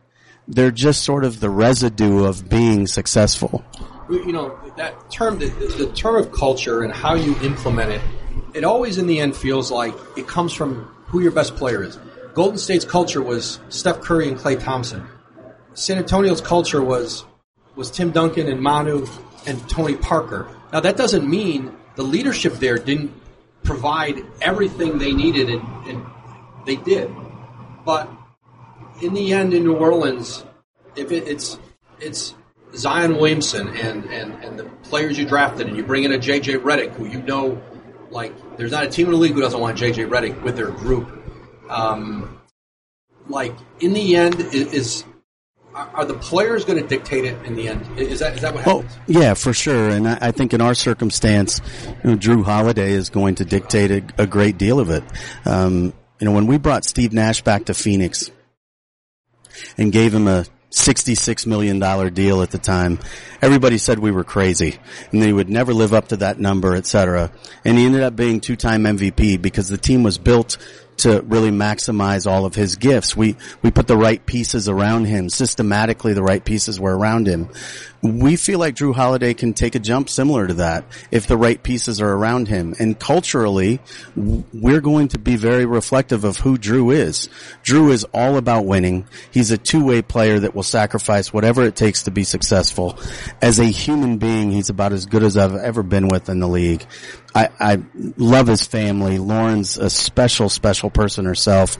They're 0.48 0.70
just 0.70 1.02
sort 1.02 1.24
of 1.24 1.40
the 1.40 1.50
residue 1.50 2.24
of 2.24 2.48
being 2.48 2.86
successful 2.86 3.64
you 4.08 4.32
know 4.32 4.58
that 4.76 5.10
term, 5.10 5.38
the, 5.38 5.48
the 5.48 5.92
term 5.94 6.16
of 6.16 6.32
culture 6.32 6.82
and 6.82 6.92
how 6.92 7.14
you 7.14 7.36
implement 7.40 7.92
it. 7.92 8.00
It 8.54 8.64
always, 8.64 8.98
in 8.98 9.06
the 9.06 9.20
end, 9.20 9.36
feels 9.36 9.70
like 9.70 9.94
it 10.16 10.26
comes 10.26 10.52
from 10.52 10.84
who 11.06 11.20
your 11.20 11.32
best 11.32 11.56
player 11.56 11.82
is. 11.82 11.98
Golden 12.34 12.58
State's 12.58 12.84
culture 12.84 13.22
was 13.22 13.60
Steph 13.68 14.00
Curry 14.00 14.28
and 14.28 14.38
Klay 14.38 14.62
Thompson. 14.62 15.06
San 15.74 15.98
Antonio's 15.98 16.40
culture 16.40 16.82
was 16.82 17.24
was 17.74 17.90
Tim 17.90 18.10
Duncan 18.10 18.48
and 18.48 18.60
Manu 18.60 19.06
and 19.46 19.68
Tony 19.68 19.94
Parker. 19.94 20.48
Now 20.72 20.80
that 20.80 20.96
doesn't 20.96 21.28
mean 21.28 21.74
the 21.96 22.02
leadership 22.02 22.54
there 22.54 22.78
didn't 22.78 23.12
provide 23.62 24.24
everything 24.40 24.98
they 24.98 25.12
needed, 25.12 25.50
and, 25.50 25.62
and 25.86 26.06
they 26.64 26.76
did. 26.76 27.10
But 27.84 28.10
in 29.02 29.12
the 29.12 29.32
end, 29.32 29.52
in 29.54 29.64
New 29.64 29.76
Orleans, 29.76 30.44
if 30.94 31.12
it, 31.12 31.28
it's 31.28 31.58
it's 32.00 32.34
Zion 32.76 33.16
Williamson 33.16 33.68
and, 33.68 34.04
and, 34.06 34.44
and 34.44 34.58
the 34.58 34.64
players 34.84 35.18
you 35.18 35.26
drafted, 35.26 35.66
and 35.66 35.76
you 35.76 35.82
bring 35.82 36.04
in 36.04 36.12
a 36.12 36.18
JJ 36.18 36.60
Redick, 36.60 36.92
who 36.92 37.06
you 37.06 37.22
know, 37.22 37.60
like, 38.10 38.34
there's 38.56 38.72
not 38.72 38.84
a 38.84 38.88
team 38.88 39.06
in 39.06 39.12
the 39.12 39.18
league 39.18 39.32
who 39.32 39.40
doesn't 39.40 39.60
want 39.60 39.78
JJ 39.78 40.08
Redick 40.08 40.42
with 40.42 40.56
their 40.56 40.70
group. 40.70 41.10
Um, 41.68 42.40
like, 43.28 43.54
in 43.80 43.92
the 43.92 44.16
end, 44.16 44.40
is, 44.40 45.04
are 45.74 46.04
the 46.04 46.14
players 46.14 46.64
going 46.64 46.80
to 46.80 46.86
dictate 46.86 47.24
it 47.24 47.44
in 47.44 47.54
the 47.54 47.68
end? 47.68 47.98
Is 47.98 48.20
that 48.20 48.34
is 48.34 48.42
that 48.42 48.54
what 48.54 48.64
happens? 48.64 48.92
Oh, 48.96 49.02
yeah, 49.06 49.34
for 49.34 49.52
sure. 49.52 49.90
And 49.90 50.08
I, 50.08 50.18
I 50.20 50.30
think 50.30 50.54
in 50.54 50.60
our 50.60 50.74
circumstance, 50.74 51.60
you 52.04 52.10
know, 52.10 52.16
Jrue 52.16 52.44
Holiday 52.44 52.92
is 52.92 53.10
going 53.10 53.34
to 53.36 53.44
dictate 53.44 53.90
a, 53.90 54.22
a 54.22 54.26
great 54.26 54.58
deal 54.58 54.80
of 54.80 54.90
it. 54.90 55.04
Um, 55.44 55.92
you 56.18 56.24
know, 56.24 56.32
when 56.32 56.46
we 56.46 56.56
brought 56.56 56.84
Steve 56.84 57.12
Nash 57.12 57.42
back 57.42 57.66
to 57.66 57.74
Phoenix 57.74 58.30
and 59.76 59.92
gave 59.92 60.14
him 60.14 60.28
a 60.28 60.46
$66 60.76 61.46
million 61.46 61.78
deal 62.12 62.42
at 62.42 62.50
the 62.50 62.58
time. 62.58 62.98
Everybody 63.40 63.78
said 63.78 63.98
we 63.98 64.10
were 64.10 64.24
crazy 64.24 64.78
and 65.10 65.22
they 65.22 65.32
would 65.32 65.48
never 65.48 65.72
live 65.72 65.94
up 65.94 66.08
to 66.08 66.18
that 66.18 66.38
number, 66.38 66.76
etc. 66.76 67.32
And 67.64 67.78
he 67.78 67.86
ended 67.86 68.02
up 68.02 68.14
being 68.14 68.40
two-time 68.40 68.84
MVP 68.84 69.40
because 69.40 69.68
the 69.68 69.78
team 69.78 70.02
was 70.02 70.18
built 70.18 70.58
to 70.98 71.20
really 71.22 71.50
maximize 71.50 72.30
all 72.30 72.44
of 72.44 72.54
his 72.54 72.76
gifts. 72.76 73.16
We, 73.16 73.36
we 73.62 73.70
put 73.70 73.86
the 73.86 73.96
right 73.96 74.24
pieces 74.24 74.68
around 74.68 75.06
him. 75.06 75.28
Systematically, 75.28 76.12
the 76.12 76.22
right 76.22 76.44
pieces 76.44 76.80
were 76.80 76.96
around 76.96 77.26
him. 77.26 77.48
We 78.02 78.36
feel 78.36 78.58
like 78.58 78.76
Jrue 78.76 78.94
Holiday 78.94 79.34
can 79.34 79.52
take 79.52 79.74
a 79.74 79.78
jump 79.80 80.08
similar 80.08 80.46
to 80.46 80.54
that 80.54 80.84
if 81.10 81.26
the 81.26 81.36
right 81.36 81.60
pieces 81.60 82.00
are 82.00 82.12
around 82.12 82.46
him. 82.46 82.74
And 82.78 82.98
culturally, 82.98 83.80
we're 84.14 84.80
going 84.80 85.08
to 85.08 85.18
be 85.18 85.36
very 85.36 85.66
reflective 85.66 86.24
of 86.24 86.36
who 86.36 86.56
Jrue 86.56 86.94
is. 86.94 87.28
Jrue 87.64 87.90
is 87.90 88.04
all 88.14 88.36
about 88.36 88.64
winning. 88.64 89.08
He's 89.32 89.50
a 89.50 89.58
two-way 89.58 90.02
player 90.02 90.38
that 90.40 90.54
will 90.54 90.62
sacrifice 90.62 91.32
whatever 91.32 91.64
it 91.64 91.74
takes 91.74 92.04
to 92.04 92.10
be 92.10 92.24
successful. 92.24 92.98
As 93.42 93.58
a 93.58 93.64
human 93.64 94.18
being, 94.18 94.52
he's 94.52 94.70
about 94.70 94.92
as 94.92 95.06
good 95.06 95.24
as 95.24 95.36
I've 95.36 95.56
ever 95.56 95.82
been 95.82 96.08
with 96.08 96.28
in 96.28 96.38
the 96.38 96.48
league. 96.48 96.86
I, 97.36 97.50
I 97.60 97.82
love 98.16 98.46
his 98.46 98.66
family. 98.66 99.18
Lauren's 99.18 99.76
a 99.76 99.90
special, 99.90 100.48
special 100.48 100.88
person 100.88 101.26
herself. 101.26 101.76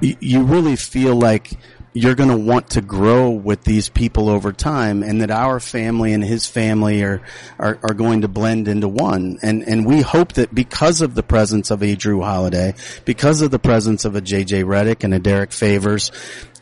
You, 0.00 0.16
you 0.20 0.42
really 0.42 0.76
feel 0.76 1.16
like 1.16 1.52
you're 1.94 2.14
going 2.14 2.28
to 2.28 2.36
want 2.36 2.70
to 2.70 2.82
grow 2.82 3.30
with 3.30 3.64
these 3.64 3.88
people 3.88 4.28
over 4.28 4.52
time 4.52 5.02
and 5.02 5.22
that 5.22 5.30
our 5.30 5.58
family 5.60 6.12
and 6.12 6.22
his 6.22 6.46
family 6.46 7.02
are, 7.02 7.22
are, 7.58 7.78
are, 7.82 7.94
going 7.94 8.20
to 8.20 8.28
blend 8.28 8.68
into 8.68 8.86
one. 8.86 9.38
And, 9.40 9.62
and 9.62 9.86
we 9.86 10.02
hope 10.02 10.34
that 10.34 10.54
because 10.54 11.00
of 11.00 11.14
the 11.14 11.22
presence 11.22 11.70
of 11.70 11.82
a 11.82 11.96
Jrue 11.96 12.22
Holiday, 12.22 12.74
because 13.06 13.40
of 13.40 13.50
the 13.50 13.58
presence 13.58 14.04
of 14.04 14.14
a 14.14 14.20
JJ 14.20 14.64
Redick 14.64 15.02
and 15.04 15.14
a 15.14 15.18
Derrick 15.18 15.52
Favors, 15.52 16.12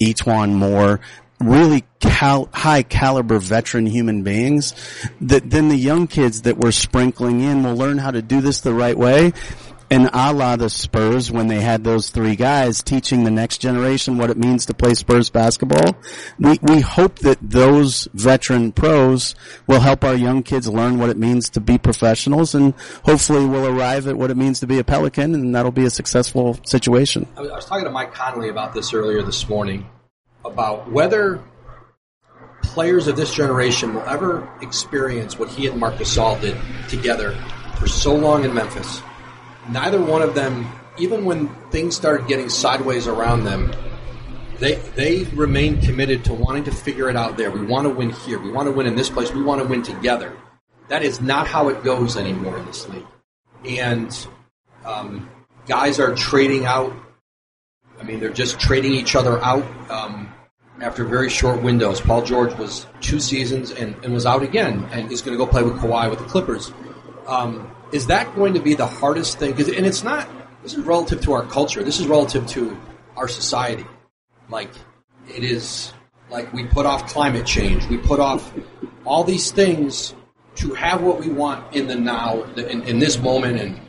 E'Twaun 0.01 0.55
Moore, 0.55 1.01
really 1.41 1.85
cal- 2.01 2.49
high 2.53 2.83
caliber 2.83 3.39
veteran 3.39 3.87
human 3.87 4.23
beings 4.23 4.75
that 5.21 5.49
then 5.51 5.69
the 5.69 5.77
young 5.77 6.07
kids 6.07 6.43
that 6.43 6.57
we're 6.57 6.73
sprinkling 6.73 7.41
in 7.41 7.63
will 7.63 7.77
learn 7.77 7.99
how 7.99 8.11
to 8.11 8.23
do 8.23 8.41
this 8.41 8.61
the 8.61 8.75
right 8.75 8.97
way. 8.97 9.33
And 9.89 10.11
a 10.13 10.33
la 10.33 10.57
the 10.57 10.69
Spurs 10.69 11.31
when 11.31 11.47
they 11.47 11.61
had 11.61 11.85
those 11.85 12.11
three 12.11 12.35
guys 12.35 12.83
teaching 12.83 13.23
the 13.23 13.31
next 13.31 13.59
generation 13.59 14.19
what 14.19 14.31
it 14.31 14.37
means 14.37 14.67
to 14.67 14.75
play 14.75 14.95
Spurs 14.95 15.31
basketball. 15.31 15.97
We, 16.41 16.59
we 16.61 16.81
hope 16.81 17.21
that 17.21 17.39
those 17.41 18.09
veteran 18.13 18.73
pros 18.73 19.37
will 19.69 19.79
help 19.79 20.03
our 20.03 20.17
young 20.17 20.43
kids 20.43 20.67
learn 20.67 20.99
what 20.99 21.09
it 21.09 21.17
means 21.17 21.51
to 21.51 21.61
be 21.61 21.79
professionals 21.79 22.57
and 22.57 22.75
hopefully 23.05 23.47
we'll 23.47 23.67
arrive 23.69 24.09
at 24.09 24.17
what 24.17 24.33
it 24.33 24.37
means 24.37 24.59
to 24.59 24.67
be 24.67 24.81
a 24.81 24.85
Pelican 24.85 25.35
and 25.35 25.55
that'll 25.55 25.71
be 25.71 25.85
a 25.85 25.91
successful 25.91 26.59
situation. 26.65 27.29
I 27.37 27.43
was, 27.43 27.65
talking 27.65 27.85
to 27.85 27.91
Mike 27.93 28.13
Conley 28.13 28.49
about 28.49 28.75
this 28.75 28.93
earlier 28.93 29.23
this 29.23 29.49
morning 29.49 29.87
about 30.47 30.91
whether 30.91 31.43
players 32.63 33.07
of 33.07 33.17
this 33.17 33.33
generation 33.33 33.95
will 33.95 34.03
ever 34.03 34.49
experience 34.61 35.39
what 35.39 35.49
he 35.49 35.67
and 35.67 35.79
Marc 35.79 35.95
Gasol 35.97 36.41
did 36.41 36.57
together 36.89 37.33
for 37.79 37.87
so 37.87 38.15
long 38.15 38.45
in 38.45 38.53
Memphis. 38.55 39.03
Neither 39.71 40.01
one 40.01 40.23
of 40.23 40.35
them, 40.35 40.71
even 40.99 41.25
when 41.25 41.49
things 41.71 41.97
started 41.97 42.27
getting 42.29 42.49
sideways 42.49 43.07
around 43.09 43.45
them, 43.45 43.73
they 44.59 44.77
they 44.95 45.25
remained 45.35 45.83
committed 45.83 46.25
to 46.27 46.35
wanting 46.35 46.65
to 46.65 46.71
figure 46.71 47.11
it 47.11 47.17
out 47.17 47.37
there. 47.37 47.51
We 47.51 47.65
want 47.65 47.85
to 47.85 47.91
win 47.91 48.11
here. 48.11 48.39
We 48.39 48.51
want 48.51 48.67
to 48.67 48.73
win 48.73 48.87
in 48.87 48.95
this 48.95 49.11
place. 49.11 49.33
We 49.33 49.43
want 49.43 49.63
to 49.63 49.69
win 49.69 49.83
together. 49.83 50.37
That 50.89 51.03
is 51.03 51.21
not 51.21 51.47
how 51.47 51.69
it 51.69 51.83
goes 51.83 52.17
anymore 52.17 52.59
in 52.59 52.67
this 52.67 52.89
league. 52.89 53.07
And 53.65 54.27
um, 54.85 55.29
guys 55.67 55.99
are 55.99 56.15
trading 56.15 56.65
out. 56.65 56.95
I 57.99 58.05
mean, 58.05 58.21
they're 58.21 58.31
just 58.31 58.61
trading 58.61 58.93
each 58.93 59.17
other 59.17 59.43
out. 59.43 59.65
Um, 59.91 60.33
after 60.81 61.05
very 61.05 61.31
short 61.31 61.63
windows. 61.63 62.01
Paul 62.01 62.23
George 62.23 62.55
was 62.57 62.87
two 63.01 63.21
seasons 63.21 63.71
and, 63.71 63.97
and 64.05 64.13
was 64.13 64.27
out 64.27 64.43
again, 64.43 64.87
and 64.93 65.11
is 65.11 65.23
going 65.23 65.37
to 65.37 65.43
go 65.43 65.51
play 65.51 65.63
with 65.63 65.75
Kawhi 65.75 66.11
with 66.11 66.19
the 66.19 66.27
Clippers. 66.27 66.73
Um, 67.27 67.71
is 67.93 68.07
that 68.09 68.35
going 68.35 68.55
to 68.55 68.61
be 68.61 68.75
the 68.75 68.87
hardest 68.87 69.39
thing? 69.39 69.55
Cause, 69.55 69.69
and 69.69 69.87
it's 69.87 70.03
not. 70.03 70.29
This 70.63 70.75
is 70.75 70.85
relative 70.85 71.21
to 71.23 71.33
our 71.33 71.45
culture. 71.45 71.83
This 71.83 72.01
is 72.01 72.07
relative 72.07 72.47
to 72.49 72.77
our 73.17 73.29
society. 73.29 73.87
Like 74.49 74.71
it 75.29 75.45
is. 75.45 75.93
Like 76.29 76.53
we 76.53 76.65
put 76.65 76.87
off 76.87 77.07
climate 77.07 77.47
change. 77.47 77.87
We 77.87 77.99
put 77.99 78.19
off 78.19 78.53
all 79.05 79.23
these 79.23 79.53
things 79.53 80.15
to 80.57 80.75
have 80.75 81.03
what 81.03 81.21
we 81.21 81.29
want 81.29 81.75
in 81.75 81.87
the 81.87 81.95
now, 81.95 82.43
in, 82.57 82.83
in 82.83 82.99
this 82.99 83.19
moment. 83.19 83.61
And 83.61 83.81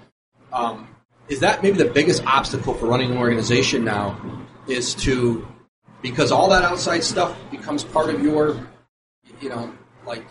um, 0.54 0.88
is 1.30 1.40
that 1.40 1.64
maybe 1.64 1.78
the 1.78 1.86
biggest 1.90 2.24
obstacle 2.26 2.76
for 2.76 2.86
running 2.86 3.12
an 3.12 3.18
organization 3.18 3.84
now? 3.84 4.22
Is 4.68 4.94
to 4.96 5.48
because 6.10 6.32
all 6.32 6.49
that 6.49 6.64
outside 6.64 7.03
stuff 7.03 7.38
becomes 7.51 7.84
part 7.84 8.10
of 8.14 8.22
your, 8.22 8.66
you 9.41 9.49
know, 9.49 9.74
like 10.05 10.26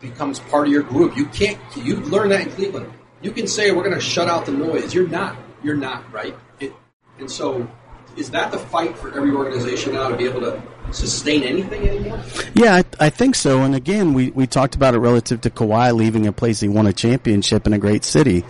becomes 0.00 0.40
part 0.40 0.66
of 0.66 0.72
your 0.72 0.82
group. 0.82 1.16
You 1.16 1.26
can't. 1.26 1.58
You 1.76 1.96
learn 1.96 2.30
that 2.30 2.40
in 2.40 2.50
Cleveland. 2.50 2.92
You 3.20 3.30
can 3.30 3.46
say 3.46 3.70
we're 3.70 3.84
going 3.84 3.94
to 3.94 4.00
shut 4.00 4.28
out 4.28 4.46
the 4.46 4.52
noise. 4.52 4.92
You're 4.92 5.08
not. 5.08 5.36
You're 5.62 5.76
not 5.76 6.12
right. 6.12 6.36
It, 6.58 6.72
and 7.18 7.30
so, 7.30 7.70
is 8.16 8.30
that 8.32 8.50
the 8.50 8.58
fight 8.58 8.98
for 8.98 9.14
every 9.14 9.30
organization 9.30 9.94
now 9.94 10.08
to 10.08 10.16
be 10.16 10.24
able 10.24 10.40
to 10.40 10.60
sustain 10.90 11.44
anything 11.44 11.88
anymore? 11.88 12.20
Yeah, 12.54 12.74
I, 12.74 13.06
I 13.06 13.10
think 13.10 13.36
so. 13.36 13.62
And 13.62 13.76
again, 13.76 14.12
we, 14.12 14.30
we 14.30 14.48
talked 14.48 14.74
about 14.74 14.94
it 14.94 14.98
relative 14.98 15.40
to 15.42 15.50
Kawhi 15.50 15.94
leaving 15.94 16.26
a 16.26 16.32
place 16.32 16.58
he 16.58 16.68
won 16.68 16.88
a 16.88 16.92
championship 16.92 17.66
in 17.68 17.72
a 17.72 17.78
great 17.78 18.02
city. 18.02 18.44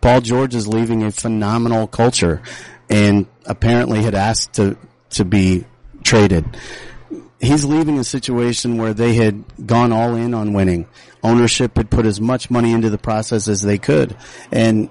Paul 0.00 0.20
George 0.20 0.56
is 0.56 0.66
leaving 0.66 1.04
a 1.04 1.12
phenomenal 1.12 1.86
culture 1.86 2.42
and 2.90 3.26
apparently 3.46 4.02
had 4.02 4.16
asked 4.16 4.54
to, 4.54 4.76
to 5.10 5.24
be 5.24 5.64
traded. 6.02 6.44
He's 7.40 7.64
leaving 7.64 7.98
a 7.98 8.04
situation 8.04 8.78
where 8.78 8.94
they 8.94 9.14
had 9.14 9.44
gone 9.66 9.92
all 9.92 10.16
in 10.16 10.34
on 10.34 10.52
winning. 10.52 10.88
Ownership 11.22 11.76
had 11.76 11.90
put 11.90 12.04
as 12.04 12.20
much 12.20 12.50
money 12.50 12.72
into 12.72 12.90
the 12.90 12.98
process 12.98 13.48
as 13.48 13.62
they 13.62 13.78
could. 13.78 14.16
And 14.50 14.90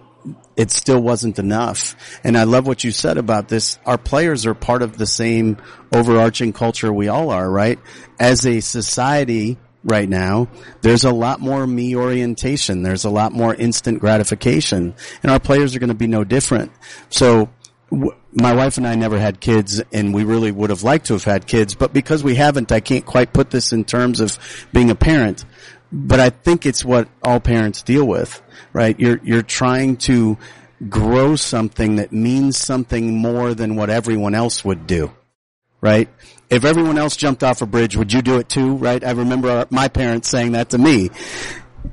it 0.55 0.71
still 0.71 0.99
wasn't 0.99 1.39
enough. 1.39 1.95
And 2.23 2.37
I 2.37 2.43
love 2.43 2.65
what 2.67 2.83
you 2.83 2.91
said 2.91 3.17
about 3.17 3.47
this. 3.47 3.77
Our 3.85 3.97
players 3.97 4.45
are 4.45 4.53
part 4.53 4.81
of 4.81 4.97
the 4.97 5.05
same 5.05 5.57
overarching 5.93 6.53
culture 6.53 6.91
we 6.91 7.07
all 7.07 7.29
are, 7.29 7.49
right? 7.49 7.79
As 8.19 8.45
a 8.45 8.59
society 8.59 9.57
right 9.83 10.09
now, 10.09 10.49
there's 10.81 11.05
a 11.05 11.11
lot 11.11 11.39
more 11.39 11.65
me 11.65 11.95
orientation. 11.95 12.81
There's 12.81 13.05
a 13.05 13.09
lot 13.09 13.31
more 13.31 13.53
instant 13.53 13.99
gratification 13.99 14.95
and 15.21 15.31
our 15.31 15.39
players 15.39 15.75
are 15.75 15.79
going 15.79 15.89
to 15.89 15.95
be 15.95 16.07
no 16.07 16.23
different. 16.23 16.71
So 17.09 17.49
my 17.89 18.53
wife 18.53 18.77
and 18.77 18.87
I 18.87 18.95
never 18.95 19.17
had 19.17 19.39
kids 19.39 19.81
and 19.93 20.13
we 20.13 20.23
really 20.23 20.51
would 20.51 20.69
have 20.69 20.83
liked 20.83 21.07
to 21.07 21.13
have 21.13 21.23
had 21.23 21.47
kids, 21.47 21.75
but 21.75 21.93
because 21.93 22.23
we 22.23 22.35
haven't, 22.35 22.71
I 22.71 22.79
can't 22.79 23.05
quite 23.05 23.33
put 23.33 23.49
this 23.49 23.71
in 23.73 23.85
terms 23.85 24.19
of 24.19 24.37
being 24.73 24.89
a 24.89 24.95
parent. 24.95 25.45
But 25.91 26.19
I 26.19 26.29
think 26.29 26.65
it's 26.65 26.83
what 26.83 27.07
all 27.23 27.39
parents 27.39 27.81
deal 27.81 28.05
with, 28.05 28.41
right? 28.73 28.99
You're, 28.99 29.21
you're 29.23 29.41
trying 29.41 29.97
to 29.97 30.37
grow 30.89 31.35
something 31.35 31.95
that 31.95 32.11
means 32.11 32.57
something 32.57 33.17
more 33.17 33.53
than 33.53 33.75
what 33.75 33.89
everyone 33.89 34.35
else 34.35 34.65
would 34.65 34.85
do, 34.85 35.11
right? 35.79 36.09
If 36.49 36.65
everyone 36.65 36.97
else 36.97 37.15
jumped 37.15 37.43
off 37.43 37.61
a 37.61 37.65
bridge, 37.65 37.95
would 37.95 38.11
you 38.11 38.21
do 38.21 38.37
it 38.37 38.49
too, 38.49 38.75
right? 38.75 39.03
I 39.03 39.11
remember 39.11 39.49
our, 39.49 39.67
my 39.69 39.87
parents 39.87 40.29
saying 40.29 40.51
that 40.51 40.71
to 40.71 40.77
me. 40.77 41.09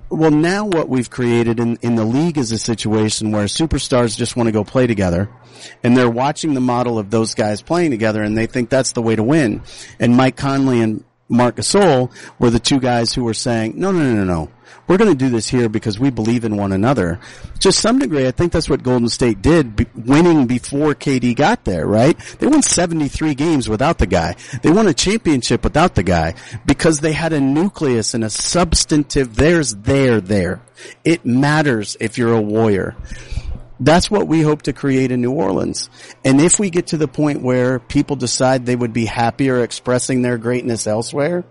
Well, 0.09 0.31
now 0.31 0.67
what 0.67 0.89
we've 0.89 1.11
created 1.11 1.61
in, 1.61 1.77
in 1.83 1.95
the 1.97 2.05
league 2.05 2.39
is 2.39 2.53
a 2.53 2.59
situation 2.59 3.33
where 3.33 3.45
superstars 3.47 4.17
just 4.17 4.37
want 4.37 4.49
to 4.49 4.53
go 4.53 4.65
play 4.65 4.87
together 4.87 5.29
and 5.83 5.97
they're 5.97 6.11
watching 6.11 6.55
the 6.55 6.61
model 6.61 6.99
of 6.99 7.11
those 7.11 7.35
guys 7.35 7.63
playing 7.63 7.91
together 7.91 8.23
and 8.23 8.37
they 8.37 8.47
think 8.47 8.71
that's 8.71 8.93
the 8.93 9.03
way 9.03 9.17
to 9.17 9.23
win. 9.23 9.63
And 9.99 10.17
Mike 10.17 10.37
Conley 10.37 10.81
and 10.81 11.05
Marc 11.29 11.57
Gasol 11.57 12.11
were 12.39 12.51
the 12.51 12.61
two 12.61 12.81
guys 12.81 13.15
who 13.15 13.25
were 13.25 13.35
saying, 13.35 13.75
no, 13.77 13.91
no, 13.93 13.99
no, 13.99 14.25
no, 14.25 14.25
no. 14.25 14.51
We're 14.87 14.99
going 14.99 15.11
to 15.11 15.17
do 15.17 15.31
this 15.31 15.49
here 15.49 15.69
because 15.69 15.99
we 15.99 16.11
believe 16.11 16.45
in 16.45 16.57
one 16.57 16.73
another. 16.73 17.21
To 17.61 17.73
some 17.73 17.99
degree, 17.99 18.27
I 18.27 18.31
think 18.31 18.53
that's 18.53 18.69
what 18.69 18.83
Golden 18.83 19.09
State 19.09 19.41
did, 19.41 19.87
winning 19.95 20.47
before 20.47 20.95
KD 20.95 21.35
got 21.37 21.65
there, 21.65 21.87
right? 21.87 22.19
They 22.39 22.47
won 22.47 22.63
73 22.63 23.35
games 23.35 23.69
without 23.69 23.99
the 23.99 24.07
guy. 24.07 24.37
They 24.63 24.71
won 24.71 24.87
a 24.87 24.95
championship 24.95 25.65
without 25.65 25.95
the 25.95 26.03
guy 26.03 26.35
because 26.67 27.01
they 27.01 27.13
had 27.13 27.33
a 27.33 27.41
nucleus 27.41 28.15
and 28.15 28.25
a 28.25 28.31
substantive, 28.31 29.37
there's 29.37 29.75
there, 29.75 30.21
there. 30.21 30.61
It 31.05 31.25
matters 31.25 31.97
if 32.01 32.19
you're 32.19 32.35
a 32.35 32.41
warrior. 32.43 32.95
That's 33.81 34.11
what 34.11 34.29
we 34.29 34.43
hope 34.43 34.63
to 34.63 34.73
create 34.73 35.11
in 35.11 35.21
New 35.21 35.33
Orleans. 35.33 35.91
And 36.25 36.41
if 36.41 36.61
we 36.61 36.71
get 36.71 36.89
to 36.89 36.97
the 36.97 37.09
point 37.09 37.43
where 37.43 37.81
people 37.81 38.17
decide 38.17 38.67
they 38.67 38.77
would 38.77 38.93
be 38.93 39.05
happier 39.05 39.63
expressing 39.63 40.23
their 40.23 40.39
greatness 40.39 40.87
elsewhere, 40.87 41.45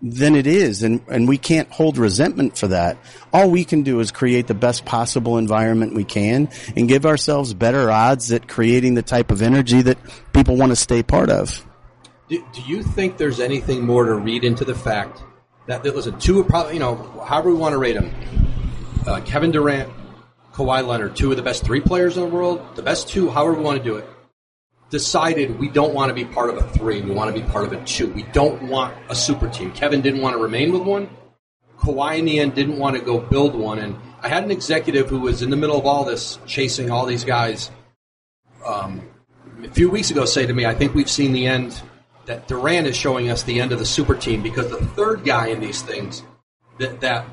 then 0.00 0.36
it 0.36 0.46
is. 0.46 0.82
And, 0.82 1.02
and 1.08 1.28
we 1.28 1.38
can't 1.38 1.70
hold 1.70 1.98
resentment 1.98 2.56
for 2.56 2.68
that. 2.68 2.98
All 3.32 3.50
we 3.50 3.64
can 3.64 3.82
do 3.82 4.00
is 4.00 4.10
create 4.10 4.46
the 4.46 4.54
best 4.54 4.84
possible 4.84 5.38
environment 5.38 5.94
we 5.94 6.04
can 6.04 6.48
and 6.76 6.88
give 6.88 7.04
ourselves 7.06 7.54
better 7.54 7.90
odds 7.90 8.30
at 8.32 8.48
creating 8.48 8.94
the 8.94 9.02
type 9.02 9.30
of 9.30 9.42
energy 9.42 9.82
that 9.82 9.98
people 10.32 10.56
want 10.56 10.70
to 10.70 10.76
stay 10.76 11.02
part 11.02 11.30
of. 11.30 11.64
Do, 12.28 12.44
do 12.52 12.62
you 12.62 12.82
think 12.82 13.16
there's 13.16 13.40
anything 13.40 13.84
more 13.84 14.04
to 14.04 14.14
read 14.14 14.44
into 14.44 14.64
the 14.64 14.74
fact 14.74 15.22
that, 15.66 15.82
that 15.82 15.96
listen, 15.96 16.18
two, 16.18 16.44
probably, 16.44 16.74
you 16.74 16.80
know, 16.80 16.96
however 17.26 17.50
we 17.50 17.56
want 17.56 17.72
to 17.72 17.78
rate 17.78 17.94
them, 17.94 18.12
uh, 19.06 19.20
Kevin 19.20 19.50
Durant, 19.50 19.90
Kawhi 20.52 20.86
Leonard, 20.86 21.16
two 21.16 21.30
of 21.30 21.36
the 21.36 21.42
best 21.42 21.64
three 21.64 21.80
players 21.80 22.16
in 22.16 22.22
the 22.22 22.28
world, 22.28 22.76
the 22.76 22.82
best 22.82 23.08
two, 23.08 23.30
however 23.30 23.54
we 23.54 23.62
want 23.62 23.78
to 23.78 23.84
do 23.84 23.96
it, 23.96 24.08
decided 24.90 25.58
we 25.58 25.68
don't 25.68 25.94
want 25.94 26.08
to 26.08 26.14
be 26.14 26.24
part 26.24 26.50
of 26.50 26.56
a 26.56 26.62
three. 26.70 27.00
We 27.02 27.10
want 27.10 27.34
to 27.34 27.40
be 27.40 27.46
part 27.46 27.64
of 27.64 27.72
a 27.72 27.84
two. 27.84 28.08
We 28.08 28.22
don't 28.22 28.62
want 28.64 28.96
a 29.08 29.14
super 29.14 29.48
team. 29.48 29.72
Kevin 29.72 30.00
didn't 30.00 30.20
want 30.20 30.34
to 30.34 30.42
remain 30.42 30.72
with 30.72 30.82
one. 30.82 31.10
Kawhi 31.78 32.18
in 32.18 32.24
the 32.24 32.40
end 32.40 32.54
didn't 32.54 32.78
want 32.78 32.96
to 32.96 33.02
go 33.02 33.18
build 33.18 33.54
one. 33.54 33.78
And 33.78 33.96
I 34.20 34.28
had 34.28 34.44
an 34.44 34.50
executive 34.50 35.08
who 35.08 35.20
was 35.20 35.42
in 35.42 35.50
the 35.50 35.56
middle 35.56 35.78
of 35.78 35.86
all 35.86 36.04
this, 36.04 36.38
chasing 36.46 36.90
all 36.90 37.06
these 37.06 37.24
guys, 37.24 37.70
um, 38.64 39.08
a 39.64 39.70
few 39.70 39.90
weeks 39.90 40.10
ago 40.10 40.24
say 40.24 40.46
to 40.46 40.52
me, 40.52 40.66
I 40.66 40.74
think 40.74 40.94
we've 40.94 41.10
seen 41.10 41.32
the 41.32 41.46
end, 41.46 41.80
that 42.26 42.46
Durant 42.46 42.86
is 42.86 42.96
showing 42.96 43.30
us 43.30 43.42
the 43.42 43.60
end 43.60 43.72
of 43.72 43.78
the 43.78 43.86
super 43.86 44.14
team 44.14 44.42
because 44.42 44.70
the 44.70 44.84
third 44.84 45.24
guy 45.24 45.48
in 45.48 45.60
these 45.60 45.82
things, 45.82 46.22
that, 46.78 47.00
that 47.00 47.26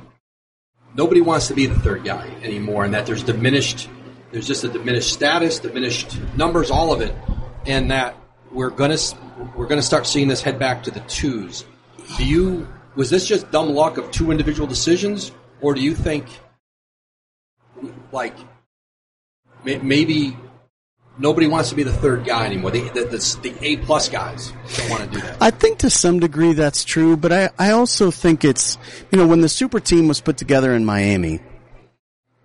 nobody 0.95 1.21
wants 1.21 1.49
to 1.49 1.53
be 1.53 1.65
the 1.65 1.79
third 1.79 2.05
guy 2.05 2.27
anymore, 2.41 2.85
and 2.85 2.93
that 2.93 3.05
there's 3.05 3.23
diminished, 3.23 3.89
there's 4.31 4.47
just 4.47 4.63
a 4.63 4.69
diminished 4.69 5.11
status, 5.11 5.59
diminished 5.59 6.17
numbers, 6.37 6.71
all 6.71 6.93
of 6.93 7.01
it, 7.01 7.13
and 7.65 7.91
that 7.91 8.15
we're 8.51 8.69
gonna 8.69 8.97
we're 9.55 9.67
gonna 9.67 9.81
start 9.81 10.07
seeing 10.07 10.27
this 10.27 10.41
head 10.41 10.59
back 10.59 10.83
to 10.83 10.91
the 10.91 10.99
twos. 11.01 11.65
Do 12.17 12.25
you 12.25 12.67
was 12.95 13.09
this 13.09 13.25
just 13.25 13.51
dumb 13.51 13.69
luck 13.69 13.97
of 13.97 14.11
two 14.11 14.31
individual 14.31 14.67
decisions, 14.67 15.31
or 15.61 15.73
do 15.73 15.81
you 15.81 15.95
think 15.95 16.25
like 18.11 18.35
maybe 19.63 20.37
nobody 21.17 21.47
wants 21.47 21.69
to 21.69 21.75
be 21.75 21.83
the 21.83 21.91
third 21.91 22.25
guy 22.25 22.45
anymore. 22.45 22.71
The, 22.71 22.81
the, 22.89 23.05
the, 23.05 23.37
the 23.41 23.55
A 23.65 23.77
plus 23.77 24.09
guys 24.09 24.53
don't 24.77 24.89
want 24.89 25.03
to 25.03 25.09
do 25.09 25.25
that. 25.25 25.37
I 25.41 25.51
think 25.51 25.79
to 25.79 25.89
some 25.89 26.19
degree 26.19 26.53
that's 26.53 26.83
true, 26.83 27.17
but 27.17 27.31
I, 27.31 27.49
I 27.57 27.71
also 27.71 28.11
think 28.11 28.43
it's, 28.43 28.77
you 29.11 29.17
know, 29.17 29.27
when 29.27 29.41
the 29.41 29.49
super 29.49 29.79
team 29.79 30.07
was 30.07 30.21
put 30.21 30.37
together 30.37 30.73
in 30.73 30.85
Miami, 30.85 31.39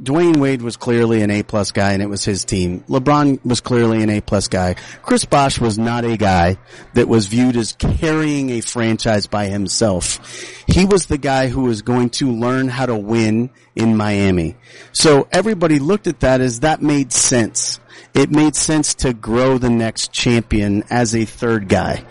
Dwyane 0.02 0.38
Wade 0.38 0.62
was 0.62 0.78
clearly 0.78 1.20
an 1.20 1.30
A 1.30 1.42
plus 1.42 1.72
guy 1.72 1.92
and 1.92 2.02
it 2.02 2.06
was 2.06 2.24
his 2.24 2.44
team. 2.44 2.80
LeBron 2.88 3.44
was 3.44 3.60
clearly 3.60 4.02
an 4.02 4.08
A 4.08 4.22
plus 4.22 4.48
guy. 4.48 4.76
Chris 5.02 5.26
Bosh 5.26 5.60
was 5.60 5.78
not 5.78 6.04
a 6.06 6.16
guy 6.16 6.56
that 6.94 7.08
was 7.08 7.26
viewed 7.26 7.56
as 7.56 7.72
carrying 7.72 8.50
a 8.50 8.62
franchise 8.62 9.26
by 9.26 9.46
himself. 9.46 10.64
He 10.66 10.86
was 10.86 11.06
the 11.06 11.18
guy 11.18 11.48
who 11.48 11.64
was 11.64 11.82
going 11.82 12.10
to 12.10 12.30
learn 12.30 12.68
how 12.68 12.86
to 12.86 12.96
win 12.96 13.50
in 13.76 13.96
Miami. 13.96 14.56
So 14.92 15.28
everybody 15.32 15.78
looked 15.78 16.06
at 16.06 16.20
that 16.20 16.40
as 16.40 16.60
that 16.60 16.80
made 16.80 17.12
sense 17.12 17.79
it 18.14 18.30
made 18.30 18.56
sense 18.56 18.94
to 18.94 19.12
grow 19.12 19.58
the 19.58 19.70
next 19.70 20.12
champion 20.12 20.84
as 20.90 21.14
a 21.14 21.24
third 21.24 21.68
guy. 21.68 22.04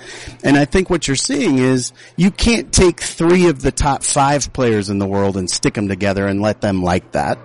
And 0.43 0.57
I 0.57 0.65
think 0.65 0.89
what 0.89 1.07
you're 1.07 1.15
seeing 1.15 1.57
is 1.57 1.91
you 2.15 2.31
can't 2.31 2.71
take 2.71 3.01
three 3.01 3.47
of 3.47 3.61
the 3.61 3.71
top 3.71 4.03
five 4.03 4.51
players 4.53 4.89
in 4.89 4.99
the 4.99 5.07
world 5.07 5.37
and 5.37 5.49
stick 5.49 5.73
them 5.73 5.87
together 5.87 6.27
and 6.27 6.41
let 6.41 6.61
them 6.61 6.81
like 6.81 7.11
that. 7.11 7.37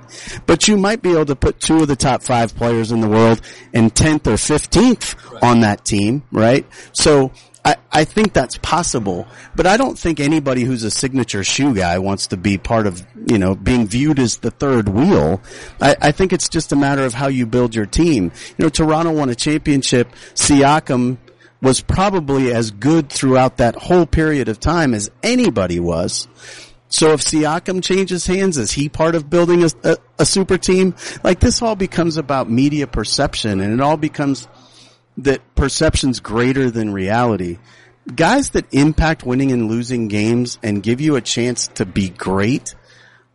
But 0.47 0.69
you 0.69 0.77
might 0.77 1.03
be 1.03 1.13
able 1.13 1.27
to 1.27 1.37
put 1.37 1.61
two 1.61 1.81
of 1.81 1.89
the 1.89 1.97
top 1.97 2.23
five 2.23 2.55
players 2.55 2.93
in 2.93 3.01
the 3.01 3.09
world 3.09 3.41
and 3.73 3.95
10th 3.95 4.27
or 4.27 4.35
15th 4.35 5.43
on 5.43 5.61
that 5.61 5.85
team, 5.85 6.23
right? 6.31 6.67
So 6.93 7.33
I, 7.65 7.77
I 7.91 8.05
think 8.05 8.35
that's 8.35 8.59
possible, 8.59 9.27
but 9.57 9.67
I 9.67 9.79
don't 9.79 9.99
think 9.99 10.21
anybody 10.21 10.65
who's 10.65 10.85
a 10.85 10.91
signature 10.91 11.43
shoe 11.43 11.75
guy 11.75 11.99
wants 11.99 12.27
to 12.29 12.37
be 12.37 12.59
part 12.59 12.87
of, 12.87 13.05
you 13.27 13.39
know, 13.39 13.55
being 13.55 13.87
viewed 13.87 14.19
as 14.19 14.37
the 14.39 14.51
third 14.51 14.89
wheel. 14.89 15.41
I, 15.81 15.97
I 16.01 16.13
think 16.13 16.35
it's 16.35 16.51
just 16.51 16.73
a 16.73 16.77
matter 16.77 17.05
of 17.05 17.15
how 17.15 17.29
you 17.29 17.47
build 17.47 17.75
your 17.75 17.87
team. 17.87 18.33
You 18.59 18.65
know, 18.65 18.69
Toronto 18.69 19.13
won 19.13 19.31
a 19.31 19.35
championship. 19.35 20.13
Siakam 20.35 21.17
was 21.63 21.81
probably 21.81 22.53
as 22.53 22.71
good 22.71 23.09
throughout 23.09 23.57
that 23.57 23.75
whole 23.75 24.05
period 24.05 24.51
of 24.51 24.61
time 24.61 24.93
as 24.93 25.11
anybody 25.23 25.81
was. 25.81 26.29
So 26.89 27.13
if 27.13 27.23
Siakam 27.23 27.83
changes 27.83 28.27
hands, 28.27 28.59
is 28.59 28.71
he 28.71 28.91
part 28.91 29.15
of 29.15 29.31
building 29.31 29.65
a, 29.65 29.71
a, 29.83 29.97
a 30.21 30.27
super 30.27 30.59
team? 30.59 30.95
Like 31.25 31.41
this 31.41 31.63
all 31.63 31.75
becomes 31.75 32.19
about 32.19 32.51
media 32.51 32.87
perception 32.87 33.61
and 33.61 33.73
it 33.73 33.81
all 33.81 33.97
becomes 33.97 34.47
that 35.19 35.55
perception's 35.55 36.21
greater 36.21 36.71
than 36.71 36.93
reality. 36.93 37.59
Guys 38.15 38.51
that 38.51 38.73
impact 38.73 39.25
winning 39.25 39.53
and 39.53 39.69
losing 39.69 40.09
games 40.09 40.59
and 40.63 40.83
give 40.83 41.01
you 41.01 41.17
a 41.17 41.21
chance 41.21 41.69
to 41.69 41.87
be 41.87 42.09
great 42.11 42.75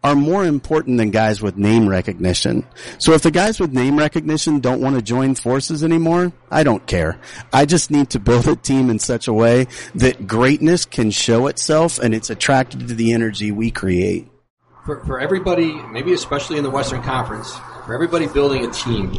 are 0.04 0.16
more 0.16 0.46
important 0.46 0.98
than 0.98 1.12
guys 1.12 1.42
with 1.42 1.58
name 1.58 1.88
recognition. 1.88 2.66
So 3.00 3.14
if 3.14 3.22
the 3.22 3.32
guys 3.32 3.60
with 3.60 3.74
name 3.74 3.98
recognition 3.98 4.60
don't 4.60 4.80
want 4.80 4.96
to 4.96 5.02
join 5.02 5.36
forces 5.36 5.84
anymore, 5.84 6.32
I 6.50 6.64
don't 6.64 6.86
care. 6.86 7.20
I 7.52 7.66
just 7.66 7.92
need 7.92 8.12
to 8.12 8.20
build 8.20 8.48
a 8.48 8.56
team 8.56 8.90
in 8.90 9.00
such 9.00 9.28
a 9.28 9.34
way 9.34 9.68
that 9.96 10.26
greatness 10.26 10.86
can 10.86 11.12
show 11.12 11.48
itself 11.48 12.00
and 12.00 12.14
it's 12.14 12.30
attracted 12.30 12.88
to 12.88 12.96
the 12.96 13.12
energy 13.14 13.52
we 13.52 13.72
create. 13.72 14.30
For, 14.86 15.04
for 15.06 15.20
everybody, 15.20 15.74
maybe 15.92 16.14
especially 16.14 16.58
in 16.58 16.64
the 16.64 16.70
Western 16.70 17.04
Conference, 17.04 17.54
for 17.86 17.94
everybody 17.94 18.28
building 18.28 18.66
a 18.66 18.72
team, 18.72 19.12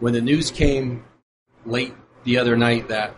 when 0.00 0.14
the 0.14 0.22
news 0.22 0.50
came 0.50 1.04
late 1.68 1.94
the 2.24 2.38
other 2.38 2.56
night 2.56 2.88
that 2.88 3.14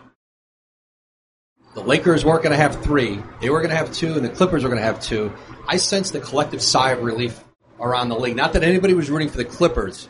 the 1.73 1.81
Lakers 1.81 2.25
weren't 2.25 2.43
going 2.43 2.51
to 2.51 2.61
have 2.61 2.83
three. 2.83 3.21
They 3.39 3.49
were 3.49 3.59
going 3.59 3.69
to 3.69 3.77
have 3.77 3.93
two, 3.93 4.13
and 4.13 4.25
the 4.25 4.29
Clippers 4.29 4.63
were 4.63 4.69
going 4.69 4.81
to 4.81 4.85
have 4.85 4.99
two. 4.99 5.31
I 5.67 5.77
sensed 5.77 6.13
the 6.13 6.19
collective 6.19 6.61
sigh 6.61 6.91
of 6.91 7.01
relief 7.01 7.43
around 7.79 8.09
the 8.09 8.19
league. 8.19 8.35
Not 8.35 8.53
that 8.53 8.63
anybody 8.63 8.93
was 8.93 9.09
rooting 9.09 9.29
for 9.29 9.37
the 9.37 9.45
Clippers, 9.45 10.09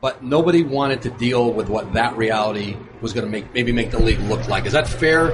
but 0.00 0.22
nobody 0.22 0.62
wanted 0.62 1.02
to 1.02 1.10
deal 1.10 1.52
with 1.52 1.68
what 1.68 1.92
that 1.92 2.16
reality 2.16 2.76
was 3.00 3.12
going 3.12 3.26
to 3.26 3.30
make, 3.30 3.52
maybe 3.54 3.72
make 3.72 3.90
the 3.90 3.98
league 3.98 4.20
look 4.20 4.48
like. 4.48 4.66
Is 4.66 4.72
that 4.72 4.88
fair 4.88 5.30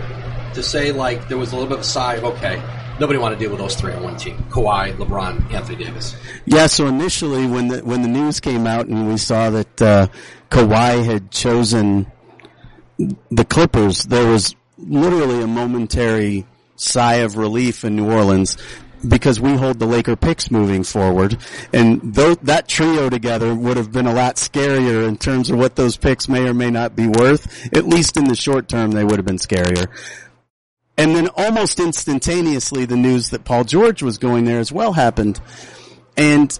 to 0.54 0.62
say? 0.62 0.92
Like 0.92 1.28
there 1.28 1.38
was 1.38 1.52
a 1.52 1.56
little 1.56 1.68
bit 1.68 1.78
of 1.78 1.84
a 1.84 1.84
sigh 1.84 2.14
of 2.14 2.24
okay, 2.24 2.62
nobody 2.98 3.18
wanted 3.18 3.36
to 3.36 3.40
deal 3.40 3.50
with 3.50 3.60
those 3.60 3.76
three 3.76 3.92
on 3.92 4.02
one 4.02 4.16
team: 4.16 4.36
Kawhi, 4.50 4.94
LeBron, 4.96 5.52
Anthony 5.52 5.84
Davis. 5.84 6.16
Yeah. 6.44 6.66
So 6.66 6.86
initially, 6.86 7.46
when 7.46 7.68
the 7.68 7.78
when 7.80 8.02
the 8.02 8.08
news 8.08 8.40
came 8.40 8.66
out 8.66 8.86
and 8.86 9.08
we 9.08 9.16
saw 9.16 9.50
that 9.50 9.82
uh, 9.82 10.06
Kawhi 10.50 11.04
had 11.04 11.30
chosen 11.30 12.11
the 12.98 13.44
Clippers, 13.44 14.04
there 14.04 14.26
was 14.26 14.54
literally 14.78 15.42
a 15.42 15.46
momentary 15.46 16.46
sigh 16.76 17.16
of 17.16 17.36
relief 17.36 17.84
in 17.84 17.96
New 17.96 18.10
Orleans 18.10 18.56
because 19.06 19.40
we 19.40 19.54
hold 19.54 19.78
the 19.78 19.86
Laker 19.86 20.16
picks 20.16 20.50
moving 20.50 20.84
forward. 20.84 21.38
And 21.72 22.14
though 22.14 22.34
that 22.36 22.68
trio 22.68 23.10
together 23.10 23.54
would 23.54 23.76
have 23.76 23.92
been 23.92 24.06
a 24.06 24.14
lot 24.14 24.36
scarier 24.36 25.08
in 25.08 25.16
terms 25.16 25.50
of 25.50 25.58
what 25.58 25.76
those 25.76 25.96
picks 25.96 26.28
may 26.28 26.48
or 26.48 26.54
may 26.54 26.70
not 26.70 26.94
be 26.94 27.08
worth. 27.08 27.74
At 27.74 27.86
least 27.86 28.16
in 28.16 28.24
the 28.24 28.36
short 28.36 28.68
term, 28.68 28.92
they 28.92 29.04
would 29.04 29.16
have 29.16 29.26
been 29.26 29.38
scarier. 29.38 29.88
And 30.96 31.16
then 31.16 31.28
almost 31.36 31.80
instantaneously, 31.80 32.84
the 32.84 32.96
news 32.96 33.30
that 33.30 33.44
Paul 33.44 33.64
George 33.64 34.02
was 34.02 34.18
going 34.18 34.44
there 34.44 34.60
as 34.60 34.70
well 34.70 34.92
happened. 34.92 35.40
And 36.16 36.56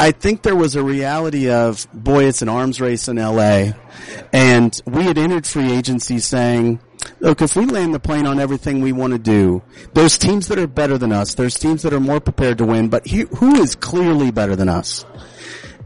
I 0.00 0.12
think 0.12 0.40
there 0.40 0.56
was 0.56 0.76
a 0.76 0.82
reality 0.82 1.50
of, 1.50 1.86
boy, 1.92 2.24
it's 2.24 2.40
an 2.40 2.48
arms 2.48 2.80
race 2.80 3.06
in 3.06 3.16
LA. 3.16 3.72
And 4.32 4.80
we 4.86 5.02
had 5.02 5.18
entered 5.18 5.46
free 5.46 5.70
agency 5.70 6.20
saying, 6.20 6.80
look, 7.18 7.42
if 7.42 7.54
we 7.54 7.66
land 7.66 7.92
the 7.92 8.00
plane 8.00 8.26
on 8.26 8.40
everything 8.40 8.80
we 8.80 8.92
want 8.92 9.12
to 9.12 9.18
do, 9.18 9.60
there's 9.92 10.16
teams 10.16 10.48
that 10.48 10.58
are 10.58 10.66
better 10.66 10.96
than 10.96 11.12
us. 11.12 11.34
There's 11.34 11.58
teams 11.58 11.82
that 11.82 11.92
are 11.92 12.00
more 12.00 12.18
prepared 12.18 12.56
to 12.58 12.64
win, 12.64 12.88
but 12.88 13.06
he, 13.06 13.26
who 13.36 13.56
is 13.56 13.74
clearly 13.74 14.30
better 14.30 14.56
than 14.56 14.70
us? 14.70 15.04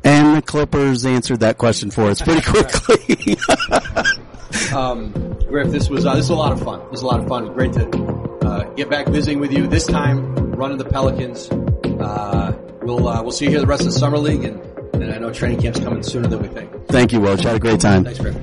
And 0.04 0.36
the 0.36 0.42
Clippers 0.42 1.04
answered 1.04 1.40
that 1.40 1.58
question 1.58 1.90
for 1.90 2.04
us 2.04 2.22
pretty 2.22 2.42
quickly. 2.42 3.36
um, 4.72 5.10
Griff, 5.48 5.72
this 5.72 5.88
was 5.88 6.06
uh, 6.06 6.14
this 6.14 6.28
was 6.28 6.30
a 6.30 6.34
lot 6.36 6.52
of 6.52 6.62
fun. 6.62 6.78
This 6.82 6.90
was 6.90 7.02
a 7.02 7.06
lot 7.06 7.18
of 7.18 7.26
fun. 7.26 7.52
Great 7.52 7.72
to 7.72 7.88
uh, 8.44 8.64
get 8.74 8.88
back 8.88 9.08
visiting 9.08 9.40
with 9.40 9.50
you. 9.50 9.66
This 9.66 9.86
time, 9.86 10.52
running 10.52 10.78
the 10.78 10.84
Pelicans. 10.84 11.48
Uh, 11.50 12.63
we'll 12.84 13.08
uh, 13.08 13.22
we'll 13.22 13.32
see 13.32 13.46
you 13.46 13.50
here 13.50 13.60
the 13.60 13.66
rest 13.66 13.82
of 13.82 13.86
the 13.92 13.98
summer 13.98 14.18
league, 14.18 14.44
and, 14.44 14.60
and 14.94 15.12
I 15.12 15.18
know 15.18 15.32
training 15.32 15.60
camp's 15.60 15.80
coming 15.80 16.02
sooner 16.02 16.28
than 16.28 16.42
we 16.42 16.48
think. 16.48 16.70
Thank 16.88 17.12
you, 17.12 17.20
Woj. 17.20 17.42
Had 17.42 17.56
a 17.56 17.58
great 17.58 17.80
time. 17.80 18.04
Thanks, 18.04 18.20
Griff. 18.20 18.36